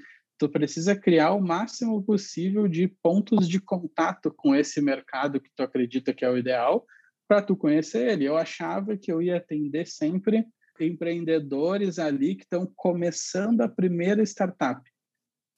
tu 0.43 0.49
precisa 0.49 0.97
criar 0.97 1.35
o 1.35 1.41
máximo 1.41 2.03
possível 2.03 2.67
de 2.67 2.89
pontos 2.89 3.49
de 3.49 3.61
contato 3.61 4.29
com 4.37 4.57
esse 4.57 4.81
mercado 4.81 5.41
que 5.41 5.49
tu 5.55 5.63
acredita 5.63 6.13
que 6.13 6.25
é 6.25 6.29
o 6.29 6.37
ideal 6.37 6.85
para 7.29 7.41
tu 7.41 7.57
conhecer 7.57 8.11
ele. 8.11 8.25
Eu 8.25 8.37
achava 8.37 8.97
que 8.97 9.13
eu 9.13 9.23
ia 9.23 9.37
atender 9.37 9.87
sempre 9.87 10.45
empreendedores 10.81 12.01
ali 12.01 12.35
que 12.35 12.43
estão 12.43 12.67
começando 12.75 13.61
a 13.61 13.69
primeira 13.69 14.21
startup. 14.25 14.83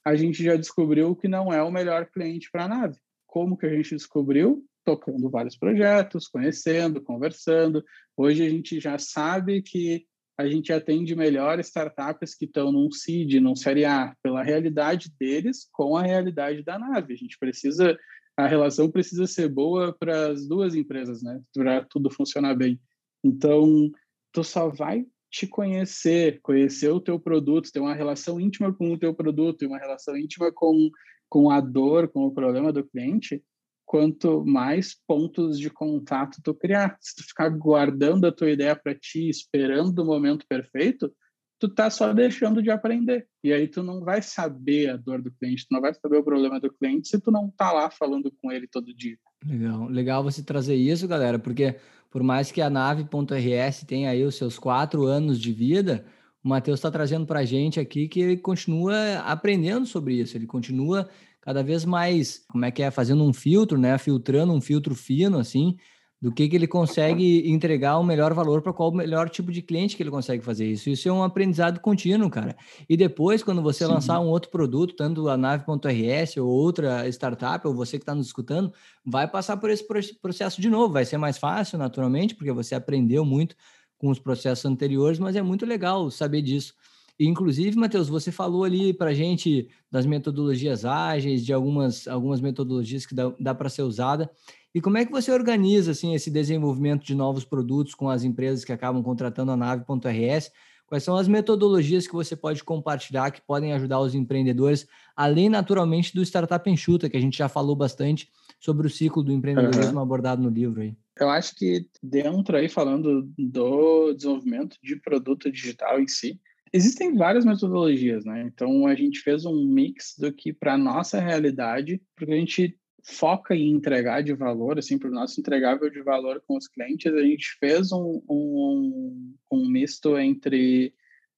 A 0.04 0.14
gente 0.14 0.44
já 0.44 0.54
descobriu 0.54 1.16
que 1.16 1.28
não 1.28 1.50
é 1.50 1.62
o 1.62 1.72
melhor 1.72 2.04
cliente 2.10 2.50
para 2.52 2.64
a 2.64 2.68
nave. 2.68 2.98
Como 3.26 3.56
que 3.56 3.64
a 3.64 3.70
gente 3.70 3.94
descobriu? 3.94 4.62
Tocando 4.84 5.30
vários 5.30 5.56
projetos, 5.56 6.28
conhecendo, 6.28 7.02
conversando. 7.02 7.82
Hoje 8.14 8.44
a 8.44 8.50
gente 8.50 8.78
já 8.78 8.98
sabe 8.98 9.62
que 9.62 10.04
a 10.36 10.46
gente 10.48 10.72
atende 10.72 11.14
melhor 11.14 11.60
startups 11.60 12.34
que 12.34 12.44
estão 12.44 12.72
num 12.72 12.90
seed, 12.90 13.34
num 13.34 13.54
série 13.54 13.84
A, 13.84 14.14
pela 14.22 14.42
realidade 14.42 15.12
deles 15.18 15.68
com 15.72 15.96
a 15.96 16.02
realidade 16.02 16.62
da 16.62 16.78
nave. 16.78 17.14
A 17.14 17.16
gente 17.16 17.38
precisa, 17.38 17.96
a 18.36 18.46
relação 18.46 18.90
precisa 18.90 19.26
ser 19.26 19.48
boa 19.48 19.92
para 19.96 20.32
as 20.32 20.46
duas 20.46 20.74
empresas, 20.74 21.22
né? 21.22 21.40
Para 21.54 21.84
tudo 21.84 22.10
funcionar 22.10 22.54
bem. 22.54 22.80
Então, 23.22 23.90
tu 24.32 24.42
só 24.42 24.68
vai 24.68 25.06
te 25.30 25.46
conhecer, 25.46 26.40
conhecer 26.42 26.90
o 26.90 27.00
teu 27.00 27.18
produto, 27.18 27.70
ter 27.72 27.80
uma 27.80 27.94
relação 27.94 28.40
íntima 28.40 28.72
com 28.72 28.92
o 28.92 28.98
teu 28.98 29.14
produto 29.14 29.62
e 29.62 29.66
uma 29.66 29.78
relação 29.78 30.16
íntima 30.16 30.52
com, 30.52 30.90
com 31.28 31.50
a 31.50 31.60
dor, 31.60 32.08
com 32.08 32.26
o 32.26 32.34
problema 32.34 32.72
do 32.72 32.84
cliente, 32.84 33.42
quanto 33.84 34.44
mais 34.44 34.96
pontos 35.06 35.58
de 35.58 35.70
contato 35.70 36.40
tu 36.42 36.54
criar. 36.54 36.96
Se 37.00 37.16
tu 37.16 37.22
ficar 37.22 37.48
guardando 37.50 38.26
a 38.26 38.32
tua 38.32 38.50
ideia 38.50 38.74
para 38.74 38.94
ti, 38.94 39.28
esperando 39.28 39.98
o 40.00 40.04
momento 40.04 40.46
perfeito, 40.48 41.12
tu 41.58 41.68
tá 41.68 41.88
só 41.90 42.12
deixando 42.12 42.62
de 42.62 42.70
aprender. 42.70 43.26
E 43.42 43.52
aí 43.52 43.68
tu 43.68 43.82
não 43.82 44.00
vai 44.00 44.20
saber 44.22 44.90
a 44.90 44.96
dor 44.96 45.22
do 45.22 45.30
cliente, 45.32 45.66
tu 45.68 45.72
não 45.72 45.80
vai 45.80 45.94
saber 45.94 46.18
o 46.18 46.24
problema 46.24 46.60
do 46.60 46.72
cliente 46.72 47.08
se 47.08 47.20
tu 47.20 47.30
não 47.30 47.50
tá 47.50 47.72
lá 47.72 47.90
falando 47.90 48.32
com 48.42 48.50
ele 48.50 48.66
todo 48.66 48.94
dia. 48.94 49.16
Legal, 49.46 49.88
legal 49.88 50.22
você 50.22 50.42
trazer 50.42 50.74
isso, 50.74 51.06
galera, 51.06 51.38
porque 51.38 51.76
por 52.10 52.22
mais 52.22 52.50
que 52.50 52.60
a 52.60 52.70
nave.rs 52.70 53.84
tenha 53.86 54.10
aí 54.10 54.24
os 54.24 54.36
seus 54.36 54.58
quatro 54.58 55.04
anos 55.04 55.40
de 55.40 55.52
vida, 55.52 56.04
o 56.42 56.48
Matheus 56.48 56.78
está 56.78 56.90
trazendo 56.90 57.26
para 57.26 57.40
a 57.40 57.44
gente 57.44 57.80
aqui 57.80 58.08
que 58.08 58.20
ele 58.20 58.36
continua 58.36 59.18
aprendendo 59.20 59.86
sobre 59.86 60.14
isso, 60.14 60.36
ele 60.36 60.46
continua 60.46 61.08
cada 61.44 61.62
vez 61.62 61.84
mais, 61.84 62.42
como 62.48 62.64
é 62.64 62.70
que 62.70 62.82
é, 62.82 62.90
fazendo 62.90 63.22
um 63.22 63.32
filtro, 63.32 63.76
né? 63.76 63.98
Filtrando 63.98 64.54
um 64.54 64.62
filtro 64.62 64.94
fino, 64.94 65.38
assim, 65.38 65.76
do 66.20 66.32
que, 66.32 66.48
que 66.48 66.56
ele 66.56 66.66
consegue 66.66 67.50
entregar 67.50 67.98
o 67.98 68.02
melhor 68.02 68.32
valor 68.32 68.62
para 68.62 68.72
qual 68.72 68.88
o 68.88 68.94
melhor 68.94 69.28
tipo 69.28 69.52
de 69.52 69.60
cliente 69.60 69.94
que 69.94 70.02
ele 70.02 70.10
consegue 70.10 70.42
fazer 70.42 70.66
isso. 70.66 70.88
Isso 70.88 71.06
é 71.06 71.12
um 71.12 71.22
aprendizado 71.22 71.80
contínuo, 71.80 72.30
cara. 72.30 72.56
E 72.88 72.96
depois, 72.96 73.42
quando 73.42 73.60
você 73.60 73.84
Sim. 73.84 73.92
lançar 73.92 74.20
um 74.20 74.28
outro 74.28 74.50
produto, 74.50 74.96
tanto 74.96 75.28
a 75.28 75.36
nave.rs 75.36 76.38
ou 76.38 76.48
outra 76.48 77.06
startup, 77.10 77.68
ou 77.68 77.74
você 77.74 77.98
que 77.98 78.04
está 78.04 78.14
nos 78.14 78.28
escutando, 78.28 78.72
vai 79.04 79.28
passar 79.28 79.58
por 79.58 79.68
esse 79.68 79.84
processo 80.22 80.62
de 80.62 80.70
novo. 80.70 80.94
Vai 80.94 81.04
ser 81.04 81.18
mais 81.18 81.36
fácil, 81.36 81.76
naturalmente, 81.76 82.34
porque 82.34 82.52
você 82.52 82.74
aprendeu 82.74 83.22
muito 83.22 83.54
com 83.98 84.08
os 84.08 84.18
processos 84.18 84.64
anteriores, 84.64 85.18
mas 85.18 85.36
é 85.36 85.42
muito 85.42 85.66
legal 85.66 86.10
saber 86.10 86.40
disso. 86.40 86.72
Inclusive, 87.18 87.76
Matheus, 87.76 88.08
você 88.08 88.32
falou 88.32 88.64
ali 88.64 88.92
para 88.92 89.14
gente 89.14 89.68
das 89.90 90.04
metodologias 90.04 90.84
ágeis, 90.84 91.44
de 91.44 91.52
algumas, 91.52 92.08
algumas 92.08 92.40
metodologias 92.40 93.06
que 93.06 93.14
dá, 93.14 93.32
dá 93.38 93.54
para 93.54 93.68
ser 93.68 93.82
usada. 93.82 94.30
E 94.74 94.80
como 94.80 94.98
é 94.98 95.04
que 95.04 95.12
você 95.12 95.30
organiza 95.30 95.92
assim 95.92 96.14
esse 96.14 96.30
desenvolvimento 96.30 97.04
de 97.04 97.14
novos 97.14 97.44
produtos 97.44 97.94
com 97.94 98.08
as 98.10 98.24
empresas 98.24 98.64
que 98.64 98.72
acabam 98.72 99.02
contratando 99.02 99.52
a 99.52 99.56
nave.rs? 99.56 100.50
Quais 100.86 101.02
são 101.02 101.16
as 101.16 101.28
metodologias 101.28 102.06
que 102.06 102.12
você 102.12 102.36
pode 102.36 102.62
compartilhar 102.62 103.30
que 103.30 103.40
podem 103.40 103.72
ajudar 103.72 104.00
os 104.00 104.14
empreendedores, 104.14 104.86
além 105.16 105.48
naturalmente 105.48 106.14
do 106.14 106.22
startup 106.22 106.68
enxuta, 106.68 107.08
que 107.08 107.16
a 107.16 107.20
gente 107.20 107.38
já 107.38 107.48
falou 107.48 107.74
bastante 107.76 108.28
sobre 108.60 108.86
o 108.86 108.90
ciclo 108.90 109.22
do 109.22 109.32
empreendedorismo 109.32 109.94
uhum. 109.94 110.02
abordado 110.02 110.42
no 110.42 110.50
livro 110.50 110.82
aí? 110.82 110.96
Eu 111.18 111.30
acho 111.30 111.54
que 111.54 111.86
dentro 112.02 112.56
aí 112.56 112.68
falando 112.68 113.28
do 113.38 114.12
desenvolvimento 114.12 114.76
de 114.82 114.96
produto 114.96 115.50
digital 115.50 116.00
em 116.00 116.08
si, 116.08 116.40
Existem 116.76 117.14
várias 117.14 117.44
metodologias, 117.44 118.24
né? 118.24 118.42
Então 118.42 118.84
a 118.88 118.96
gente 118.96 119.20
fez 119.20 119.44
um 119.44 119.64
mix 119.64 120.16
do 120.18 120.32
que 120.32 120.52
para 120.52 120.76
nossa 120.76 121.20
realidade, 121.20 122.02
porque 122.16 122.32
a 122.32 122.36
gente 122.36 122.76
foca 123.04 123.54
em 123.54 123.70
entregar 123.70 124.24
de 124.24 124.34
valor, 124.34 124.76
assim, 124.76 124.98
para 124.98 125.08
o 125.08 125.12
nosso 125.12 125.38
entregável 125.38 125.88
de 125.88 126.02
valor 126.02 126.42
com 126.48 126.56
os 126.56 126.66
clientes, 126.66 127.14
a 127.14 127.22
gente 127.22 127.56
fez 127.60 127.92
um, 127.92 128.20
um, 128.28 129.36
um 129.52 129.68
misto 129.68 130.18
entre 130.18 130.92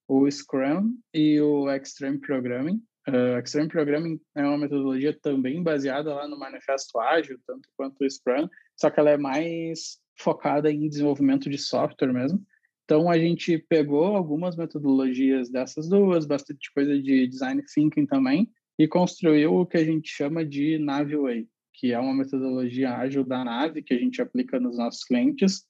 o 0.09 0.31
Scrum 0.31 0.95
e 1.13 1.39
o 1.39 1.71
Extreme 1.71 2.19
Programming. 2.19 2.81
Uh, 3.07 3.39
Extreme 3.39 3.69
Programming 3.69 4.19
é 4.35 4.43
uma 4.43 4.57
metodologia 4.57 5.13
também 5.21 5.63
baseada 5.63 6.15
lá 6.15 6.27
no 6.27 6.39
Manifesto 6.39 6.99
Ágil, 6.99 7.39
tanto 7.47 7.69
quanto 7.77 8.03
o 8.03 8.11
Scrum, 8.11 8.49
só 8.75 8.89
que 8.89 8.99
ela 8.99 9.11
é 9.11 9.19
mais 9.19 9.99
focada 10.19 10.73
em 10.73 10.89
desenvolvimento 10.89 11.51
de 11.51 11.59
software 11.59 12.15
mesmo. 12.15 12.43
Então, 12.87 13.11
a 13.11 13.19
gente 13.19 13.59
pegou 13.59 14.15
algumas 14.15 14.57
metodologias 14.57 15.51
dessas 15.51 15.89
duas, 15.89 16.25
bastante 16.25 16.73
coisa 16.73 16.97
de 16.97 17.27
design 17.27 17.61
thinking 17.75 18.07
também, 18.07 18.49
e 18.79 18.87
construiu 18.87 19.57
o 19.57 19.67
que 19.67 19.77
a 19.77 19.85
gente 19.85 20.09
chama 20.09 20.45
de 20.45 20.79
Nave 20.79 21.17
Way, 21.17 21.49
que 21.75 21.93
é 21.93 21.99
uma 21.99 22.15
metodologia 22.15 22.97
ágil 22.97 23.25
da 23.25 23.45
nave 23.45 23.83
que 23.83 23.93
a 23.93 23.99
gente 23.99 24.23
aplica 24.23 24.61
nos 24.61 24.79
nossos 24.79 25.03
clientes, 25.03 25.65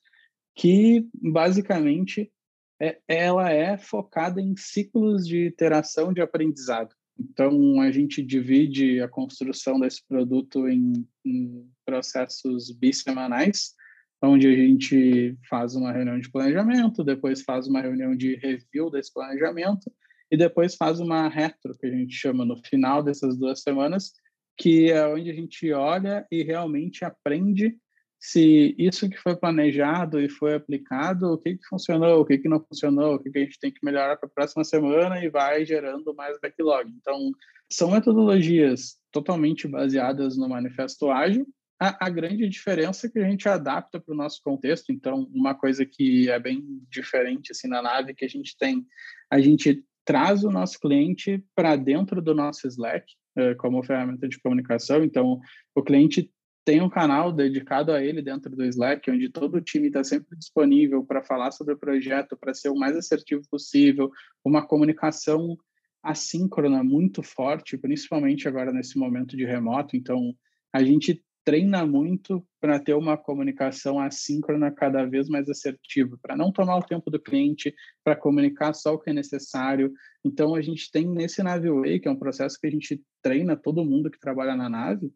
que 0.55 1.09
basicamente 1.14 2.31
é, 2.79 2.99
ela 3.09 3.51
é 3.51 3.79
focada 3.79 4.39
em 4.39 4.55
ciclos 4.55 5.27
de 5.27 5.47
iteração 5.47 6.12
de 6.12 6.21
aprendizado. 6.21 6.95
Então, 7.19 7.81
a 7.81 7.91
gente 7.91 8.23
divide 8.23 9.01
a 9.01 9.09
construção 9.09 9.81
desse 9.81 10.07
produto 10.07 10.69
em, 10.69 11.09
em 11.25 11.67
processos 11.87 12.71
bissemanais, 12.71 13.75
onde 14.23 14.47
a 14.47 14.55
gente 14.55 15.37
faz 15.49 15.75
uma 15.75 15.93
reunião 15.93 16.19
de 16.19 16.31
planejamento, 16.31 17.05
depois 17.05 17.43
faz 17.43 17.67
uma 17.67 17.81
reunião 17.81 18.17
de 18.17 18.37
review 18.37 18.91
desse 18.91 19.12
planejamento 19.12 19.93
e 20.31 20.37
depois 20.37 20.75
faz 20.75 21.01
uma 21.01 21.29
retro, 21.29 21.77
que 21.79 21.87
a 21.87 21.91
gente 21.91 22.14
chama 22.14 22.45
no 22.45 22.57
final 22.64 23.03
dessas 23.03 23.37
duas 23.37 23.62
semanas, 23.62 24.12
que 24.57 24.91
é 24.91 25.07
onde 25.07 25.31
a 25.31 25.35
gente 25.35 25.71
olha 25.73 26.27
e 26.31 26.43
realmente 26.43 27.05
aprende 27.05 27.77
se 28.19 28.75
isso 28.79 29.09
que 29.09 29.19
foi 29.19 29.37
planejado 29.37 30.21
e 30.21 30.29
foi 30.29 30.55
aplicado, 30.55 31.33
o 31.33 31.39
que, 31.39 31.57
que 31.57 31.67
funcionou, 31.69 32.21
o 32.21 32.25
que, 32.25 32.39
que 32.39 32.49
não 32.49 32.64
funcionou, 32.64 33.14
o 33.14 33.19
que, 33.19 33.31
que 33.31 33.39
a 33.39 33.43
gente 33.43 33.59
tem 33.61 33.71
que 33.71 33.85
melhorar 33.85 34.17
para 34.17 34.27
a 34.27 34.33
próxima 34.33 34.64
semana 34.64 35.23
e 35.23 35.29
vai 35.29 35.64
gerando 35.64 36.14
mais 36.14 36.39
backlog. 36.41 36.91
Então, 36.91 37.31
são 37.71 37.91
metodologias 37.91 38.97
totalmente 39.12 39.69
baseadas 39.69 40.37
no 40.37 40.49
manifesto 40.49 41.11
ágil, 41.11 41.47
a, 41.79 42.07
a, 42.07 42.09
grande 42.09 42.49
diferença 42.49 43.07
é 43.07 43.11
que 43.11 43.18
a 43.18 43.29
gente 43.29 43.49
adapta 43.49 44.01
para 44.01 44.12
o 44.12 44.16
nosso 44.16 44.41
contexto. 44.43 44.91
Então, 44.91 45.29
uma 45.33 45.55
coisa 45.55 45.85
que 45.85 46.31
é 46.31 46.39
bem 46.39 46.62
diferente 46.91 47.53
assim 47.53 47.68
na 47.68 47.83
nave 47.83 48.14
que 48.14 48.24
a 48.24 48.29
gente 48.29 48.57
tem, 48.57 48.87
a 49.31 49.41
gente 49.41 49.85
traz 50.05 50.45
o 50.45 50.51
nosso 50.51 50.79
cliente 50.79 51.45
para 51.55 51.77
dentro 51.77 52.22
do 52.22 52.35
nosso 52.35 52.66
Slack 52.66 53.12
uh, 53.37 53.57
como 53.59 53.83
ferramenta 53.83 54.29
de 54.29 54.41
comunicação. 54.41 55.05
Então, 55.05 55.41
o 55.74 55.83
cliente 55.83 56.31
tem 56.64 56.81
um 56.81 56.89
canal 56.89 57.31
dedicado 57.31 57.93
a 57.93 58.03
ele 58.03 58.22
dentro 58.22 58.55
do 58.57 58.64
Slack, 58.64 59.11
onde 59.11 59.29
todo 59.29 59.57
o 59.57 59.61
time 59.61 59.89
está 59.89 60.03
sempre 60.03 60.37
disponível 60.37 61.05
para 61.05 61.22
falar 61.22 61.51
sobre 61.51 61.74
o 61.74 61.79
projeto, 61.79 62.37
para 62.37 62.55
ser 62.55 62.70
o 62.70 62.77
mais 62.77 62.97
assertivo 62.97 63.43
possível, 63.51 64.11
uma 64.45 64.66
comunicação 64.66 65.57
assíncrona 66.03 66.83
muito 66.83 67.22
forte, 67.22 67.77
principalmente 67.77 68.49
agora 68.49 68.72
nesse 68.72 68.99
momento 68.99 69.37
de 69.37 69.45
remoto. 69.45 69.97
Então, 69.97 70.35
a 70.72 70.83
gente 70.83 71.22
treina 71.47 71.86
muito 71.86 72.44
para 72.61 72.80
ter 72.80 72.94
uma 72.94 73.16
comunicação 73.16 74.01
assíncrona 74.01 74.68
cada 74.72 75.07
vez 75.07 75.28
mais 75.28 75.49
assertiva, 75.49 76.18
para 76.20 76.36
não 76.36 76.51
tomar 76.51 76.76
o 76.76 76.82
tempo 76.82 77.09
do 77.09 77.22
cliente, 77.22 77.72
para 78.03 78.16
comunicar 78.16 78.74
só 78.74 78.94
o 78.94 78.99
que 78.99 79.11
é 79.11 79.12
necessário. 79.12 79.92
Então, 80.24 80.57
a 80.57 80.61
gente 80.61 80.90
tem 80.90 81.07
nesse 81.07 81.44
Nave 81.44 81.70
Way, 81.70 82.01
que 82.01 82.09
é 82.09 82.11
um 82.11 82.18
processo 82.18 82.59
que 82.61 82.66
a 82.66 82.70
gente 82.70 83.01
treina 83.22 83.57
todo 83.57 83.84
mundo 83.84 84.11
que 84.11 84.18
trabalha 84.18 84.57
na 84.57 84.68
nave, 84.68 85.12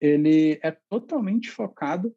ele 0.00 0.58
é 0.64 0.76
totalmente 0.90 1.48
focado 1.48 2.12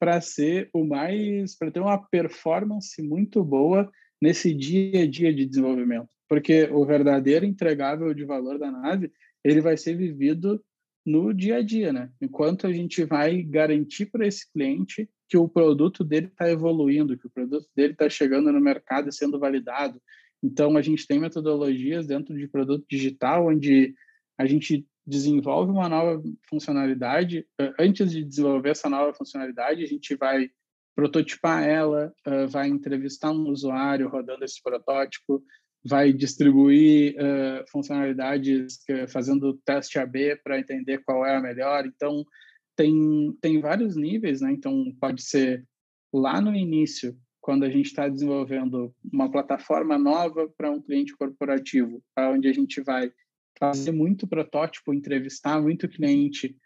para 0.00 0.20
ser 0.20 0.68
o 0.74 0.84
mais, 0.84 1.56
para 1.56 1.70
ter 1.70 1.78
uma 1.78 1.96
performance 1.96 3.00
muito 3.00 3.44
boa 3.44 3.88
nesse 4.20 4.52
dia 4.52 5.04
a 5.04 5.06
dia 5.06 5.32
de 5.32 5.46
desenvolvimento, 5.46 6.08
porque 6.28 6.64
o 6.64 6.84
verdadeiro 6.84 7.44
entregável 7.46 8.12
de 8.12 8.24
valor 8.24 8.58
da 8.58 8.72
nave, 8.72 9.12
ele 9.44 9.60
vai 9.60 9.76
ser 9.76 9.96
vivido 9.96 10.60
no 11.04 11.34
dia 11.34 11.56
a 11.56 11.62
dia, 11.62 11.92
né? 11.92 12.10
Enquanto 12.20 12.66
a 12.66 12.72
gente 12.72 13.04
vai 13.04 13.42
garantir 13.42 14.06
para 14.06 14.26
esse 14.26 14.50
cliente 14.50 15.08
que 15.28 15.36
o 15.36 15.48
produto 15.48 16.02
dele 16.02 16.26
está 16.26 16.50
evoluindo, 16.50 17.16
que 17.18 17.26
o 17.26 17.30
produto 17.30 17.66
dele 17.76 17.92
está 17.92 18.08
chegando 18.08 18.52
no 18.52 18.60
mercado 18.60 19.08
e 19.08 19.12
sendo 19.12 19.38
validado. 19.38 20.00
Então, 20.42 20.76
a 20.76 20.82
gente 20.82 21.06
tem 21.06 21.18
metodologias 21.18 22.06
dentro 22.06 22.36
de 22.36 22.48
produto 22.48 22.84
digital 22.88 23.48
onde 23.48 23.94
a 24.38 24.46
gente 24.46 24.86
desenvolve 25.06 25.70
uma 25.70 25.88
nova 25.88 26.22
funcionalidade. 26.48 27.46
Antes 27.78 28.10
de 28.10 28.24
desenvolver 28.24 28.70
essa 28.70 28.88
nova 28.88 29.12
funcionalidade, 29.14 29.82
a 29.82 29.86
gente 29.86 30.14
vai 30.16 30.50
prototipar 30.94 31.62
ela, 31.62 32.14
vai 32.48 32.68
entrevistar 32.68 33.30
um 33.30 33.48
usuário 33.48 34.08
rodando 34.08 34.44
esse 34.44 34.62
protótipo, 34.62 35.42
vai 35.84 36.12
distribuir 36.12 37.14
uh, 37.16 37.70
funcionalidades 37.70 38.78
que, 38.84 39.06
fazendo 39.06 39.54
teste 39.64 39.98
AB 39.98 40.36
para 40.42 40.58
entender 40.58 41.02
qual 41.04 41.26
é 41.26 41.36
a 41.36 41.40
melhor. 41.40 41.84
Então, 41.86 42.24
tem, 42.74 43.36
tem 43.40 43.60
vários 43.60 43.94
níveis, 43.94 44.40
né? 44.40 44.52
Então, 44.52 44.92
pode 44.98 45.22
ser 45.22 45.64
lá 46.12 46.40
no 46.40 46.54
início, 46.54 47.16
quando 47.40 47.64
a 47.64 47.68
gente 47.68 47.86
está 47.86 48.08
desenvolvendo 48.08 48.94
uma 49.12 49.30
plataforma 49.30 49.98
nova 49.98 50.48
para 50.56 50.70
um 50.70 50.80
cliente 50.80 51.14
corporativo, 51.14 52.02
onde 52.18 52.48
a 52.48 52.52
gente 52.52 52.80
vai 52.80 53.12
fazer 53.58 53.92
muito 53.92 54.26
protótipo, 54.26 54.94
entrevistar 54.94 55.60
muito 55.60 55.88
cliente 55.88 56.56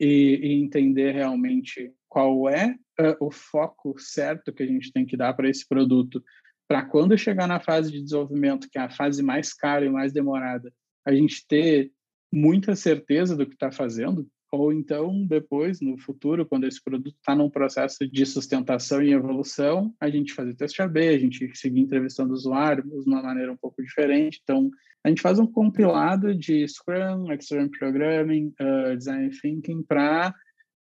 e, 0.00 0.40
e 0.42 0.52
entender 0.54 1.12
realmente 1.12 1.92
qual 2.08 2.48
é 2.48 2.74
uh, 3.00 3.16
o 3.20 3.30
foco 3.30 3.98
certo 3.98 4.52
que 4.52 4.62
a 4.62 4.66
gente 4.66 4.90
tem 4.92 5.04
que 5.04 5.16
dar 5.16 5.34
para 5.34 5.48
esse 5.48 5.66
produto 5.68 6.22
para 6.68 6.84
quando 6.84 7.16
chegar 7.18 7.46
na 7.46 7.60
fase 7.60 7.90
de 7.90 8.02
desenvolvimento, 8.02 8.68
que 8.70 8.78
é 8.78 8.82
a 8.82 8.90
fase 8.90 9.22
mais 9.22 9.52
cara 9.52 9.84
e 9.84 9.90
mais 9.90 10.12
demorada, 10.12 10.72
a 11.04 11.14
gente 11.14 11.46
ter 11.46 11.90
muita 12.32 12.74
certeza 12.74 13.36
do 13.36 13.46
que 13.46 13.54
está 13.54 13.70
fazendo, 13.70 14.26
ou 14.50 14.72
então 14.72 15.24
depois, 15.26 15.80
no 15.80 15.98
futuro, 15.98 16.46
quando 16.46 16.66
esse 16.66 16.82
produto 16.82 17.16
está 17.16 17.34
num 17.34 17.48
processo 17.48 18.06
de 18.06 18.26
sustentação 18.26 19.02
e 19.02 19.12
evolução, 19.12 19.94
a 19.98 20.10
gente 20.10 20.34
fazer 20.34 20.54
teste 20.54 20.82
AB, 20.82 21.08
a 21.08 21.18
gente 21.18 21.50
seguir 21.56 21.80
entrevistando 21.80 22.32
o 22.32 22.36
usuário 22.36 22.82
de 22.82 23.08
uma 23.08 23.22
maneira 23.22 23.50
um 23.50 23.56
pouco 23.56 23.82
diferente. 23.82 24.40
Então, 24.42 24.70
a 25.04 25.08
gente 25.08 25.22
faz 25.22 25.38
um 25.38 25.46
compilado 25.46 26.34
de 26.34 26.66
Scrum, 26.68 27.32
Extreme 27.32 27.70
Programming, 27.70 28.52
uh, 28.60 28.96
Design 28.96 29.30
Thinking 29.30 29.82
para 29.82 30.34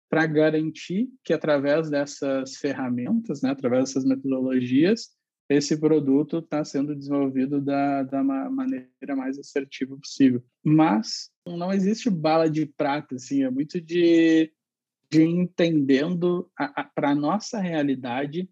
para 0.10 0.28
garantir 0.28 1.08
que 1.24 1.32
através 1.32 1.90
dessas 1.90 2.58
ferramentas, 2.58 3.42
né, 3.42 3.52
através 3.52 3.86
dessas 3.86 4.04
metodologias, 4.04 5.12
esse 5.50 5.78
produto 5.78 6.40
está 6.40 6.64
sendo 6.64 6.96
desenvolvido 6.96 7.60
da, 7.60 8.04
da 8.04 8.24
maneira 8.24 9.16
mais 9.16 9.38
assertiva 9.38 9.98
possível. 9.98 10.44
Mas 10.64 11.30
não 11.46 11.74
existe 11.74 12.10
bala 12.10 12.50
de 12.50 12.66
prata, 12.66 13.16
assim, 13.16 13.44
é 13.44 13.50
muito 13.50 13.82
de, 13.82 14.52
de 15.10 15.24
entendendo 15.24 16.50
para 16.96 17.12
a 17.12 17.16
nossa 17.16 17.60
realidade 17.60 18.50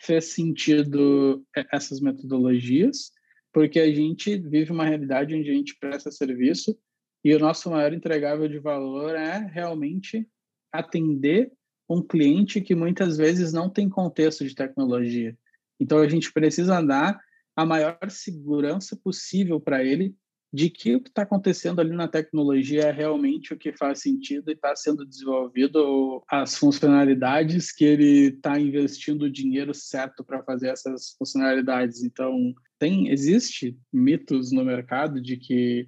fez 0.00 0.32
sentido 0.32 1.44
essas 1.72 2.00
metodologias, 2.00 3.12
porque 3.52 3.78
a 3.80 3.92
gente 3.92 4.36
vive 4.36 4.72
uma 4.72 4.84
realidade 4.84 5.34
onde 5.34 5.50
a 5.50 5.54
gente 5.54 5.78
presta 5.78 6.10
serviço 6.10 6.76
e 7.24 7.34
o 7.34 7.38
nosso 7.38 7.70
maior 7.70 7.92
entregável 7.92 8.48
de 8.48 8.58
valor 8.58 9.14
é 9.14 9.38
realmente 9.38 10.28
atender 10.72 11.52
um 11.88 12.02
cliente 12.02 12.60
que 12.60 12.74
muitas 12.74 13.16
vezes 13.16 13.52
não 13.52 13.70
tem 13.70 13.88
contexto 13.88 14.46
de 14.46 14.54
tecnologia. 14.54 15.36
Então 15.84 15.98
a 15.98 16.08
gente 16.08 16.32
precisa 16.32 16.80
dar 16.80 17.20
a 17.54 17.66
maior 17.66 17.98
segurança 18.08 18.96
possível 18.96 19.60
para 19.60 19.84
ele 19.84 20.16
de 20.50 20.70
que 20.70 20.94
o 20.94 21.00
que 21.00 21.08
está 21.08 21.22
acontecendo 21.22 21.80
ali 21.80 21.94
na 21.94 22.08
tecnologia 22.08 22.84
é 22.84 22.90
realmente 22.90 23.52
o 23.52 23.58
que 23.58 23.76
faz 23.76 24.00
sentido 24.00 24.48
e 24.48 24.54
está 24.54 24.74
sendo 24.74 25.04
desenvolvido 25.04 26.22
as 26.28 26.56
funcionalidades 26.56 27.70
que 27.70 27.84
ele 27.84 28.28
está 28.28 28.58
investindo 28.58 29.22
o 29.22 29.30
dinheiro 29.30 29.74
certo 29.74 30.24
para 30.24 30.42
fazer 30.44 30.68
essas 30.68 31.10
funcionalidades. 31.18 32.02
Então 32.02 32.54
tem 32.78 33.10
existe 33.10 33.76
mitos 33.92 34.52
no 34.52 34.64
mercado 34.64 35.20
de 35.20 35.36
que 35.36 35.86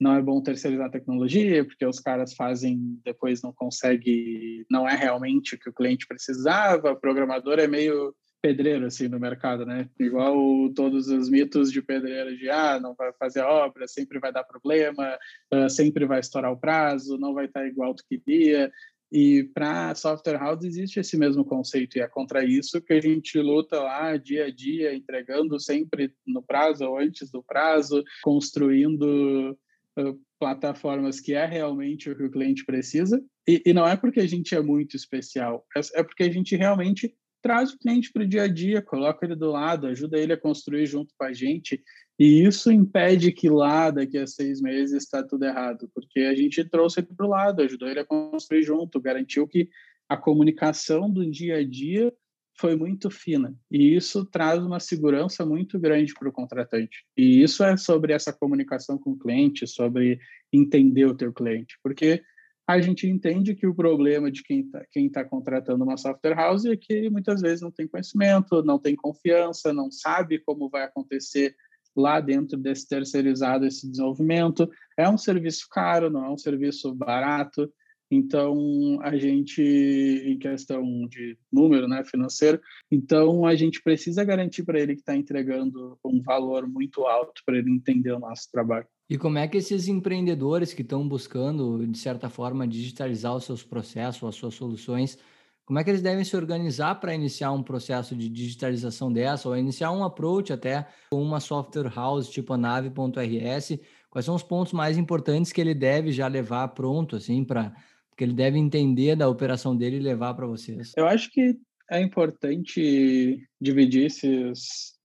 não 0.00 0.14
é 0.14 0.22
bom 0.22 0.40
terceirizar 0.40 0.86
a 0.86 0.90
tecnologia, 0.90 1.64
porque 1.64 1.84
os 1.84 2.00
caras 2.00 2.32
fazem, 2.34 3.00
depois 3.04 3.42
não 3.42 3.52
consegue, 3.52 4.64
não 4.70 4.88
é 4.88 4.94
realmente 4.94 5.54
o 5.54 5.58
que 5.58 5.68
o 5.68 5.74
cliente 5.74 6.06
precisava, 6.06 6.92
o 6.92 7.00
programador 7.00 7.58
é 7.58 7.66
meio 7.66 8.14
pedreiro 8.40 8.86
assim 8.86 9.08
no 9.08 9.18
mercado, 9.18 9.64
né? 9.64 9.88
Igual 9.98 10.36
todos 10.74 11.08
os 11.08 11.28
mitos 11.28 11.72
de 11.72 11.82
pedreiro 11.82 12.36
de 12.36 12.48
ah, 12.48 12.78
não 12.80 12.94
vai 12.94 13.12
fazer 13.12 13.40
obra, 13.40 13.88
sempre 13.88 14.18
vai 14.18 14.32
dar 14.32 14.44
problema, 14.44 15.18
uh, 15.52 15.68
sempre 15.68 16.06
vai 16.06 16.20
estourar 16.20 16.52
o 16.52 16.58
prazo, 16.58 17.18
não 17.18 17.34
vai 17.34 17.46
estar 17.46 17.66
igual 17.66 17.94
tu 17.94 18.04
queria. 18.08 18.70
E 19.10 19.44
para 19.54 19.94
software 19.94 20.38
house 20.38 20.64
existe 20.64 20.98
esse 20.98 21.16
mesmo 21.16 21.44
conceito 21.44 21.96
e 21.96 22.00
é 22.00 22.08
contra 22.08 22.44
isso 22.44 22.82
que 22.82 22.92
a 22.92 23.00
gente 23.00 23.38
luta 23.38 23.80
lá 23.80 24.16
dia 24.16 24.46
a 24.46 24.50
dia, 24.50 24.94
entregando 24.94 25.60
sempre 25.60 26.12
no 26.26 26.42
prazo 26.42 26.84
ou 26.84 26.98
antes 26.98 27.30
do 27.30 27.42
prazo, 27.42 28.02
construindo 28.22 29.56
uh, 29.98 30.20
plataformas 30.38 31.20
que 31.20 31.34
é 31.34 31.46
realmente 31.46 32.10
o 32.10 32.16
que 32.16 32.24
o 32.24 32.30
cliente 32.30 32.64
precisa. 32.64 33.22
E, 33.46 33.62
e, 33.64 33.72
não 33.72 33.86
é 33.86 33.96
porque 33.96 34.20
a 34.20 34.26
gente 34.26 34.54
é 34.54 34.60
muito 34.60 34.96
especial, 34.96 35.64
é, 35.76 36.00
é 36.00 36.02
porque 36.02 36.24
a 36.24 36.30
gente 36.30 36.56
realmente 36.56 37.14
traz 37.46 37.72
o 37.72 37.78
cliente 37.78 38.10
para 38.12 38.24
o 38.24 38.26
dia 38.26 38.42
a 38.42 38.48
dia, 38.48 38.82
coloca 38.82 39.24
ele 39.24 39.36
do 39.36 39.52
lado, 39.52 39.86
ajuda 39.86 40.18
ele 40.18 40.32
a 40.32 40.36
construir 40.36 40.84
junto 40.84 41.14
com 41.16 41.24
a 41.24 41.32
gente. 41.32 41.80
E 42.18 42.44
isso 42.44 42.72
impede 42.72 43.30
que 43.30 43.48
lá, 43.48 43.88
daqui 43.88 44.18
a 44.18 44.26
seis 44.26 44.60
meses, 44.60 45.04
está 45.04 45.22
tudo 45.22 45.44
errado, 45.44 45.88
porque 45.94 46.20
a 46.22 46.34
gente 46.34 46.64
trouxe 46.64 46.98
ele 46.98 47.06
para 47.16 47.24
o 47.24 47.28
lado, 47.28 47.62
ajudou 47.62 47.88
ele 47.88 48.00
a 48.00 48.04
construir 48.04 48.64
junto, 48.64 49.00
garantiu 49.00 49.46
que 49.46 49.68
a 50.08 50.16
comunicação 50.16 51.08
do 51.08 51.24
dia 51.30 51.58
a 51.58 51.64
dia 51.64 52.12
foi 52.58 52.74
muito 52.74 53.10
fina. 53.10 53.54
E 53.70 53.94
isso 53.94 54.24
traz 54.24 54.60
uma 54.64 54.80
segurança 54.80 55.46
muito 55.46 55.78
grande 55.78 56.14
para 56.14 56.28
o 56.28 56.32
contratante. 56.32 57.04
E 57.16 57.44
isso 57.44 57.62
é 57.62 57.76
sobre 57.76 58.12
essa 58.12 58.32
comunicação 58.32 58.98
com 58.98 59.10
o 59.10 59.18
cliente, 59.18 59.68
sobre 59.68 60.18
entender 60.52 61.04
o 61.04 61.14
teu 61.14 61.32
cliente, 61.32 61.78
porque 61.80 62.24
a 62.66 62.80
gente 62.80 63.06
entende 63.06 63.54
que 63.54 63.66
o 63.66 63.74
problema 63.74 64.30
de 64.30 64.42
quem 64.42 64.60
está 64.60 64.84
quem 64.90 65.08
tá 65.08 65.24
contratando 65.24 65.84
uma 65.84 65.96
software 65.96 66.34
house 66.34 66.64
é 66.64 66.76
que 66.76 67.08
muitas 67.08 67.40
vezes 67.40 67.60
não 67.60 67.70
tem 67.70 67.86
conhecimento, 67.86 68.62
não 68.62 68.78
tem 68.78 68.96
confiança, 68.96 69.72
não 69.72 69.90
sabe 69.90 70.40
como 70.40 70.68
vai 70.68 70.82
acontecer 70.82 71.54
lá 71.96 72.20
dentro 72.20 72.58
desse 72.58 72.88
terceirizado 72.88 73.64
esse 73.64 73.88
desenvolvimento. 73.88 74.68
É 74.98 75.08
um 75.08 75.16
serviço 75.16 75.66
caro, 75.70 76.10
não 76.10 76.24
é 76.24 76.30
um 76.30 76.36
serviço 76.36 76.94
barato. 76.94 77.72
Então, 78.10 79.00
a 79.02 79.16
gente, 79.16 79.60
em 79.60 80.38
questão 80.38 80.82
de 81.08 81.36
número 81.52 81.88
né, 81.88 82.04
financeiro, 82.04 82.60
então 82.90 83.44
a 83.44 83.56
gente 83.56 83.82
precisa 83.82 84.22
garantir 84.22 84.64
para 84.64 84.78
ele 84.78 84.94
que 84.94 85.00
está 85.00 85.16
entregando 85.16 85.98
um 86.04 86.22
valor 86.22 86.68
muito 86.68 87.04
alto 87.04 87.42
para 87.44 87.58
ele 87.58 87.70
entender 87.70 88.12
o 88.12 88.20
nosso 88.20 88.48
trabalho. 88.50 88.86
E 89.08 89.16
como 89.16 89.38
é 89.38 89.46
que 89.46 89.56
esses 89.56 89.86
empreendedores 89.86 90.74
que 90.74 90.82
estão 90.82 91.06
buscando, 91.06 91.86
de 91.86 91.98
certa 91.98 92.28
forma, 92.28 92.66
digitalizar 92.66 93.36
os 93.36 93.44
seus 93.44 93.62
processos, 93.62 94.28
as 94.28 94.34
suas 94.34 94.54
soluções, 94.54 95.16
como 95.64 95.78
é 95.78 95.84
que 95.84 95.90
eles 95.90 96.02
devem 96.02 96.24
se 96.24 96.36
organizar 96.36 96.96
para 96.96 97.14
iniciar 97.14 97.52
um 97.52 97.62
processo 97.62 98.14
de 98.16 98.28
digitalização 98.28 99.12
dessa, 99.12 99.48
ou 99.48 99.56
iniciar 99.56 99.92
um 99.92 100.04
approach 100.04 100.52
até 100.52 100.86
com 101.10 101.22
uma 101.22 101.40
software 101.40 101.92
house 101.94 102.28
tipo 102.30 102.52
a 102.52 102.56
nave.rs? 102.56 103.78
Quais 104.10 104.24
são 104.24 104.34
os 104.34 104.42
pontos 104.42 104.72
mais 104.72 104.96
importantes 104.96 105.52
que 105.52 105.60
ele 105.60 105.74
deve 105.74 106.10
já 106.10 106.26
levar 106.26 106.68
pronto, 106.68 107.16
assim, 107.16 107.44
para 107.44 107.74
que 108.16 108.24
ele 108.24 108.32
deve 108.32 108.58
entender 108.58 109.14
da 109.14 109.28
operação 109.28 109.76
dele 109.76 109.96
e 109.96 110.00
levar 110.00 110.34
para 110.34 110.46
vocês? 110.46 110.92
Eu 110.96 111.06
acho 111.06 111.30
que 111.30 111.56
é 111.90 112.00
importante 112.00 113.46
dividir 113.60 114.06
esses 114.06 114.95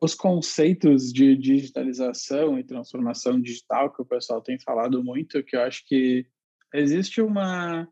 os 0.00 0.14
conceitos 0.14 1.12
de 1.12 1.36
digitalização 1.36 2.58
e 2.58 2.64
transformação 2.64 3.40
digital 3.40 3.92
que 3.92 4.02
o 4.02 4.06
pessoal 4.06 4.40
tem 4.40 4.58
falado 4.58 5.02
muito, 5.02 5.42
que 5.42 5.56
eu 5.56 5.62
acho 5.62 5.86
que 5.86 6.26
existe 6.72 7.20
uma 7.20 7.88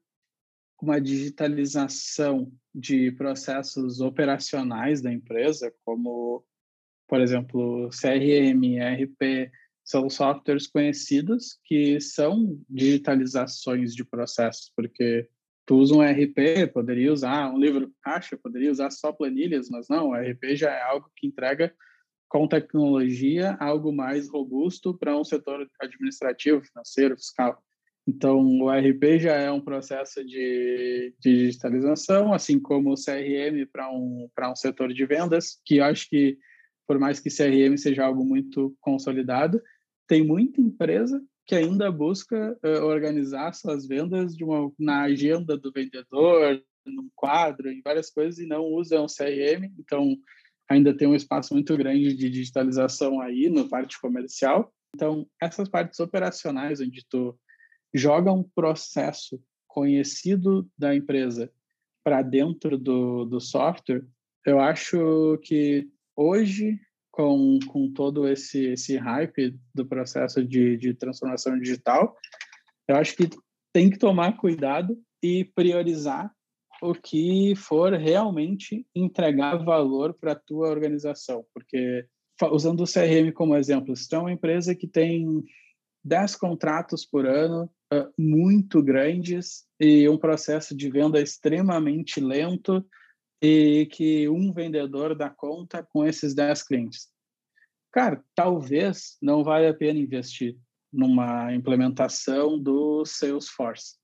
uma 0.83 1.01
digitalização 1.01 2.53
de 2.75 3.13
processos 3.13 4.01
operacionais 4.01 5.01
da 5.01 5.13
empresa, 5.13 5.73
como, 5.85 6.45
por 7.07 7.21
exemplo, 7.21 7.89
CRM, 7.91 8.79
ERP, 8.79 9.53
são 9.85 10.11
softwares 10.11 10.67
conhecidos 10.67 11.61
que 11.65 12.01
são 12.01 12.61
digitalizações 12.69 13.95
de 13.95 14.05
processos, 14.05 14.73
porque 14.75 15.29
tu 15.67 15.77
usa 15.77 15.95
um 15.95 16.03
ERP, 16.03 16.73
poderia 16.73 17.13
usar 17.13 17.53
um 17.53 17.59
livro 17.59 17.93
caixa, 18.03 18.37
poderia 18.37 18.71
usar 18.71 18.91
só 18.91 19.13
planilhas, 19.13 19.69
mas 19.71 19.89
não, 19.89 20.11
o 20.11 20.17
ERP 20.17 20.57
já 20.57 20.71
é 20.71 20.83
algo 20.83 21.11
que 21.17 21.27
entrega 21.27 21.75
com 22.29 22.49
tecnologia 22.49 23.57
algo 23.61 23.93
mais 23.93 24.29
robusto 24.29 24.97
para 24.97 25.17
um 25.17 25.23
setor 25.23 25.69
administrativo, 25.81 26.65
financeiro, 26.65 27.15
fiscal. 27.17 27.63
Então, 28.09 28.41
o 28.41 28.73
ERP 28.73 29.21
já 29.21 29.35
é 29.35 29.51
um 29.51 29.61
processo 29.61 30.25
de, 30.25 31.15
de 31.21 31.47
digitalização, 31.47 32.33
assim 32.33 32.59
como 32.59 32.91
o 32.91 32.97
CRM 32.97 33.67
para 33.71 33.93
um, 33.93 34.29
um 34.41 34.57
setor 34.57 34.93
de 34.93 35.07
vendas, 35.07 35.61
que 35.65 35.77
eu 35.77 35.85
acho 35.85 36.09
que, 36.09 36.37
por 36.87 36.99
mais 36.99 37.21
que 37.21 37.29
CRM 37.29 37.77
seja 37.77 38.05
algo 38.05 38.25
muito 38.25 38.75
consolidado, 38.81 39.63
tem 40.09 40.27
muita 40.27 40.61
empresa 40.61 41.23
que 41.53 41.57
ainda 41.57 41.93
busca 41.93 42.59
uh, 42.65 42.83
organizar 42.87 43.53
suas 43.53 43.87
vendas 43.87 44.35
de 44.35 44.43
uma, 44.43 44.73
na 44.79 45.03
agenda 45.03 45.55
do 45.55 45.71
vendedor, 45.71 46.65
num 46.83 47.11
quadro, 47.15 47.71
em 47.71 47.83
várias 47.83 48.09
coisas, 48.09 48.39
e 48.39 48.47
não 48.47 48.65
usa 48.65 49.03
um 49.03 49.07
CRM. 49.07 49.71
Então, 49.79 50.17
ainda 50.67 50.97
tem 50.97 51.07
um 51.07 51.15
espaço 51.15 51.53
muito 51.53 51.77
grande 51.77 52.15
de 52.15 52.31
digitalização 52.31 53.21
aí 53.21 53.51
no 53.51 53.69
parte 53.69 54.01
comercial. 54.01 54.73
Então, 54.97 55.27
essas 55.39 55.69
partes 55.69 56.01
operacionais, 56.01 56.81
onde 56.81 57.05
tu 57.07 57.39
joga 57.93 58.33
um 58.33 58.43
processo 58.43 59.39
conhecido 59.69 60.67
da 60.79 60.97
empresa 60.97 61.53
para 62.03 62.23
dentro 62.23 62.79
do, 62.79 63.27
do 63.27 63.43
software, 63.43 64.07
eu 64.47 64.59
acho 64.59 65.39
que 65.43 65.87
hoje, 66.17 66.81
com, 67.13 67.59
com 67.69 67.93
todo 67.93 68.27
esse, 68.27 68.65
esse 68.67 68.97
hype 68.97 69.55
do 69.75 69.87
processo 69.87 70.45
de, 70.45 70.77
de 70.79 70.95
transformação 70.95 71.59
digital, 71.59 72.17
eu 72.89 72.97
acho 72.97 73.15
que 73.15 73.29
tem 73.73 73.91
que 73.91 73.99
tomar 73.99 74.37
cuidado 74.37 74.99
e 75.23 75.45
priorizar 75.45 76.33
o 76.83 76.95
que 76.95 77.55
for 77.55 77.93
realmente 77.93 78.85
entregar 78.95 79.63
valor 79.63 80.15
para 80.15 80.33
a 80.33 80.39
tua 80.39 80.69
organização, 80.69 81.45
porque 81.55 82.07
usando 82.51 82.81
o 82.81 82.93
CRM 82.93 83.31
como 83.33 83.57
exemplo, 83.57 83.95
se 83.95 84.09
tu 84.09 84.17
é 84.17 84.19
uma 84.19 84.33
empresa 84.33 84.75
que 84.75 84.89
tem 84.89 85.45
10 86.05 86.35
contratos 86.37 87.07
por 87.07 87.25
ano, 87.25 87.71
uh, 87.93 88.13
muito 88.19 88.83
grandes, 88.83 89.65
e 89.79 90.09
um 90.09 90.19
processo 90.19 90.77
de 90.77 90.91
venda 90.91 91.21
extremamente 91.21 92.21
lento, 92.21 92.85
e 93.43 93.87
que 93.87 94.29
um 94.29 94.53
vendedor 94.53 95.17
dá 95.17 95.29
conta 95.29 95.83
com 95.83 96.07
esses 96.07 96.33
10 96.33 96.63
clientes. 96.63 97.09
Cara, 97.93 98.23
talvez 98.37 99.19
não 99.21 99.43
valha 99.43 99.71
a 99.71 99.75
pena 99.75 99.99
investir 99.99 100.57
numa 100.93 101.53
implementação 101.53 102.59
do 102.59 103.05
Salesforce, 103.05 103.97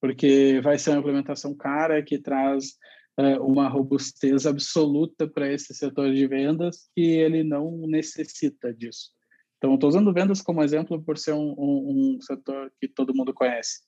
porque 0.00 0.60
vai 0.62 0.78
ser 0.78 0.90
uma 0.90 0.98
implementação 0.98 1.54
cara 1.56 2.02
que 2.02 2.18
traz 2.18 2.76
uh, 3.18 3.42
uma 3.42 3.68
robustez 3.68 4.46
absoluta 4.46 5.26
para 5.26 5.50
esse 5.50 5.74
setor 5.74 6.12
de 6.12 6.26
vendas 6.26 6.90
que 6.94 7.02
ele 7.02 7.42
não 7.42 7.86
necessita 7.86 8.74
disso. 8.74 9.10
Então, 9.56 9.74
estou 9.74 9.88
usando 9.88 10.12
vendas 10.12 10.42
como 10.42 10.62
exemplo 10.62 11.00
por 11.02 11.16
ser 11.16 11.32
um, 11.32 11.54
um, 11.56 12.16
um, 12.16 12.20
setor 12.20 12.70
que 12.80 12.88
todo 12.88 13.14
mundo 13.14 13.32
conhece. 13.32 13.80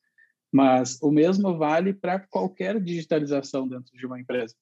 Mas 0.52 1.02
o 1.02 1.10
mesmo 1.10 1.58
vale 1.58 1.92
para 1.92 2.20
qualquer 2.20 2.80
digitalização 2.80 3.66
dentro 3.66 3.92
de 3.96 4.06
uma 4.06 4.20
empresa. 4.20 4.54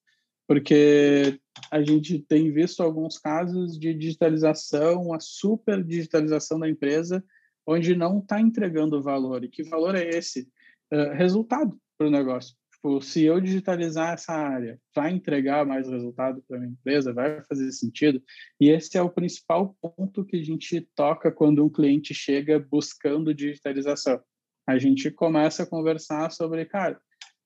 Porque 0.46 1.40
a 1.70 1.82
gente 1.82 2.18
tem 2.18 2.52
visto 2.52 2.82
alguns 2.82 3.18
casos 3.18 3.78
de 3.78 3.94
digitalização, 3.94 5.12
a 5.12 5.20
super 5.20 5.82
digitalização 5.82 6.58
da 6.58 6.68
empresa, 6.68 7.24
onde 7.66 7.94
não 7.94 8.18
está 8.18 8.40
entregando 8.40 9.02
valor. 9.02 9.44
E 9.44 9.48
que 9.48 9.62
valor 9.62 9.94
é 9.94 10.08
esse? 10.08 10.48
Uh, 10.92 11.12
resultado 11.14 11.78
para 11.96 12.08
o 12.08 12.10
negócio. 12.10 12.54
Tipo, 12.82 13.00
se 13.00 13.22
eu 13.22 13.40
digitalizar 13.40 14.14
essa 14.14 14.32
área, 14.32 14.76
vai 14.94 15.12
entregar 15.12 15.64
mais 15.64 15.88
resultado 15.88 16.42
para 16.48 16.56
a 16.56 16.60
minha 16.60 16.72
empresa, 16.72 17.12
vai 17.12 17.40
fazer 17.44 17.70
sentido. 17.70 18.20
E 18.60 18.70
esse 18.70 18.98
é 18.98 19.02
o 19.02 19.08
principal 19.08 19.76
ponto 19.80 20.24
que 20.24 20.36
a 20.36 20.42
gente 20.42 20.80
toca 20.96 21.30
quando 21.30 21.64
um 21.64 21.70
cliente 21.70 22.12
chega 22.12 22.58
buscando 22.58 23.32
digitalização. 23.32 24.20
A 24.66 24.78
gente 24.78 25.12
começa 25.12 25.62
a 25.62 25.66
conversar 25.66 26.32
sobre, 26.32 26.64
cara, 26.64 27.00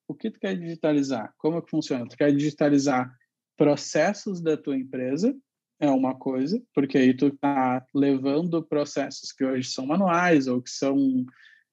o 0.09 0.15
que 0.15 0.31
tu 0.31 0.39
quer 0.39 0.57
digitalizar? 0.57 1.33
Como 1.39 1.59
é 1.59 1.63
que 1.63 1.71
funciona? 1.71 2.07
Tu 2.07 2.17
quer 2.17 2.33
digitalizar 2.33 3.11
processos 3.57 4.41
da 4.41 4.57
tua 4.57 4.77
empresa, 4.77 5.35
é 5.79 5.91
uma 5.91 6.15
coisa, 6.15 6.63
porque 6.75 6.97
aí 6.97 7.15
tu 7.15 7.27
está 7.29 7.85
levando 7.95 8.63
processos 8.63 9.33
que 9.33 9.45
hoje 9.45 9.69
são 9.69 9.87
manuais 9.87 10.47
ou 10.47 10.63
que 10.63 10.71
são 10.71 10.97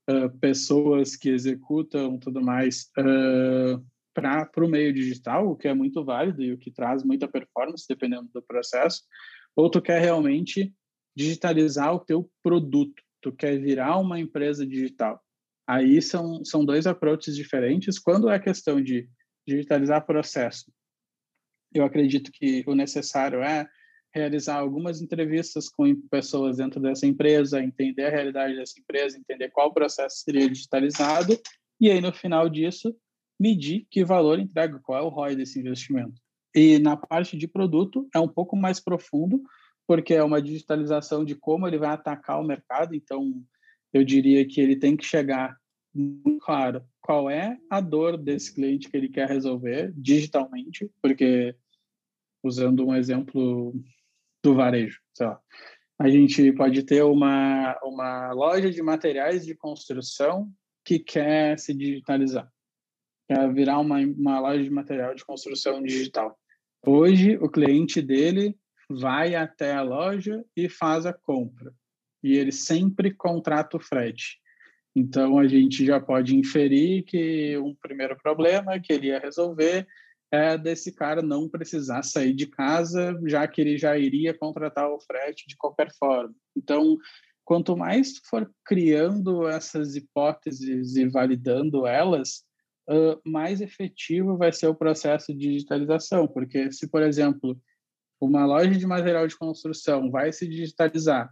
uh, 0.09 0.39
pessoas 0.39 1.15
que 1.15 1.29
executam 1.29 2.17
tudo 2.17 2.41
mais 2.41 2.89
uh, 2.97 3.83
para 4.13 4.49
o 4.57 4.67
meio 4.67 4.93
digital, 4.93 5.47
o 5.47 5.55
que 5.55 5.67
é 5.67 5.73
muito 5.73 6.03
válido 6.03 6.43
e 6.43 6.53
o 6.53 6.57
que 6.57 6.71
traz 6.71 7.03
muita 7.03 7.27
performance, 7.27 7.85
dependendo 7.87 8.29
do 8.33 8.41
processo, 8.41 9.03
ou 9.55 9.69
tu 9.69 9.81
quer 9.81 10.01
realmente 10.01 10.73
digitalizar 11.15 11.93
o 11.93 11.99
teu 11.99 12.29
produto, 12.41 13.01
tu 13.21 13.31
quer 13.31 13.57
virar 13.59 13.97
uma 13.97 14.19
empresa 14.19 14.65
digital. 14.65 15.21
Aí 15.67 16.01
são, 16.01 16.43
são 16.43 16.65
dois 16.65 16.85
approaches 16.85 17.35
diferentes. 17.35 17.97
Quando 17.97 18.29
é 18.29 18.39
questão 18.39 18.81
de 18.81 19.09
digitalizar 19.47 20.05
processo, 20.05 20.71
eu 21.73 21.83
acredito 21.83 22.31
que 22.31 22.63
o 22.67 22.75
necessário 22.75 23.41
é 23.41 23.67
realizar 24.13 24.57
algumas 24.57 25.01
entrevistas 25.01 25.69
com 25.69 25.95
pessoas 26.09 26.57
dentro 26.57 26.79
dessa 26.79 27.07
empresa, 27.07 27.63
entender 27.63 28.05
a 28.05 28.11
realidade 28.11 28.55
dessa 28.55 28.79
empresa, 28.79 29.17
entender 29.17 29.49
qual 29.49 29.73
processo 29.73 30.17
seria 30.17 30.47
digitalizado 30.47 31.37
e 31.81 31.89
aí 31.89 31.99
no 31.99 32.13
final 32.13 32.47
disso 32.47 32.95
medir 33.39 33.87
que 33.89 34.05
valor 34.05 34.39
entrega, 34.39 34.79
qual 34.79 34.99
é 34.99 35.01
o 35.01 35.09
ROI 35.09 35.35
desse 35.35 35.59
investimento. 35.59 36.21
E 36.55 36.77
na 36.77 36.95
parte 36.95 37.35
de 37.35 37.47
produto 37.47 38.07
é 38.13 38.19
um 38.19 38.27
pouco 38.27 38.55
mais 38.55 38.79
profundo, 38.79 39.41
porque 39.87 40.13
é 40.13 40.23
uma 40.23 40.41
digitalização 40.41 41.25
de 41.25 41.35
como 41.35 41.67
ele 41.67 41.79
vai 41.79 41.89
atacar 41.89 42.39
o 42.39 42.43
mercado, 42.43 42.93
então 42.95 43.43
eu 43.93 44.03
diria 44.03 44.45
que 44.47 44.59
ele 44.59 44.75
tem 44.75 44.97
que 44.97 45.05
chegar 45.05 45.55
muito 45.93 46.43
claro 46.43 46.83
qual 46.99 47.29
é 47.29 47.57
a 47.69 47.79
dor 47.79 48.17
desse 48.17 48.53
cliente 48.53 48.89
que 48.89 48.97
ele 48.97 49.09
quer 49.09 49.27
resolver 49.27 49.93
digitalmente, 49.95 50.89
porque 51.01 51.55
usando 52.43 52.85
um 52.85 52.95
exemplo 52.95 53.73
do 54.43 54.55
varejo. 54.55 54.99
Sei 55.13 55.27
lá. 55.27 55.39
A 55.99 56.09
gente 56.09 56.51
pode 56.53 56.83
ter 56.83 57.03
uma, 57.03 57.77
uma 57.83 58.31
loja 58.31 58.71
de 58.71 58.81
materiais 58.81 59.45
de 59.45 59.55
construção 59.55 60.51
que 60.83 60.99
quer 60.99 61.57
se 61.59 61.73
digitalizar, 61.73 62.51
quer 63.29 63.53
virar 63.53 63.79
uma, 63.79 63.99
uma 63.99 64.39
loja 64.39 64.63
de 64.63 64.69
material 64.69 65.13
de 65.13 65.23
construção 65.23 65.81
digital. 65.81 66.37
Hoje, 66.85 67.37
o 67.37 67.49
cliente 67.49 68.01
dele 68.01 68.57
vai 68.89 69.35
até 69.35 69.73
a 69.73 69.81
loja 69.81 70.43
e 70.57 70.67
faz 70.67 71.05
a 71.05 71.13
compra. 71.13 71.73
E 72.23 72.37
ele 72.37 72.51
sempre 72.51 73.13
contrata 73.13 73.77
o 73.77 73.79
frete. 73.79 74.39
Então, 74.95 75.39
a 75.39 75.47
gente 75.47 75.85
já 75.85 75.99
pode 75.99 76.35
inferir 76.35 77.03
que 77.03 77.57
um 77.57 77.75
primeiro 77.75 78.15
problema 78.21 78.79
que 78.79 78.93
ele 78.93 79.07
ia 79.07 79.19
resolver 79.19 79.87
é 80.31 80.57
desse 80.57 80.91
cara 80.91 81.21
não 81.21 81.49
precisar 81.49 82.03
sair 82.03 82.33
de 82.33 82.47
casa, 82.47 83.19
já 83.25 83.47
que 83.47 83.61
ele 83.61 83.77
já 83.77 83.97
iria 83.97 84.33
contratar 84.33 84.89
o 84.89 84.99
frete 84.99 85.45
de 85.47 85.55
qualquer 85.55 85.91
forma. 85.93 86.33
Então, 86.55 86.97
quanto 87.43 87.75
mais 87.75 88.17
for 88.29 88.51
criando 88.65 89.47
essas 89.47 89.95
hipóteses 89.95 90.95
e 90.95 91.07
validando 91.07 91.85
elas, 91.85 92.43
uh, 92.89 93.19
mais 93.23 93.61
efetivo 93.61 94.37
vai 94.37 94.51
ser 94.51 94.67
o 94.67 94.75
processo 94.75 95.33
de 95.33 95.51
digitalização. 95.53 96.27
Porque 96.27 96.71
se, 96.71 96.87
por 96.87 97.03
exemplo, 97.03 97.59
uma 98.19 98.45
loja 98.45 98.71
de 98.71 98.87
material 98.87 99.27
de 99.27 99.37
construção 99.37 100.09
vai 100.09 100.31
se 100.31 100.47
digitalizar 100.47 101.31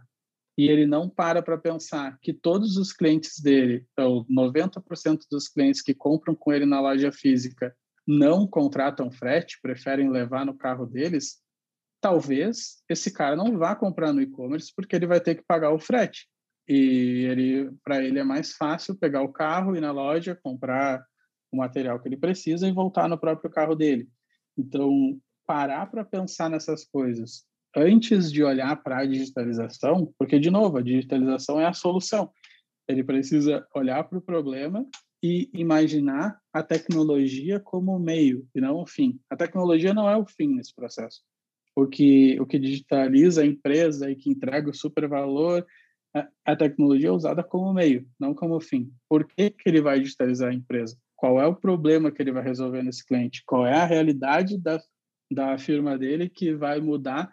e 0.56 0.68
ele 0.68 0.86
não 0.86 1.08
para 1.08 1.42
para 1.42 1.56
pensar 1.56 2.18
que 2.20 2.32
todos 2.32 2.76
os 2.76 2.92
clientes 2.92 3.40
dele, 3.40 3.86
ou 3.98 4.26
90% 4.26 5.20
dos 5.30 5.48
clientes 5.48 5.80
que 5.80 5.94
compram 5.94 6.34
com 6.34 6.52
ele 6.52 6.66
na 6.66 6.80
loja 6.80 7.10
física, 7.10 7.74
não 8.06 8.46
contratam 8.46 9.10
frete, 9.10 9.58
preferem 9.62 10.10
levar 10.10 10.44
no 10.44 10.56
carro 10.56 10.86
deles, 10.86 11.40
talvez 12.00 12.82
esse 12.88 13.12
cara 13.12 13.36
não 13.36 13.56
vá 13.56 13.74
comprar 13.74 14.12
no 14.12 14.20
e-commerce 14.20 14.72
porque 14.74 14.96
ele 14.96 15.06
vai 15.06 15.20
ter 15.20 15.36
que 15.36 15.44
pagar 15.44 15.72
o 15.72 15.78
frete. 15.78 16.28
E 16.68 17.26
ele, 17.28 17.70
para 17.82 18.02
ele 18.04 18.18
é 18.18 18.24
mais 18.24 18.52
fácil 18.52 18.96
pegar 18.96 19.22
o 19.22 19.32
carro 19.32 19.76
ir 19.76 19.80
na 19.80 19.92
loja, 19.92 20.38
comprar 20.42 21.04
o 21.50 21.56
material 21.56 22.00
que 22.00 22.08
ele 22.08 22.16
precisa 22.16 22.68
e 22.68 22.72
voltar 22.72 23.08
no 23.08 23.18
próprio 23.18 23.50
carro 23.50 23.74
dele. 23.74 24.08
Então, 24.56 25.18
parar 25.46 25.86
para 25.90 26.04
pensar 26.04 26.50
nessas 26.50 26.84
coisas 26.84 27.44
antes 27.76 28.30
de 28.30 28.42
olhar 28.42 28.76
para 28.82 28.98
a 28.98 29.06
digitalização, 29.06 30.12
porque, 30.18 30.38
de 30.38 30.50
novo, 30.50 30.78
a 30.78 30.82
digitalização 30.82 31.60
é 31.60 31.66
a 31.66 31.72
solução. 31.72 32.30
Ele 32.88 33.04
precisa 33.04 33.66
olhar 33.74 34.04
para 34.04 34.18
o 34.18 34.22
problema 34.22 34.86
e 35.22 35.48
imaginar 35.54 36.38
a 36.52 36.62
tecnologia 36.62 37.60
como 37.60 37.98
meio 37.98 38.46
e 38.54 38.60
não 38.60 38.76
o 38.76 38.86
fim. 38.86 39.20
A 39.30 39.36
tecnologia 39.36 39.94
não 39.94 40.08
é 40.08 40.16
o 40.16 40.26
fim 40.26 40.48
nesse 40.48 40.74
processo. 40.74 41.20
O 41.76 41.86
que, 41.86 42.38
o 42.40 42.46
que 42.46 42.58
digitaliza 42.58 43.42
a 43.42 43.46
empresa 43.46 44.10
e 44.10 44.16
que 44.16 44.28
entrega 44.28 44.68
o 44.68 44.74
supervalor, 44.74 45.64
a, 46.14 46.28
a 46.44 46.56
tecnologia 46.56 47.08
é 47.08 47.12
usada 47.12 47.42
como 47.42 47.72
meio, 47.72 48.06
não 48.18 48.34
como 48.34 48.60
fim. 48.60 48.92
Por 49.08 49.26
que, 49.26 49.50
que 49.50 49.68
ele 49.68 49.80
vai 49.80 50.00
digitalizar 50.00 50.50
a 50.50 50.54
empresa? 50.54 50.98
Qual 51.16 51.40
é 51.40 51.46
o 51.46 51.54
problema 51.54 52.10
que 52.10 52.20
ele 52.20 52.32
vai 52.32 52.42
resolver 52.42 52.82
nesse 52.82 53.06
cliente? 53.06 53.42
Qual 53.46 53.64
é 53.64 53.74
a 53.74 53.86
realidade 53.86 54.58
da, 54.58 54.82
da 55.32 55.56
firma 55.56 55.96
dele 55.96 56.28
que 56.28 56.52
vai 56.52 56.80
mudar 56.80 57.30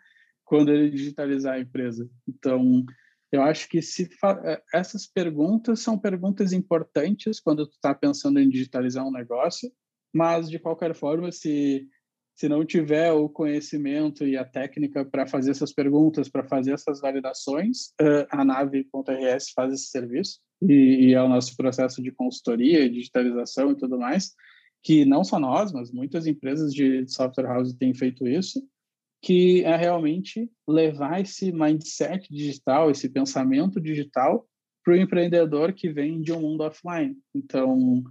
quando 0.49 0.73
ele 0.73 0.89
digitalizar 0.89 1.53
a 1.53 1.59
empresa? 1.59 2.09
Então, 2.27 2.83
eu 3.31 3.43
acho 3.43 3.69
que 3.69 3.83
se 3.83 4.09
é, 4.43 4.61
essas 4.73 5.05
perguntas 5.05 5.79
são 5.79 5.95
perguntas 5.95 6.51
importantes 6.51 7.39
quando 7.39 7.67
tu 7.67 7.73
está 7.73 7.93
pensando 7.93 8.39
em 8.39 8.49
digitalizar 8.49 9.05
um 9.05 9.11
negócio, 9.11 9.71
mas 10.11 10.49
de 10.49 10.57
qualquer 10.57 10.95
forma, 10.95 11.31
se 11.31 11.87
se 12.33 12.47
não 12.47 12.65
tiver 12.65 13.11
o 13.11 13.27
conhecimento 13.27 14.25
e 14.25 14.37
a 14.37 14.45
técnica 14.45 15.03
para 15.03 15.27
fazer 15.27 15.51
essas 15.51 15.73
perguntas, 15.73 16.29
para 16.29 16.41
fazer 16.41 16.71
essas 16.71 17.01
validações, 17.01 17.93
a 18.31 18.45
nave.rs 18.45 19.51
faz 19.53 19.73
esse 19.73 19.87
serviço 19.87 20.39
e, 20.61 21.09
e 21.09 21.13
é 21.13 21.21
o 21.21 21.27
nosso 21.27 21.57
processo 21.57 22.01
de 22.01 22.13
consultoria, 22.13 22.89
digitalização 22.89 23.71
e 23.71 23.75
tudo 23.75 23.99
mais, 23.99 24.33
que 24.81 25.03
não 25.03 25.21
só 25.21 25.37
nós, 25.37 25.73
mas 25.73 25.91
muitas 25.91 26.27
empresas 26.27 26.73
de 26.73 27.05
software 27.09 27.43
house 27.43 27.73
têm 27.73 27.93
feito 27.93 28.25
isso 28.25 28.65
que 29.21 29.63
é 29.63 29.75
realmente 29.75 30.49
levar 30.67 31.21
esse 31.21 31.51
mindset 31.51 32.27
digital, 32.31 32.89
esse 32.89 33.09
pensamento 33.09 33.79
digital 33.79 34.47
para 34.83 34.93
o 34.93 34.97
empreendedor 34.97 35.73
que 35.73 35.91
vem 35.91 36.21
de 36.21 36.31
um 36.31 36.41
mundo 36.41 36.61
offline. 36.61 37.17
Então, 37.35 38.03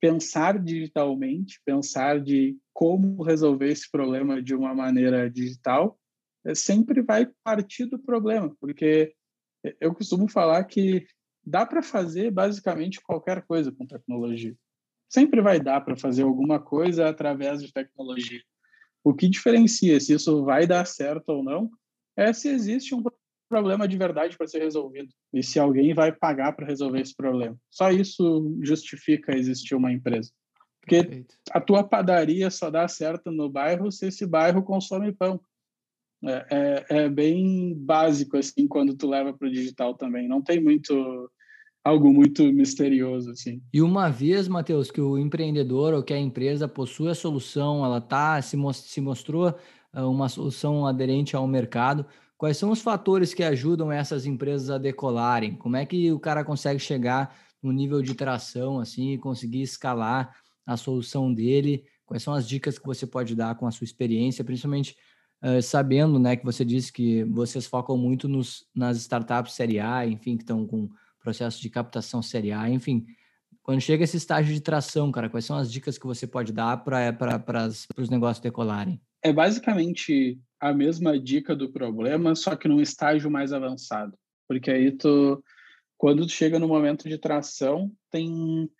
pensar 0.00 0.62
digitalmente, 0.62 1.60
pensar 1.64 2.20
de 2.20 2.56
como 2.72 3.22
resolver 3.22 3.70
esse 3.70 3.90
problema 3.90 4.42
de 4.42 4.54
uma 4.54 4.74
maneira 4.74 5.30
digital, 5.30 5.98
é, 6.44 6.54
sempre 6.54 7.02
vai 7.02 7.26
partir 7.42 7.86
do 7.86 7.98
problema, 7.98 8.54
porque 8.60 9.14
eu 9.80 9.94
costumo 9.94 10.28
falar 10.28 10.62
que 10.64 11.06
dá 11.44 11.64
para 11.64 11.82
fazer 11.82 12.30
basicamente 12.30 13.00
qualquer 13.00 13.42
coisa 13.46 13.72
com 13.72 13.86
tecnologia. 13.86 14.54
Sempre 15.08 15.40
vai 15.40 15.58
dar 15.60 15.80
para 15.80 15.96
fazer 15.96 16.22
alguma 16.22 16.60
coisa 16.60 17.08
através 17.08 17.62
de 17.62 17.72
tecnologia. 17.72 18.42
O 19.06 19.14
que 19.14 19.28
diferencia 19.28 20.00
se 20.00 20.14
isso 20.14 20.44
vai 20.44 20.66
dar 20.66 20.84
certo 20.84 21.28
ou 21.28 21.40
não 21.40 21.70
é 22.16 22.32
se 22.32 22.48
existe 22.48 22.92
um 22.92 23.04
problema 23.48 23.86
de 23.86 23.96
verdade 23.96 24.36
para 24.36 24.48
ser 24.48 24.58
resolvido 24.58 25.14
e 25.32 25.44
se 25.44 25.60
alguém 25.60 25.94
vai 25.94 26.10
pagar 26.10 26.56
para 26.56 26.66
resolver 26.66 27.02
esse 27.02 27.14
problema. 27.14 27.56
Só 27.70 27.92
isso 27.92 28.58
justifica 28.64 29.36
existir 29.36 29.76
uma 29.76 29.92
empresa. 29.92 30.32
Porque 30.80 31.04
Perfeito. 31.04 31.36
a 31.52 31.60
tua 31.60 31.84
padaria 31.84 32.50
só 32.50 32.68
dá 32.68 32.88
certo 32.88 33.30
no 33.30 33.48
bairro 33.48 33.92
se 33.92 34.06
esse 34.06 34.26
bairro 34.26 34.60
consome 34.64 35.12
pão. 35.12 35.40
É, 36.24 36.46
é, 36.50 36.96
é 37.04 37.08
bem 37.08 37.76
básico 37.76 38.36
assim 38.36 38.66
quando 38.66 38.96
tu 38.96 39.08
leva 39.08 39.32
para 39.32 39.46
o 39.46 39.52
digital 39.52 39.94
também. 39.94 40.26
Não 40.26 40.42
tem 40.42 40.60
muito 40.60 41.30
algo 41.86 42.12
muito 42.12 42.42
misterioso 42.52 43.30
assim. 43.30 43.62
E 43.72 43.80
uma 43.80 44.08
vez, 44.08 44.48
Matheus, 44.48 44.90
que 44.90 45.00
o 45.00 45.16
empreendedor 45.16 45.94
ou 45.94 46.02
que 46.02 46.12
a 46.12 46.18
empresa 46.18 46.66
possui 46.66 47.08
a 47.08 47.14
solução, 47.14 47.84
ela 47.84 48.00
tá 48.00 48.42
se, 48.42 48.56
se 48.74 49.00
mostrou 49.00 49.54
ah, 49.92 50.06
uma 50.08 50.28
solução 50.28 50.84
aderente 50.84 51.36
ao 51.36 51.46
mercado, 51.46 52.04
quais 52.36 52.56
são 52.56 52.72
os 52.72 52.82
fatores 52.82 53.32
que 53.32 53.44
ajudam 53.44 53.92
essas 53.92 54.26
empresas 54.26 54.68
a 54.68 54.78
decolarem? 54.78 55.54
Como 55.54 55.76
é 55.76 55.86
que 55.86 56.10
o 56.10 56.18
cara 56.18 56.44
consegue 56.44 56.80
chegar 56.80 57.36
no 57.62 57.70
nível 57.70 58.02
de 58.02 58.14
tração 58.14 58.80
assim 58.80 59.12
e 59.12 59.18
conseguir 59.18 59.62
escalar 59.62 60.34
a 60.66 60.76
solução 60.76 61.32
dele? 61.32 61.84
Quais 62.04 62.20
são 62.20 62.34
as 62.34 62.48
dicas 62.48 62.80
que 62.80 62.86
você 62.86 63.06
pode 63.06 63.36
dar 63.36 63.54
com 63.54 63.66
a 63.66 63.70
sua 63.70 63.84
experiência, 63.84 64.44
principalmente 64.44 64.96
uh, 65.40 65.62
sabendo, 65.62 66.18
né, 66.18 66.34
que 66.34 66.44
você 66.44 66.64
disse 66.64 66.92
que 66.92 67.22
vocês 67.24 67.64
focam 67.64 67.96
muito 67.96 68.28
nos, 68.28 68.66
nas 68.74 68.96
startups 68.96 69.54
série 69.54 69.78
A, 69.78 70.04
enfim, 70.04 70.36
que 70.36 70.42
estão 70.42 70.66
com 70.66 70.88
processo 71.26 71.60
de 71.60 71.68
captação 71.68 72.22
série 72.22 72.52
A, 72.52 72.70
enfim. 72.70 73.04
Quando 73.60 73.80
chega 73.80 74.04
esse 74.04 74.16
estágio 74.16 74.54
de 74.54 74.60
tração, 74.60 75.10
cara, 75.10 75.28
quais 75.28 75.44
são 75.44 75.56
as 75.56 75.72
dicas 75.72 75.98
que 75.98 76.06
você 76.06 76.24
pode 76.24 76.52
dar 76.52 76.84
para 76.84 77.68
os 77.96 78.08
negócios 78.08 78.40
decolarem? 78.40 79.00
É 79.24 79.32
basicamente 79.32 80.38
a 80.60 80.72
mesma 80.72 81.18
dica 81.18 81.56
do 81.56 81.72
problema, 81.72 82.36
só 82.36 82.54
que 82.54 82.68
num 82.68 82.80
estágio 82.80 83.28
mais 83.28 83.52
avançado. 83.52 84.16
Porque 84.46 84.70
aí 84.70 84.92
tu, 84.92 85.42
quando 85.98 86.24
tu 86.24 86.30
chega 86.30 86.60
no 86.60 86.68
momento 86.68 87.08
de 87.08 87.18
tração, 87.18 87.90
tem, 88.08 88.70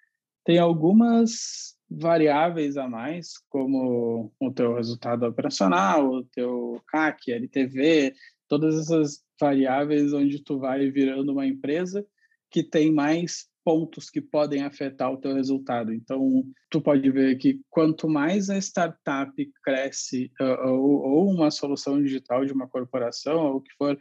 tem 0.45 0.61
algumas 0.61 1.75
variáveis 1.91 2.77
a 2.77 2.89
mais, 2.89 3.33
como 3.49 4.33
o 4.39 4.53
teu 4.53 4.77
resultado 4.77 5.27
operacional, 5.27 6.09
o 6.09 6.25
teu 6.27 6.81
CAC, 6.87 7.33
LTV, 7.33 8.15
todas 8.47 8.79
essas 8.79 9.25
variáveis 9.41 10.13
onde 10.13 10.41
tu 10.45 10.61
vai 10.61 10.89
virando 10.89 11.33
uma 11.33 11.45
empresa 11.45 12.07
que 12.51 12.63
tem 12.63 12.93
mais 12.93 13.49
pontos 13.67 14.09
que 14.09 14.21
podem 14.21 14.63
afetar 14.63 15.13
o 15.13 15.17
teu 15.17 15.35
resultado. 15.35 15.93
Então, 15.93 16.45
tu 16.71 16.81
pode 16.81 17.11
ver 17.11 17.37
que 17.37 17.61
quanto 17.69 18.09
mais 18.09 18.49
a 18.49 18.57
startup 18.59 19.33
cresce 19.65 20.31
uh, 20.41 20.71
ou, 20.71 21.03
ou, 21.03 21.31
uma 21.31 21.51
solução 21.51 22.01
digital 22.01 22.45
de 22.45 22.53
uma 22.53 22.69
corporação 22.69 23.45
ou 23.45 23.57
o 23.57 23.61
que 23.61 23.73
for, 23.77 23.99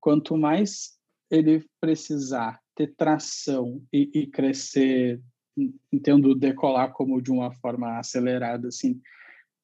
quanto 0.00 0.36
mais 0.36 0.96
ele 1.28 1.64
precisar 1.80 2.60
ter 2.76 2.94
tração 2.96 3.82
e, 3.92 4.08
e 4.14 4.26
crescer, 4.28 5.20
entendo 5.92 6.32
decolar 6.36 6.92
como 6.92 7.20
de 7.20 7.32
uma 7.32 7.52
forma 7.52 7.98
acelerada, 7.98 8.68
assim, 8.68 9.00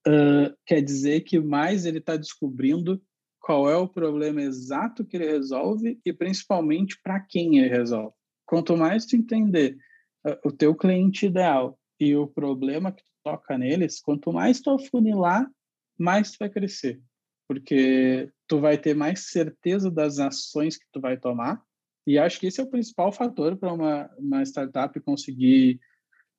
uh, 0.08 0.52
quer 0.66 0.82
dizer 0.82 1.20
que 1.20 1.38
mais 1.38 1.86
ele 1.86 1.98
está 1.98 2.16
descobrindo 2.16 3.00
qual 3.38 3.70
é 3.70 3.76
o 3.76 3.88
problema 3.88 4.42
exato 4.42 5.04
que 5.04 5.16
ele 5.16 5.30
resolve 5.30 6.00
e 6.04 6.12
principalmente 6.12 6.98
para 7.00 7.20
quem 7.20 7.58
ele 7.58 7.68
resolve. 7.68 8.16
Quanto 8.54 8.76
mais 8.76 9.04
tu 9.04 9.16
entender 9.16 9.76
uh, 10.24 10.48
o 10.48 10.52
teu 10.52 10.76
cliente 10.76 11.26
ideal 11.26 11.76
e 11.98 12.14
o 12.14 12.24
problema 12.24 12.92
que 12.92 13.02
tu 13.02 13.10
toca 13.24 13.58
neles, 13.58 14.00
quanto 14.00 14.32
mais 14.32 14.60
tu 14.60 14.70
afunilar, 14.70 15.50
mais 15.98 16.30
tu 16.30 16.36
vai 16.38 16.48
crescer. 16.48 17.02
Porque 17.48 18.30
tu 18.46 18.60
vai 18.60 18.78
ter 18.78 18.94
mais 18.94 19.28
certeza 19.28 19.90
das 19.90 20.20
ações 20.20 20.76
que 20.76 20.86
tu 20.92 21.00
vai 21.00 21.16
tomar. 21.16 21.60
E 22.06 22.16
acho 22.16 22.38
que 22.38 22.46
esse 22.46 22.60
é 22.60 22.62
o 22.62 22.70
principal 22.70 23.10
fator 23.10 23.56
para 23.56 23.72
uma, 23.72 24.08
uma 24.16 24.42
startup 24.44 25.00
conseguir 25.00 25.80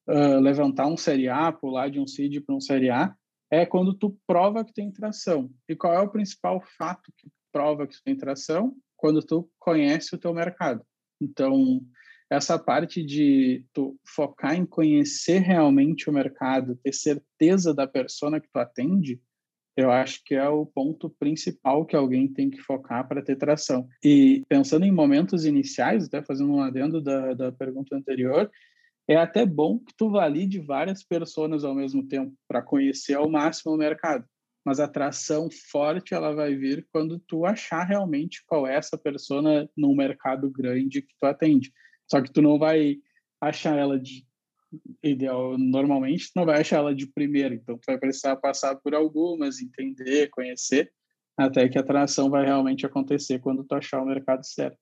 uh, 0.07 0.39
levantar 0.39 0.87
um 0.87 0.95
série 0.95 1.27
A, 1.27 1.51
pular 1.51 1.89
de 1.89 1.99
um 1.99 2.07
seed 2.07 2.45
para 2.45 2.55
um 2.55 2.61
série 2.61 2.89
A, 2.89 3.13
é 3.51 3.65
quando 3.65 3.93
tu 3.93 4.17
prova 4.25 4.63
que 4.63 4.73
tem 4.73 4.89
tração. 4.89 5.51
E 5.67 5.75
qual 5.75 5.93
é 5.93 5.99
o 5.99 6.09
principal 6.09 6.63
fato 6.77 7.11
que 7.17 7.29
prova 7.51 7.85
que 7.85 7.97
tu 7.97 8.03
tem 8.05 8.15
tração? 8.15 8.73
Quando 8.95 9.21
tu 9.21 9.51
conhece 9.59 10.15
o 10.15 10.17
teu 10.17 10.33
mercado. 10.33 10.81
Então, 11.21 11.81
essa 12.29 12.57
parte 12.57 13.03
de 13.03 13.65
tu 13.73 13.97
focar 14.05 14.55
em 14.55 14.65
conhecer 14.65 15.39
realmente 15.39 16.09
o 16.09 16.13
mercado, 16.13 16.79
ter 16.83 16.93
certeza 16.93 17.73
da 17.73 17.87
persona 17.87 18.39
que 18.39 18.49
tu 18.51 18.57
atende, 18.57 19.21
eu 19.77 19.91
acho 19.91 20.23
que 20.23 20.33
é 20.33 20.47
o 20.47 20.65
ponto 20.65 21.09
principal 21.09 21.85
que 21.85 21.95
alguém 21.95 22.27
tem 22.31 22.49
que 22.49 22.61
focar 22.61 23.07
para 23.07 23.21
ter 23.21 23.35
tração. 23.35 23.87
E 24.03 24.41
pensando 24.47 24.85
em 24.85 24.91
momentos 24.91 25.45
iniciais, 25.45 26.05
até 26.05 26.21
fazendo 26.21 26.53
um 26.53 26.61
adendo 26.61 27.01
da, 27.01 27.33
da 27.33 27.51
pergunta 27.51 27.95
anterior, 27.95 28.49
é 29.07 29.17
até 29.17 29.45
bom 29.45 29.77
que 29.77 29.93
tu 29.95 30.09
valide 30.09 30.59
várias 30.59 31.03
pessoas 31.03 31.63
ao 31.63 31.75
mesmo 31.75 32.07
tempo 32.07 32.33
para 32.47 32.61
conhecer 32.61 33.15
ao 33.15 33.29
máximo 33.29 33.73
o 33.73 33.77
mercado. 33.77 34.25
Mas 34.65 34.79
a 34.79 34.85
atração 34.85 35.49
forte 35.51 36.15
ela 36.15 36.33
vai 36.33 36.55
vir 36.55 36.87
quando 36.91 37.19
tu 37.19 37.45
achar 37.45 37.83
realmente 37.83 38.43
qual 38.47 38.65
é 38.65 38.75
essa 38.75 38.97
persona 38.97 39.69
no 39.77 39.93
mercado 39.93 40.49
grande 40.49 41.03
que 41.03 41.13
tu 41.19 41.25
atende. 41.25 41.71
Só 42.09 42.21
que 42.21 42.31
tu 42.31 42.41
não 42.41 42.57
vai 42.57 42.97
achar 43.41 43.77
ela 43.77 43.99
de 43.99 44.25
ideal, 45.01 45.57
normalmente 45.57 46.27
tu 46.27 46.31
não 46.35 46.45
vai 46.45 46.61
achar 46.61 46.77
ela 46.77 46.93
de 46.93 47.07
primeira, 47.07 47.55
então 47.55 47.77
tu 47.77 47.85
vai 47.87 47.97
precisar 47.97 48.35
passar 48.35 48.75
por 48.75 48.93
algumas, 48.93 49.61
entender, 49.61 50.29
conhecer, 50.29 50.91
até 51.37 51.67
que 51.69 51.77
a 51.77 51.81
atração 51.81 52.29
vai 52.29 52.45
realmente 52.45 52.85
acontecer 52.85 53.39
quando 53.39 53.63
tu 53.63 53.75
achar 53.75 54.01
o 54.01 54.05
mercado 54.05 54.45
certo. 54.45 54.77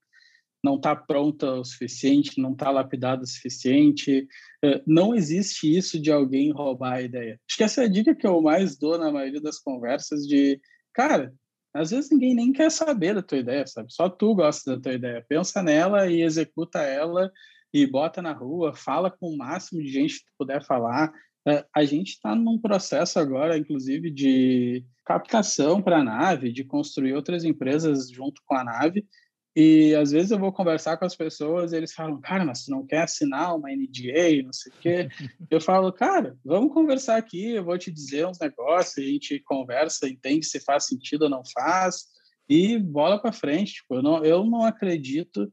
não 0.65 0.77
está 0.77 0.95
pronta 0.95 1.55
o 1.55 1.65
suficiente, 1.65 2.41
não 2.41 2.53
está 2.53 2.71
lapidada 2.71 3.23
o 3.23 3.27
suficiente. 3.27 4.27
É, 4.65 4.81
não 4.87 5.15
existe 5.15 5.77
isso 5.77 6.01
de 6.01 6.13
alguém 6.13 6.53
roubar 6.53 6.95
a 6.95 7.03
ideia. 7.03 7.41
Acho 7.49 7.57
que 7.57 7.65
essa 7.65 7.83
é 7.83 7.87
a 7.87 7.89
dica 7.89 8.15
que 8.15 8.27
eu 8.27 8.41
mais 8.41 8.79
dou 8.79 8.97
na 8.97 9.11
maioria 9.11 9.41
das 9.41 9.59
conversas 9.59 10.21
de, 10.21 10.61
cara, 10.95 11.35
às 11.75 11.91
vezes 11.91 12.11
ninguém 12.11 12.35
nem 12.35 12.53
quer 12.53 12.71
saber 12.71 13.15
da 13.15 13.23
tua 13.23 13.39
ideia, 13.39 13.67
sabe? 13.67 13.93
Só 13.93 14.09
tu 14.09 14.35
gosta 14.35 14.77
da 14.77 14.83
tua 14.83 14.93
ideia. 14.93 15.25
Pensa 15.29 15.63
nela 15.63 16.07
e 16.07 16.23
executa 16.23 16.81
ela 16.81 17.31
e 17.73 17.87
bota 17.87 18.21
na 18.21 18.33
rua, 18.33 18.75
fala 18.75 19.11
com 19.11 19.31
o 19.31 19.37
máximo 19.37 19.83
de 19.83 19.89
gente 19.89 20.19
que 20.19 20.27
tu 20.27 20.33
puder 20.39 20.63
falar. 20.65 21.13
É, 21.47 21.65
a 21.75 21.85
gente 21.85 22.11
está 22.11 22.35
num 22.35 22.59
processo 22.59 23.19
agora, 23.19 23.57
inclusive, 23.57 24.11
de 24.11 24.85
captação 25.05 25.83
para 25.83 25.99
a 25.99 26.05
nave, 26.05 26.53
de 26.53 26.63
construir 26.63 27.15
outras 27.15 27.45
empresas 27.45 28.11
junto 28.11 28.41
com 28.47 28.55
a 28.55 28.63
nave. 28.63 29.07
E 29.55 29.95
às 29.95 30.13
vezes 30.13 30.31
eu 30.31 30.39
vou 30.39 30.51
conversar 30.51 30.97
com 30.97 31.05
as 31.05 31.15
pessoas 31.15 31.75
eles 31.75 31.93
falam, 31.93 32.19
cara, 32.21 32.45
mas 32.45 32.65
tu 32.65 32.71
não 32.71 32.87
quer 32.87 33.03
assinar 33.03 33.55
uma 33.55 33.69
NDA, 33.69 34.43
não 34.43 34.53
sei 34.53 34.73
o 34.73 34.77
quê. 34.81 35.09
Eu 35.51 35.61
falo, 35.61 35.93
cara, 35.93 36.37
vamos 36.43 36.73
conversar 36.73 37.17
aqui, 37.17 37.51
eu 37.51 37.65
vou 37.65 37.77
te 37.77 37.91
dizer 37.91 38.27
uns 38.27 38.39
negócios, 38.39 38.97
a 38.99 39.09
gente 39.09 39.41
conversa, 39.41 40.09
entende 40.09 40.47
se 40.47 40.59
faz 40.59 40.87
sentido 40.87 41.23
ou 41.23 41.29
não 41.29 41.43
faz, 41.53 42.07
e 42.49 42.79
bola 42.79 43.21
para 43.21 43.33
frente. 43.33 43.75
Tipo, 43.75 43.97
eu, 43.97 44.03
não, 44.03 44.25
eu 44.25 44.45
não 44.45 44.65
acredito 44.65 45.53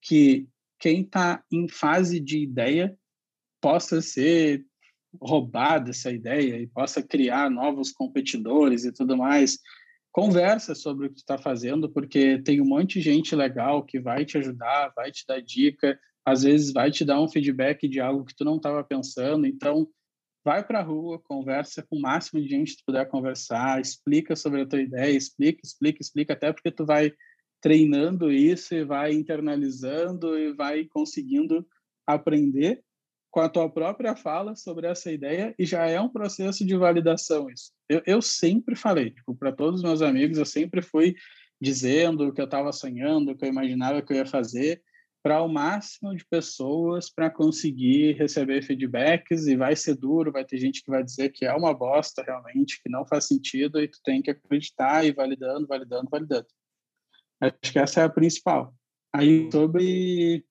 que 0.00 0.48
quem 0.78 1.02
está 1.02 1.42
em 1.50 1.68
fase 1.68 2.20
de 2.20 2.38
ideia 2.38 2.96
possa 3.60 4.00
ser 4.00 4.64
roubada 5.20 5.90
essa 5.90 6.10
ideia 6.12 6.56
e 6.56 6.68
possa 6.68 7.02
criar 7.02 7.50
novos 7.50 7.90
competidores 7.90 8.84
e 8.84 8.92
tudo 8.92 9.16
mais 9.16 9.58
conversa 10.12 10.74
sobre 10.74 11.06
o 11.06 11.10
que 11.10 11.20
está 11.20 11.38
fazendo, 11.38 11.88
porque 11.88 12.38
tem 12.42 12.60
um 12.60 12.66
monte 12.66 12.94
de 12.94 13.00
gente 13.00 13.34
legal 13.34 13.84
que 13.84 14.00
vai 14.00 14.24
te 14.24 14.38
ajudar, 14.38 14.92
vai 14.94 15.10
te 15.10 15.24
dar 15.26 15.40
dica, 15.40 15.98
às 16.24 16.42
vezes 16.42 16.72
vai 16.72 16.90
te 16.90 17.04
dar 17.04 17.20
um 17.20 17.28
feedback 17.28 17.88
de 17.88 18.00
algo 18.00 18.24
que 18.24 18.34
tu 18.34 18.44
não 18.44 18.56
estava 18.56 18.82
pensando. 18.82 19.46
Então, 19.46 19.88
vai 20.44 20.66
para 20.66 20.80
a 20.80 20.82
rua, 20.82 21.20
conversa 21.22 21.82
com 21.82 21.96
o 21.96 22.00
máximo 22.00 22.40
de 22.40 22.48
gente 22.48 22.72
que 22.72 22.78
tu 22.78 22.86
puder 22.86 23.08
conversar, 23.08 23.80
explica 23.80 24.34
sobre 24.34 24.62
a 24.62 24.66
tua 24.66 24.80
ideia, 24.80 25.16
explica, 25.16 25.60
explica, 25.64 26.00
explica, 26.00 26.32
até 26.32 26.52
porque 26.52 26.70
tu 26.70 26.84
vai 26.84 27.12
treinando 27.60 28.32
isso 28.32 28.74
e 28.74 28.84
vai 28.84 29.12
internalizando 29.12 30.38
e 30.38 30.52
vai 30.54 30.84
conseguindo 30.86 31.66
aprender 32.06 32.82
com 33.30 33.40
a 33.40 33.48
tua 33.48 33.70
própria 33.70 34.16
fala 34.16 34.56
sobre 34.56 34.86
essa 34.86 35.10
ideia 35.10 35.54
e 35.58 35.64
já 35.64 35.86
é 35.86 36.00
um 36.00 36.08
processo 36.08 36.66
de 36.66 36.76
validação 36.76 37.48
isso. 37.48 37.72
Eu, 37.88 38.02
eu 38.06 38.22
sempre 38.22 38.74
falei, 38.74 39.10
tipo, 39.10 39.34
para 39.34 39.52
todos 39.52 39.80
os 39.80 39.84
meus 39.84 40.02
amigos, 40.02 40.38
eu 40.38 40.46
sempre 40.46 40.82
fui 40.82 41.14
dizendo 41.60 42.28
o 42.28 42.32
que 42.32 42.40
eu 42.40 42.46
estava 42.46 42.72
sonhando, 42.72 43.30
o 43.30 43.36
que 43.36 43.44
eu 43.44 43.48
imaginava 43.48 44.02
que 44.02 44.12
eu 44.12 44.16
ia 44.16 44.26
fazer, 44.26 44.82
para 45.22 45.42
o 45.42 45.48
máximo 45.48 46.16
de 46.16 46.24
pessoas 46.24 47.10
para 47.10 47.30
conseguir 47.30 48.12
receber 48.14 48.62
feedbacks 48.62 49.46
e 49.46 49.54
vai 49.54 49.76
ser 49.76 49.94
duro, 49.94 50.32
vai 50.32 50.44
ter 50.44 50.58
gente 50.58 50.82
que 50.82 50.90
vai 50.90 51.04
dizer 51.04 51.30
que 51.30 51.44
é 51.44 51.52
uma 51.52 51.74
bosta 51.74 52.22
realmente, 52.22 52.80
que 52.82 52.88
não 52.88 53.06
faz 53.06 53.26
sentido 53.26 53.80
e 53.80 53.88
tu 53.88 53.98
tem 54.02 54.22
que 54.22 54.30
acreditar 54.30 55.04
e 55.04 55.12
validando, 55.12 55.66
validando, 55.66 56.08
validando. 56.10 56.46
Acho 57.40 57.72
que 57.72 57.78
essa 57.78 58.00
é 58.00 58.04
a 58.04 58.08
principal. 58.08 58.74
Aí 59.12 59.50
sobre 59.50 60.44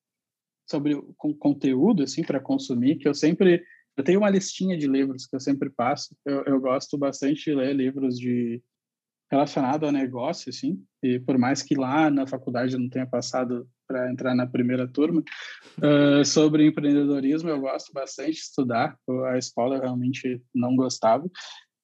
sobre 0.70 1.00
com 1.16 1.34
conteúdo 1.34 2.02
assim 2.02 2.22
para 2.22 2.40
consumir 2.40 2.96
que 2.96 3.08
eu 3.08 3.14
sempre 3.14 3.64
eu 3.96 4.04
tenho 4.04 4.20
uma 4.20 4.30
listinha 4.30 4.78
de 4.78 4.86
livros 4.86 5.26
que 5.26 5.36
eu 5.36 5.40
sempre 5.40 5.68
passo. 5.68 6.16
Eu, 6.24 6.42
eu 6.44 6.60
gosto 6.60 6.96
bastante 6.96 7.44
de 7.44 7.54
ler 7.54 7.74
livros 7.74 8.18
de 8.18 8.62
relacionado 9.30 9.86
a 9.86 9.92
negócio 9.92 10.50
assim 10.50 10.82
e 11.02 11.20
por 11.20 11.38
mais 11.38 11.62
que 11.62 11.76
lá 11.76 12.10
na 12.10 12.26
faculdade 12.26 12.74
eu 12.74 12.80
não 12.80 12.88
tenha 12.88 13.06
passado 13.06 13.68
para 13.86 14.10
entrar 14.10 14.34
na 14.34 14.46
primeira 14.46 14.88
turma 14.88 15.22
uh, 15.78 16.24
sobre 16.24 16.66
empreendedorismo 16.66 17.48
eu 17.48 17.60
gosto 17.60 17.92
bastante 17.92 18.32
de 18.32 18.38
estudar. 18.38 18.96
A 19.32 19.38
escola 19.38 19.78
realmente 19.78 20.40
não 20.54 20.74
gostava. 20.74 21.28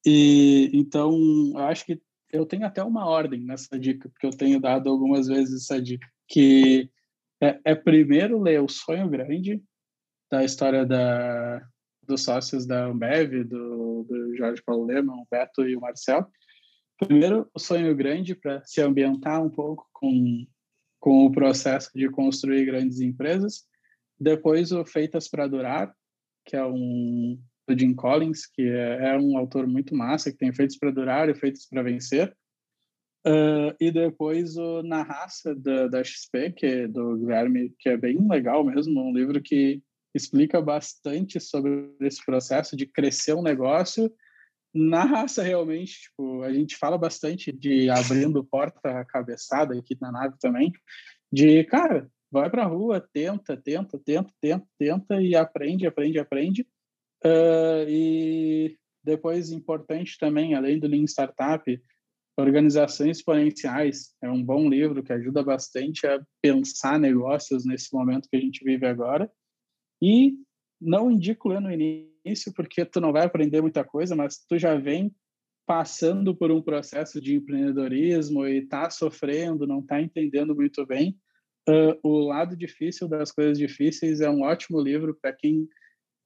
E 0.05 0.71
então 0.73 1.13
eu 1.55 1.65
acho 1.67 1.85
que 1.85 2.01
eu 2.33 2.47
tenho 2.47 2.67
até 2.67 2.83
uma 2.83 3.07
ordem 3.07 3.41
nessa 3.41 3.79
dica 3.79 4.09
porque 4.09 4.27
eu 4.27 4.31
tenho 4.31 4.61
dado 4.61 4.89
algumas 4.89 5.27
vezes 5.27 5.63
essa 5.63 5.81
dica 5.81 6.07
que 6.29 6.91
é, 7.41 7.61
é 7.65 7.75
primeiro 7.75 8.41
ler 8.41 8.63
O 8.63 8.69
Sonho 8.69 9.09
Grande, 9.09 9.63
da 10.31 10.45
história 10.45 10.85
da, 10.85 11.67
dos 12.03 12.25
sócios 12.25 12.67
da 12.67 12.87
Ambev, 12.87 13.45
do, 13.45 14.05
do 14.09 14.37
Jorge 14.37 14.63
Paulo 14.63 14.87
Lema, 14.87 15.15
o 15.15 15.27
Beto 15.31 15.69
e 15.69 15.77
o 15.77 15.81
Marcel. 15.81 16.27
Primeiro, 16.99 17.49
O 17.55 17.59
Sonho 17.59 17.95
Grande, 17.95 18.35
para 18.35 18.63
se 18.65 18.81
ambientar 18.81 19.45
um 19.45 19.51
pouco 19.51 19.87
com, 19.93 20.47
com 20.99 21.27
o 21.27 21.33
processo 21.33 21.91
de 21.95 22.09
construir 22.09 22.65
grandes 22.65 23.01
empresas. 23.01 23.65
Depois, 24.19 24.73
o 24.73 24.85
Feitas 24.85 25.29
para 25.29 25.47
Durar, 25.47 25.95
que 26.45 26.57
é 26.57 26.65
um 26.65 27.39
do 27.69 27.79
Jim 27.79 27.95
Collins, 27.95 28.47
que 28.47 28.63
é, 28.63 29.09
é 29.09 29.19
um 29.19 29.37
autor 29.37 29.67
muito 29.67 29.95
massa, 29.95 30.31
que 30.31 30.39
tem 30.39 30.55
Feitos 30.55 30.79
para 30.79 30.93
Durar 30.93 31.29
e 31.29 31.35
Feitos 31.35 31.67
para 31.67 31.83
Vencer. 31.83 32.35
Uh, 33.27 33.75
e 33.81 33.91
depois 33.91 34.57
o 34.57 34.83
Na 34.85 35.03
Raça 35.03 35.53
da, 35.55 35.89
da 35.89 36.05
XP, 36.05 36.53
que 36.53 36.67
é 36.67 36.89
do 36.89 37.17
Guilherme, 37.17 37.75
que 37.79 37.89
é 37.89 37.97
bem 37.97 38.17
legal 38.29 38.65
mesmo, 38.65 39.01
um 39.01 39.13
livro 39.13 39.43
que 39.43 39.83
explica 40.15 40.63
bastante 40.63 41.41
sobre 41.41 41.93
esse 42.01 42.25
processo 42.25 42.77
de 42.77 42.87
crescer 42.87 43.35
um 43.35 43.43
negócio 43.43 44.13
na 44.77 45.05
raça 45.05 45.43
realmente, 45.43 46.03
tipo, 46.03 46.43
a 46.43 46.53
gente 46.53 46.77
fala 46.77 46.99
bastante 46.99 47.51
de 47.51 47.89
abrindo 47.89 48.45
porta 48.45 49.05
cabeçada 49.07 49.77
aqui 49.77 49.97
na 50.01 50.13
nave 50.13 50.37
também, 50.39 50.71
de, 51.33 51.65
cara, 51.65 52.11
vai 52.31 52.51
para 52.51 52.65
a 52.65 52.67
rua, 52.67 53.01
tenta, 53.13 53.57
tenta, 53.57 53.99
tenta, 53.99 54.31
tenta, 54.41 54.67
tenta 54.79 55.23
e 55.23 55.35
aprende, 55.35 55.87
aprende, 55.87 56.19
aprende. 56.19 56.63
Uh, 57.25 57.89
e 57.89 58.77
depois, 59.03 59.51
importante 59.51 60.19
também, 60.19 60.55
além 60.55 60.79
do 60.79 60.87
Lean 60.87 61.05
Startup, 61.05 61.65
Organizações 62.39 63.19
Exponenciais 63.19 64.15
é 64.23 64.31
um 64.31 64.43
bom 64.43 64.69
livro 64.69 65.03
que 65.03 65.13
ajuda 65.13 65.43
bastante 65.43 66.07
a 66.07 66.21
pensar 66.43 66.99
negócios 66.99 67.65
nesse 67.65 67.95
momento 67.95 68.29
que 68.29 68.37
a 68.37 68.41
gente 68.41 68.63
vive 68.63 68.87
agora. 68.87 69.31
E 70.03 70.35
não 70.79 71.11
indico 71.11 71.49
ler 71.49 71.61
no 71.61 71.73
início, 71.73 72.53
porque 72.55 72.85
tu 72.85 73.01
não 73.01 73.11
vai 73.11 73.25
aprender 73.25 73.63
muita 73.63 73.83
coisa, 73.83 74.15
mas 74.15 74.45
tu 74.47 74.59
já 74.59 74.77
vem 74.77 75.15
passando 75.67 76.37
por 76.37 76.53
um 76.53 76.61
processo 76.61 77.21
de 77.21 77.35
empreendedorismo 77.35 78.47
e 78.47 78.59
está 78.59 78.91
sofrendo, 78.91 79.67
não 79.67 79.81
está 79.81 80.01
entendendo 80.01 80.55
muito 80.55 80.85
bem. 80.85 81.19
Uh, 81.69 81.99
o 82.03 82.19
lado 82.27 82.55
difícil 82.55 83.09
das 83.09 83.33
coisas 83.33 83.59
difíceis 83.59 84.21
é 84.21 84.29
um 84.29 84.43
ótimo 84.43 84.81
livro 84.81 85.19
para 85.21 85.33
quem 85.33 85.67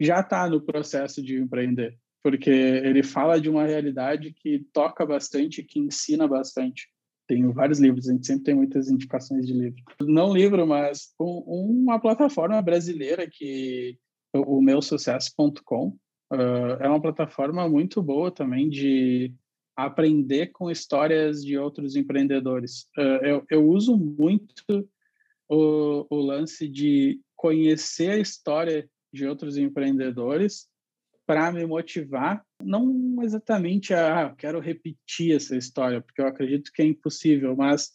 já 0.01 0.21
está 0.21 0.51
no 0.51 0.61
processo 0.61 1.23
de 1.23 1.39
empreender 1.39 1.97
porque 2.23 2.51
ele 2.51 3.03
fala 3.03 3.41
de 3.41 3.49
uma 3.49 3.65
realidade 3.65 4.33
que 4.33 4.65
toca 4.73 5.07
bastante, 5.07 5.63
que 5.63 5.79
ensina 5.79 6.29
bastante. 6.29 6.89
Tenho 7.27 7.53
vários 7.53 7.79
livros, 7.79 8.09
a 8.09 8.13
gente 8.13 8.27
sempre 8.27 8.45
tem 8.45 8.55
muitas 8.55 8.91
indicações 8.91 9.47
de 9.47 9.53
livro. 9.53 9.83
Não 10.03 10.33
livro, 10.33 10.67
mas 10.67 11.15
um, 11.19 11.85
uma 11.85 11.99
plataforma 12.01 12.61
brasileira 12.61 13.29
que 13.31 13.99
o 14.35 14.61
meusucesso.com 14.61 15.97
uh, 16.33 16.77
é 16.81 16.89
uma 16.89 17.01
plataforma 17.01 17.69
muito 17.69 18.03
boa 18.03 18.31
também 18.31 18.69
de 18.69 19.33
aprender 19.77 20.49
com 20.49 20.71
histórias 20.71 21.43
de 21.43 21.57
outros 21.57 21.97
empreendedores. 21.97 22.89
Uh, 22.99 23.25
eu, 23.25 23.45
eu 23.51 23.69
uso 23.69 23.97
muito 23.97 24.89
o, 25.49 26.07
o 26.11 26.17
lance 26.17 26.69
de 26.69 27.21
conhecer 27.35 28.11
a 28.11 28.19
história 28.19 28.89
de 29.13 29.27
outros 29.27 29.57
empreendedores 29.57 30.70
para 31.31 31.53
me 31.53 31.65
motivar, 31.65 32.45
não 32.61 33.23
exatamente 33.23 33.95
a 33.95 34.27
ah, 34.27 34.35
quero 34.35 34.59
repetir 34.59 35.37
essa 35.37 35.57
história, 35.57 36.01
porque 36.01 36.21
eu 36.21 36.27
acredito 36.27 36.73
que 36.75 36.83
é 36.83 36.85
impossível, 36.85 37.55
mas 37.55 37.93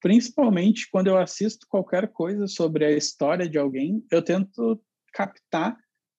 principalmente 0.00 0.90
quando 0.90 1.06
eu 1.06 1.16
assisto 1.16 1.64
qualquer 1.68 2.08
coisa 2.08 2.48
sobre 2.48 2.84
a 2.84 2.90
história 2.90 3.48
de 3.48 3.56
alguém, 3.56 4.04
eu 4.10 4.20
tento 4.20 4.82
captar 5.12 5.76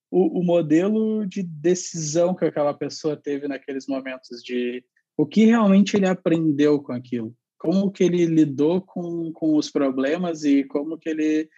o, 0.10 0.40
o 0.40 0.42
modelo 0.42 1.28
de 1.28 1.44
decisão 1.44 2.34
que 2.34 2.46
aquela 2.46 2.74
pessoa 2.74 3.18
teve 3.18 3.46
naqueles 3.46 3.86
momentos, 3.86 4.42
de 4.42 4.86
o 5.18 5.26
que 5.26 5.44
realmente 5.44 5.98
ele 5.98 6.08
aprendeu 6.08 6.82
com 6.82 6.94
aquilo, 6.94 7.36
como 7.58 7.92
que 7.92 8.06
ele 8.06 8.26
lidou 8.26 8.80
com, 8.80 9.34
com 9.34 9.58
os 9.58 9.70
problemas 9.70 10.46
e 10.46 10.64
como 10.64 10.98
que 10.98 11.10
ele 11.10 11.50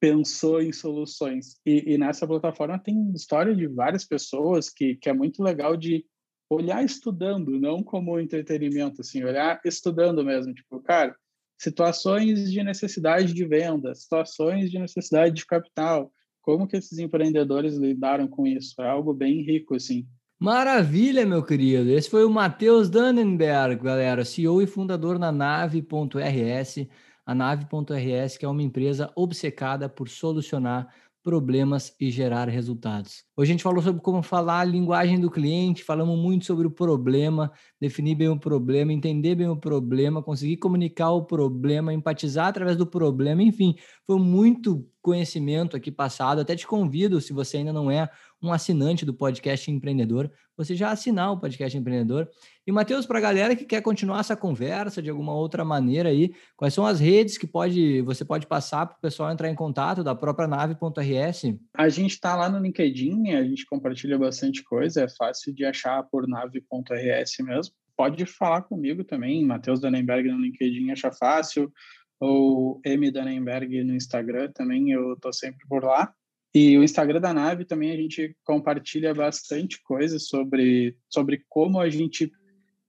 pensou 0.00 0.62
em 0.62 0.72
soluções. 0.72 1.56
E, 1.64 1.92
e, 1.92 1.98
nessa 1.98 2.26
plataforma 2.26 2.78
tem 2.78 3.12
história 3.12 3.54
de 3.54 3.66
várias 3.68 4.04
pessoas 4.04 4.70
que, 4.70 4.96
que 4.96 5.10
é 5.10 5.12
muito 5.12 5.42
legal 5.42 5.76
de 5.76 6.04
olhar 6.48 6.82
estudando, 6.82 7.60
não 7.60 7.82
como 7.82 8.18
entretenimento, 8.18 9.02
assim, 9.02 9.22
olhar 9.22 9.60
estudando 9.64 10.24
mesmo. 10.24 10.54
Tipo, 10.54 10.80
cara, 10.80 11.14
situações 11.58 12.50
de 12.50 12.64
necessidade 12.64 13.32
de 13.32 13.46
venda, 13.46 13.94
situações 13.94 14.70
de 14.70 14.78
necessidade 14.78 15.34
de 15.34 15.46
capital, 15.46 16.10
como 16.40 16.66
que 16.66 16.78
esses 16.78 16.98
empreendedores 16.98 17.76
lidaram 17.76 18.26
com 18.26 18.46
isso? 18.46 18.80
É 18.80 18.88
algo 18.88 19.12
bem 19.12 19.42
rico, 19.42 19.74
assim. 19.74 20.06
Maravilha, 20.40 21.26
meu 21.26 21.44
querido. 21.44 21.90
Esse 21.90 22.08
foi 22.08 22.24
o 22.24 22.30
Matheus 22.30 22.88
Dannenberg, 22.88 23.84
galera, 23.84 24.24
CEO 24.24 24.62
e 24.62 24.66
fundador 24.66 25.18
na 25.18 25.30
Nave.rs 25.30 26.88
a 27.30 27.34
Nave.rs, 27.34 28.36
que 28.36 28.44
é 28.44 28.48
uma 28.48 28.60
empresa 28.60 29.08
obcecada 29.14 29.88
por 29.88 30.08
solucionar 30.08 30.92
problemas 31.22 31.94
e 32.00 32.10
gerar 32.10 32.48
resultados. 32.48 33.22
Hoje 33.36 33.52
a 33.52 33.54
gente 33.54 33.62
falou 33.62 33.80
sobre 33.80 34.00
como 34.02 34.20
falar 34.20 34.60
a 34.60 34.64
linguagem 34.64 35.20
do 35.20 35.30
cliente, 35.30 35.84
falamos 35.84 36.18
muito 36.18 36.44
sobre 36.44 36.66
o 36.66 36.72
problema, 36.72 37.52
definir 37.80 38.16
bem 38.16 38.28
o 38.28 38.36
problema, 38.40 38.92
entender 38.92 39.36
bem 39.36 39.46
o 39.46 39.56
problema, 39.56 40.20
conseguir 40.24 40.56
comunicar 40.56 41.12
o 41.12 41.24
problema, 41.24 41.94
empatizar 41.94 42.48
através 42.48 42.76
do 42.76 42.84
problema, 42.84 43.44
enfim, 43.44 43.76
foi 44.04 44.18
muito 44.18 44.84
conhecimento 45.00 45.76
aqui 45.76 45.92
passado. 45.92 46.40
Até 46.40 46.56
te 46.56 46.66
convido, 46.66 47.20
se 47.20 47.32
você 47.32 47.58
ainda 47.58 47.72
não 47.72 47.88
é 47.88 48.10
um 48.42 48.52
assinante 48.52 49.04
do 49.04 49.12
podcast 49.12 49.70
empreendedor, 49.70 50.30
você 50.56 50.74
já 50.74 50.90
assinar 50.90 51.32
o 51.32 51.40
podcast 51.40 51.76
empreendedor. 51.76 52.28
E 52.66 52.72
Matheus, 52.72 53.06
para 53.06 53.18
a 53.18 53.22
galera 53.22 53.56
que 53.56 53.64
quer 53.64 53.82
continuar 53.82 54.20
essa 54.20 54.36
conversa 54.36 55.02
de 55.02 55.10
alguma 55.10 55.34
outra 55.34 55.64
maneira 55.64 56.08
aí, 56.08 56.32
quais 56.56 56.74
são 56.74 56.86
as 56.86 57.00
redes 57.00 57.36
que 57.36 57.46
pode 57.46 58.02
você 58.02 58.24
pode 58.24 58.46
passar 58.46 58.86
para 58.86 58.96
o 58.96 59.00
pessoal 59.00 59.30
entrar 59.30 59.48
em 59.48 59.54
contato 59.54 60.04
da 60.04 60.14
própria 60.14 60.46
nave.rs? 60.46 61.56
A 61.74 61.88
gente 61.88 62.12
está 62.12 62.36
lá 62.36 62.48
no 62.48 62.58
LinkedIn, 62.58 63.30
a 63.32 63.44
gente 63.44 63.66
compartilha 63.66 64.18
bastante 64.18 64.62
coisa, 64.62 65.02
é 65.02 65.08
fácil 65.08 65.54
de 65.54 65.64
achar 65.64 66.02
por 66.04 66.26
nave.rs 66.28 67.36
mesmo. 67.40 67.74
Pode 67.96 68.24
falar 68.24 68.62
comigo 68.62 69.04
também, 69.04 69.44
Matheus 69.44 69.80
Danenberg 69.80 70.30
no 70.30 70.40
LinkedIn 70.40 70.90
acha 70.90 71.12
fácil, 71.12 71.70
ou 72.18 72.80
M 72.84 73.10
Danenberg 73.10 73.82
no 73.84 73.94
Instagram 73.94 74.50
também, 74.52 74.90
eu 74.90 75.14
estou 75.14 75.32
sempre 75.32 75.66
por 75.68 75.84
lá. 75.84 76.14
E 76.54 76.76
o 76.76 76.82
Instagram 76.82 77.20
da 77.20 77.32
Nave 77.32 77.64
também 77.64 77.92
a 77.92 77.96
gente 77.96 78.36
compartilha 78.44 79.14
bastante 79.14 79.80
coisa 79.82 80.18
sobre, 80.18 80.96
sobre 81.08 81.44
como 81.48 81.78
a 81.78 81.88
gente 81.88 82.30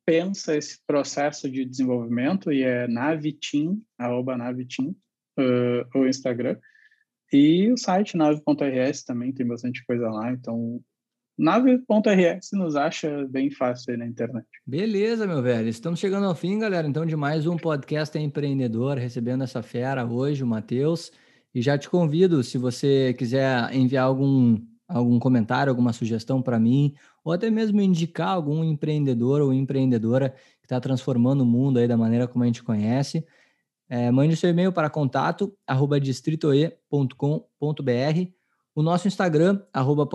pensa 0.03 0.57
esse 0.57 0.79
processo 0.85 1.49
de 1.49 1.63
desenvolvimento, 1.63 2.51
e 2.51 2.63
é 2.63 2.87
naveteam, 2.87 3.79
arroba 3.97 4.35
naveteam, 4.35 4.95
uh, 5.39 5.99
o 5.99 6.07
Instagram. 6.07 6.57
E 7.31 7.71
o 7.71 7.77
site 7.77 8.17
nave.rs 8.17 9.03
também 9.03 9.31
tem 9.31 9.45
bastante 9.45 9.85
coisa 9.85 10.09
lá, 10.09 10.31
então 10.31 10.81
nave.rs 11.37 12.49
nos 12.53 12.75
acha 12.75 13.25
bem 13.29 13.49
fácil 13.49 13.91
aí 13.91 13.97
na 13.97 14.05
internet. 14.05 14.45
Beleza, 14.65 15.25
meu 15.25 15.41
velho. 15.41 15.69
Estamos 15.69 15.99
chegando 15.99 16.25
ao 16.25 16.35
fim, 16.35 16.59
galera, 16.59 16.87
então, 16.87 17.05
de 17.05 17.15
mais 17.15 17.45
um 17.47 17.55
podcast 17.55 18.17
empreendedor, 18.17 18.97
recebendo 18.97 19.43
essa 19.43 19.61
fera 19.63 20.05
hoje, 20.05 20.43
o 20.43 20.47
Matheus. 20.47 21.11
E 21.53 21.61
já 21.61 21.77
te 21.77 21.89
convido, 21.89 22.43
se 22.43 22.57
você 22.57 23.13
quiser 23.17 23.73
enviar 23.73 24.05
algum, 24.05 24.57
algum 24.87 25.19
comentário, 25.19 25.69
alguma 25.69 25.91
sugestão 25.91 26.41
para 26.41 26.59
mim, 26.59 26.93
ou 27.23 27.33
até 27.33 27.49
mesmo 27.49 27.81
indicar 27.81 28.29
algum 28.29 28.63
empreendedor 28.63 29.41
ou 29.41 29.53
empreendedora 29.53 30.29
que 30.61 30.65
está 30.65 30.79
transformando 30.79 31.41
o 31.41 31.45
mundo 31.45 31.79
aí 31.79 31.87
da 31.87 31.97
maneira 31.97 32.27
como 32.27 32.43
a 32.43 32.47
gente 32.47 32.63
conhece, 32.63 33.25
é, 33.89 34.09
mande 34.09 34.37
seu 34.37 34.49
e-mail 34.49 34.71
para 34.71 34.89
contato 34.89 35.53
arroba 35.67 35.99
distritoe.com.br, 35.99 38.31
o 38.73 38.81
nosso 38.81 39.07
Instagram, 39.07 39.61
arroba 39.73 40.07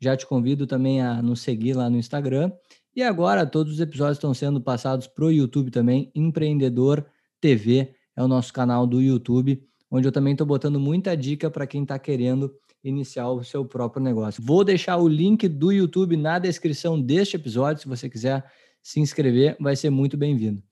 já 0.00 0.16
te 0.16 0.26
convido 0.26 0.66
também 0.66 1.00
a 1.00 1.22
nos 1.22 1.40
seguir 1.40 1.72
lá 1.72 1.90
no 1.90 1.96
Instagram. 1.96 2.52
E 2.94 3.02
agora 3.02 3.46
todos 3.46 3.72
os 3.72 3.80
episódios 3.80 4.18
estão 4.18 4.34
sendo 4.34 4.60
passados 4.60 5.06
para 5.06 5.24
o 5.24 5.32
YouTube 5.32 5.70
também, 5.70 6.12
Empreendedor 6.14 7.04
TV 7.40 7.94
é 8.14 8.22
o 8.22 8.28
nosso 8.28 8.52
canal 8.52 8.86
do 8.86 9.00
YouTube 9.00 9.66
onde 9.90 10.06
eu 10.06 10.12
também 10.12 10.32
estou 10.32 10.46
botando 10.46 10.78
muita 10.78 11.16
dica 11.16 11.50
para 11.50 11.66
quem 11.66 11.82
está 11.82 11.98
querendo 11.98 12.54
iniciar 12.82 13.30
o 13.30 13.42
seu 13.42 13.64
próprio 13.64 14.02
negócio. 14.02 14.42
Vou 14.42 14.64
deixar 14.64 14.96
o 14.96 15.08
link 15.08 15.48
do 15.48 15.72
YouTube 15.72 16.16
na 16.16 16.38
descrição 16.38 17.00
deste 17.00 17.36
episódio, 17.36 17.82
se 17.82 17.88
você 17.88 18.08
quiser 18.08 18.44
se 18.82 19.00
inscrever, 19.00 19.56
vai 19.60 19.74
ser 19.76 19.90
muito 19.90 20.16
bem-vindo. 20.16 20.62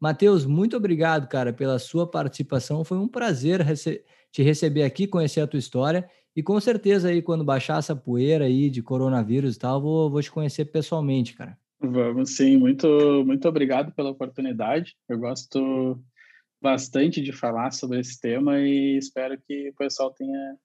Matheus, 0.00 0.44
muito 0.44 0.76
obrigado, 0.76 1.28
cara, 1.28 1.52
pela 1.52 1.78
sua 1.78 2.10
participação. 2.10 2.84
Foi 2.84 2.98
um 2.98 3.06
prazer 3.06 3.60
rece 3.60 4.02
te 4.32 4.42
receber 4.42 4.82
aqui, 4.82 5.06
conhecer 5.06 5.42
a 5.42 5.46
tua 5.46 5.58
história 5.58 6.08
e 6.34 6.42
com 6.42 6.58
certeza 6.58 7.08
aí 7.08 7.20
quando 7.20 7.44
baixar 7.44 7.78
essa 7.78 7.94
poeira 7.94 8.46
aí 8.46 8.70
de 8.70 8.82
coronavírus 8.82 9.56
e 9.56 9.58
tal, 9.58 9.80
vou, 9.80 10.10
vou 10.10 10.22
te 10.22 10.30
conhecer 10.30 10.64
pessoalmente, 10.64 11.34
cara. 11.34 11.56
Vamos 11.78 12.34
sim, 12.36 12.56
muito 12.56 12.86
muito 13.26 13.46
obrigado 13.46 13.92
pela 13.92 14.10
oportunidade. 14.10 14.96
Eu 15.08 15.18
gosto 15.18 16.02
bastante 16.62 17.20
de 17.20 17.32
falar 17.32 17.72
sobre 17.72 17.98
esse 18.00 18.20
tema 18.20 18.58
e 18.60 18.96
espero 18.96 19.36
que 19.46 19.70
o 19.70 19.74
pessoal 19.74 20.12
tenha 20.12 20.56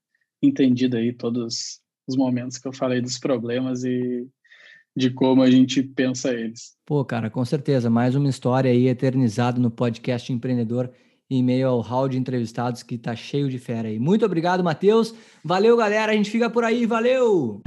entendido 0.41 0.95
aí 0.95 1.11
todos 1.11 1.81
os 2.07 2.15
momentos 2.15 2.57
que 2.57 2.67
eu 2.67 2.73
falei 2.73 3.01
dos 3.01 3.17
problemas 3.17 3.83
e 3.83 4.27
de 4.95 5.11
como 5.11 5.41
a 5.43 5.51
gente 5.51 5.83
pensa 5.83 6.31
eles. 6.33 6.75
Pô, 6.85 7.03
cara, 7.03 7.29
com 7.29 7.43
certeza, 7.43 7.89
mais 7.89 8.15
uma 8.15 8.29
história 8.29 8.71
aí 8.71 8.87
eternizada 8.87 9.59
no 9.59 9.69
podcast 9.69 10.31
Empreendedor 10.31 10.91
em 11.29 11.43
meio 11.43 11.67
ao 11.67 11.81
hall 11.81 12.07
de 12.07 12.17
entrevistados 12.17 12.83
que 12.83 12.97
tá 12.97 13.15
cheio 13.15 13.49
de 13.49 13.59
fera 13.59 13.89
aí. 13.89 13.99
Muito 13.99 14.25
obrigado, 14.25 14.63
Matheus. 14.63 15.13
Valeu, 15.43 15.75
galera. 15.75 16.13
A 16.13 16.15
gente 16.15 16.31
fica 16.31 16.49
por 16.49 16.63
aí. 16.63 16.85
Valeu! 16.85 17.61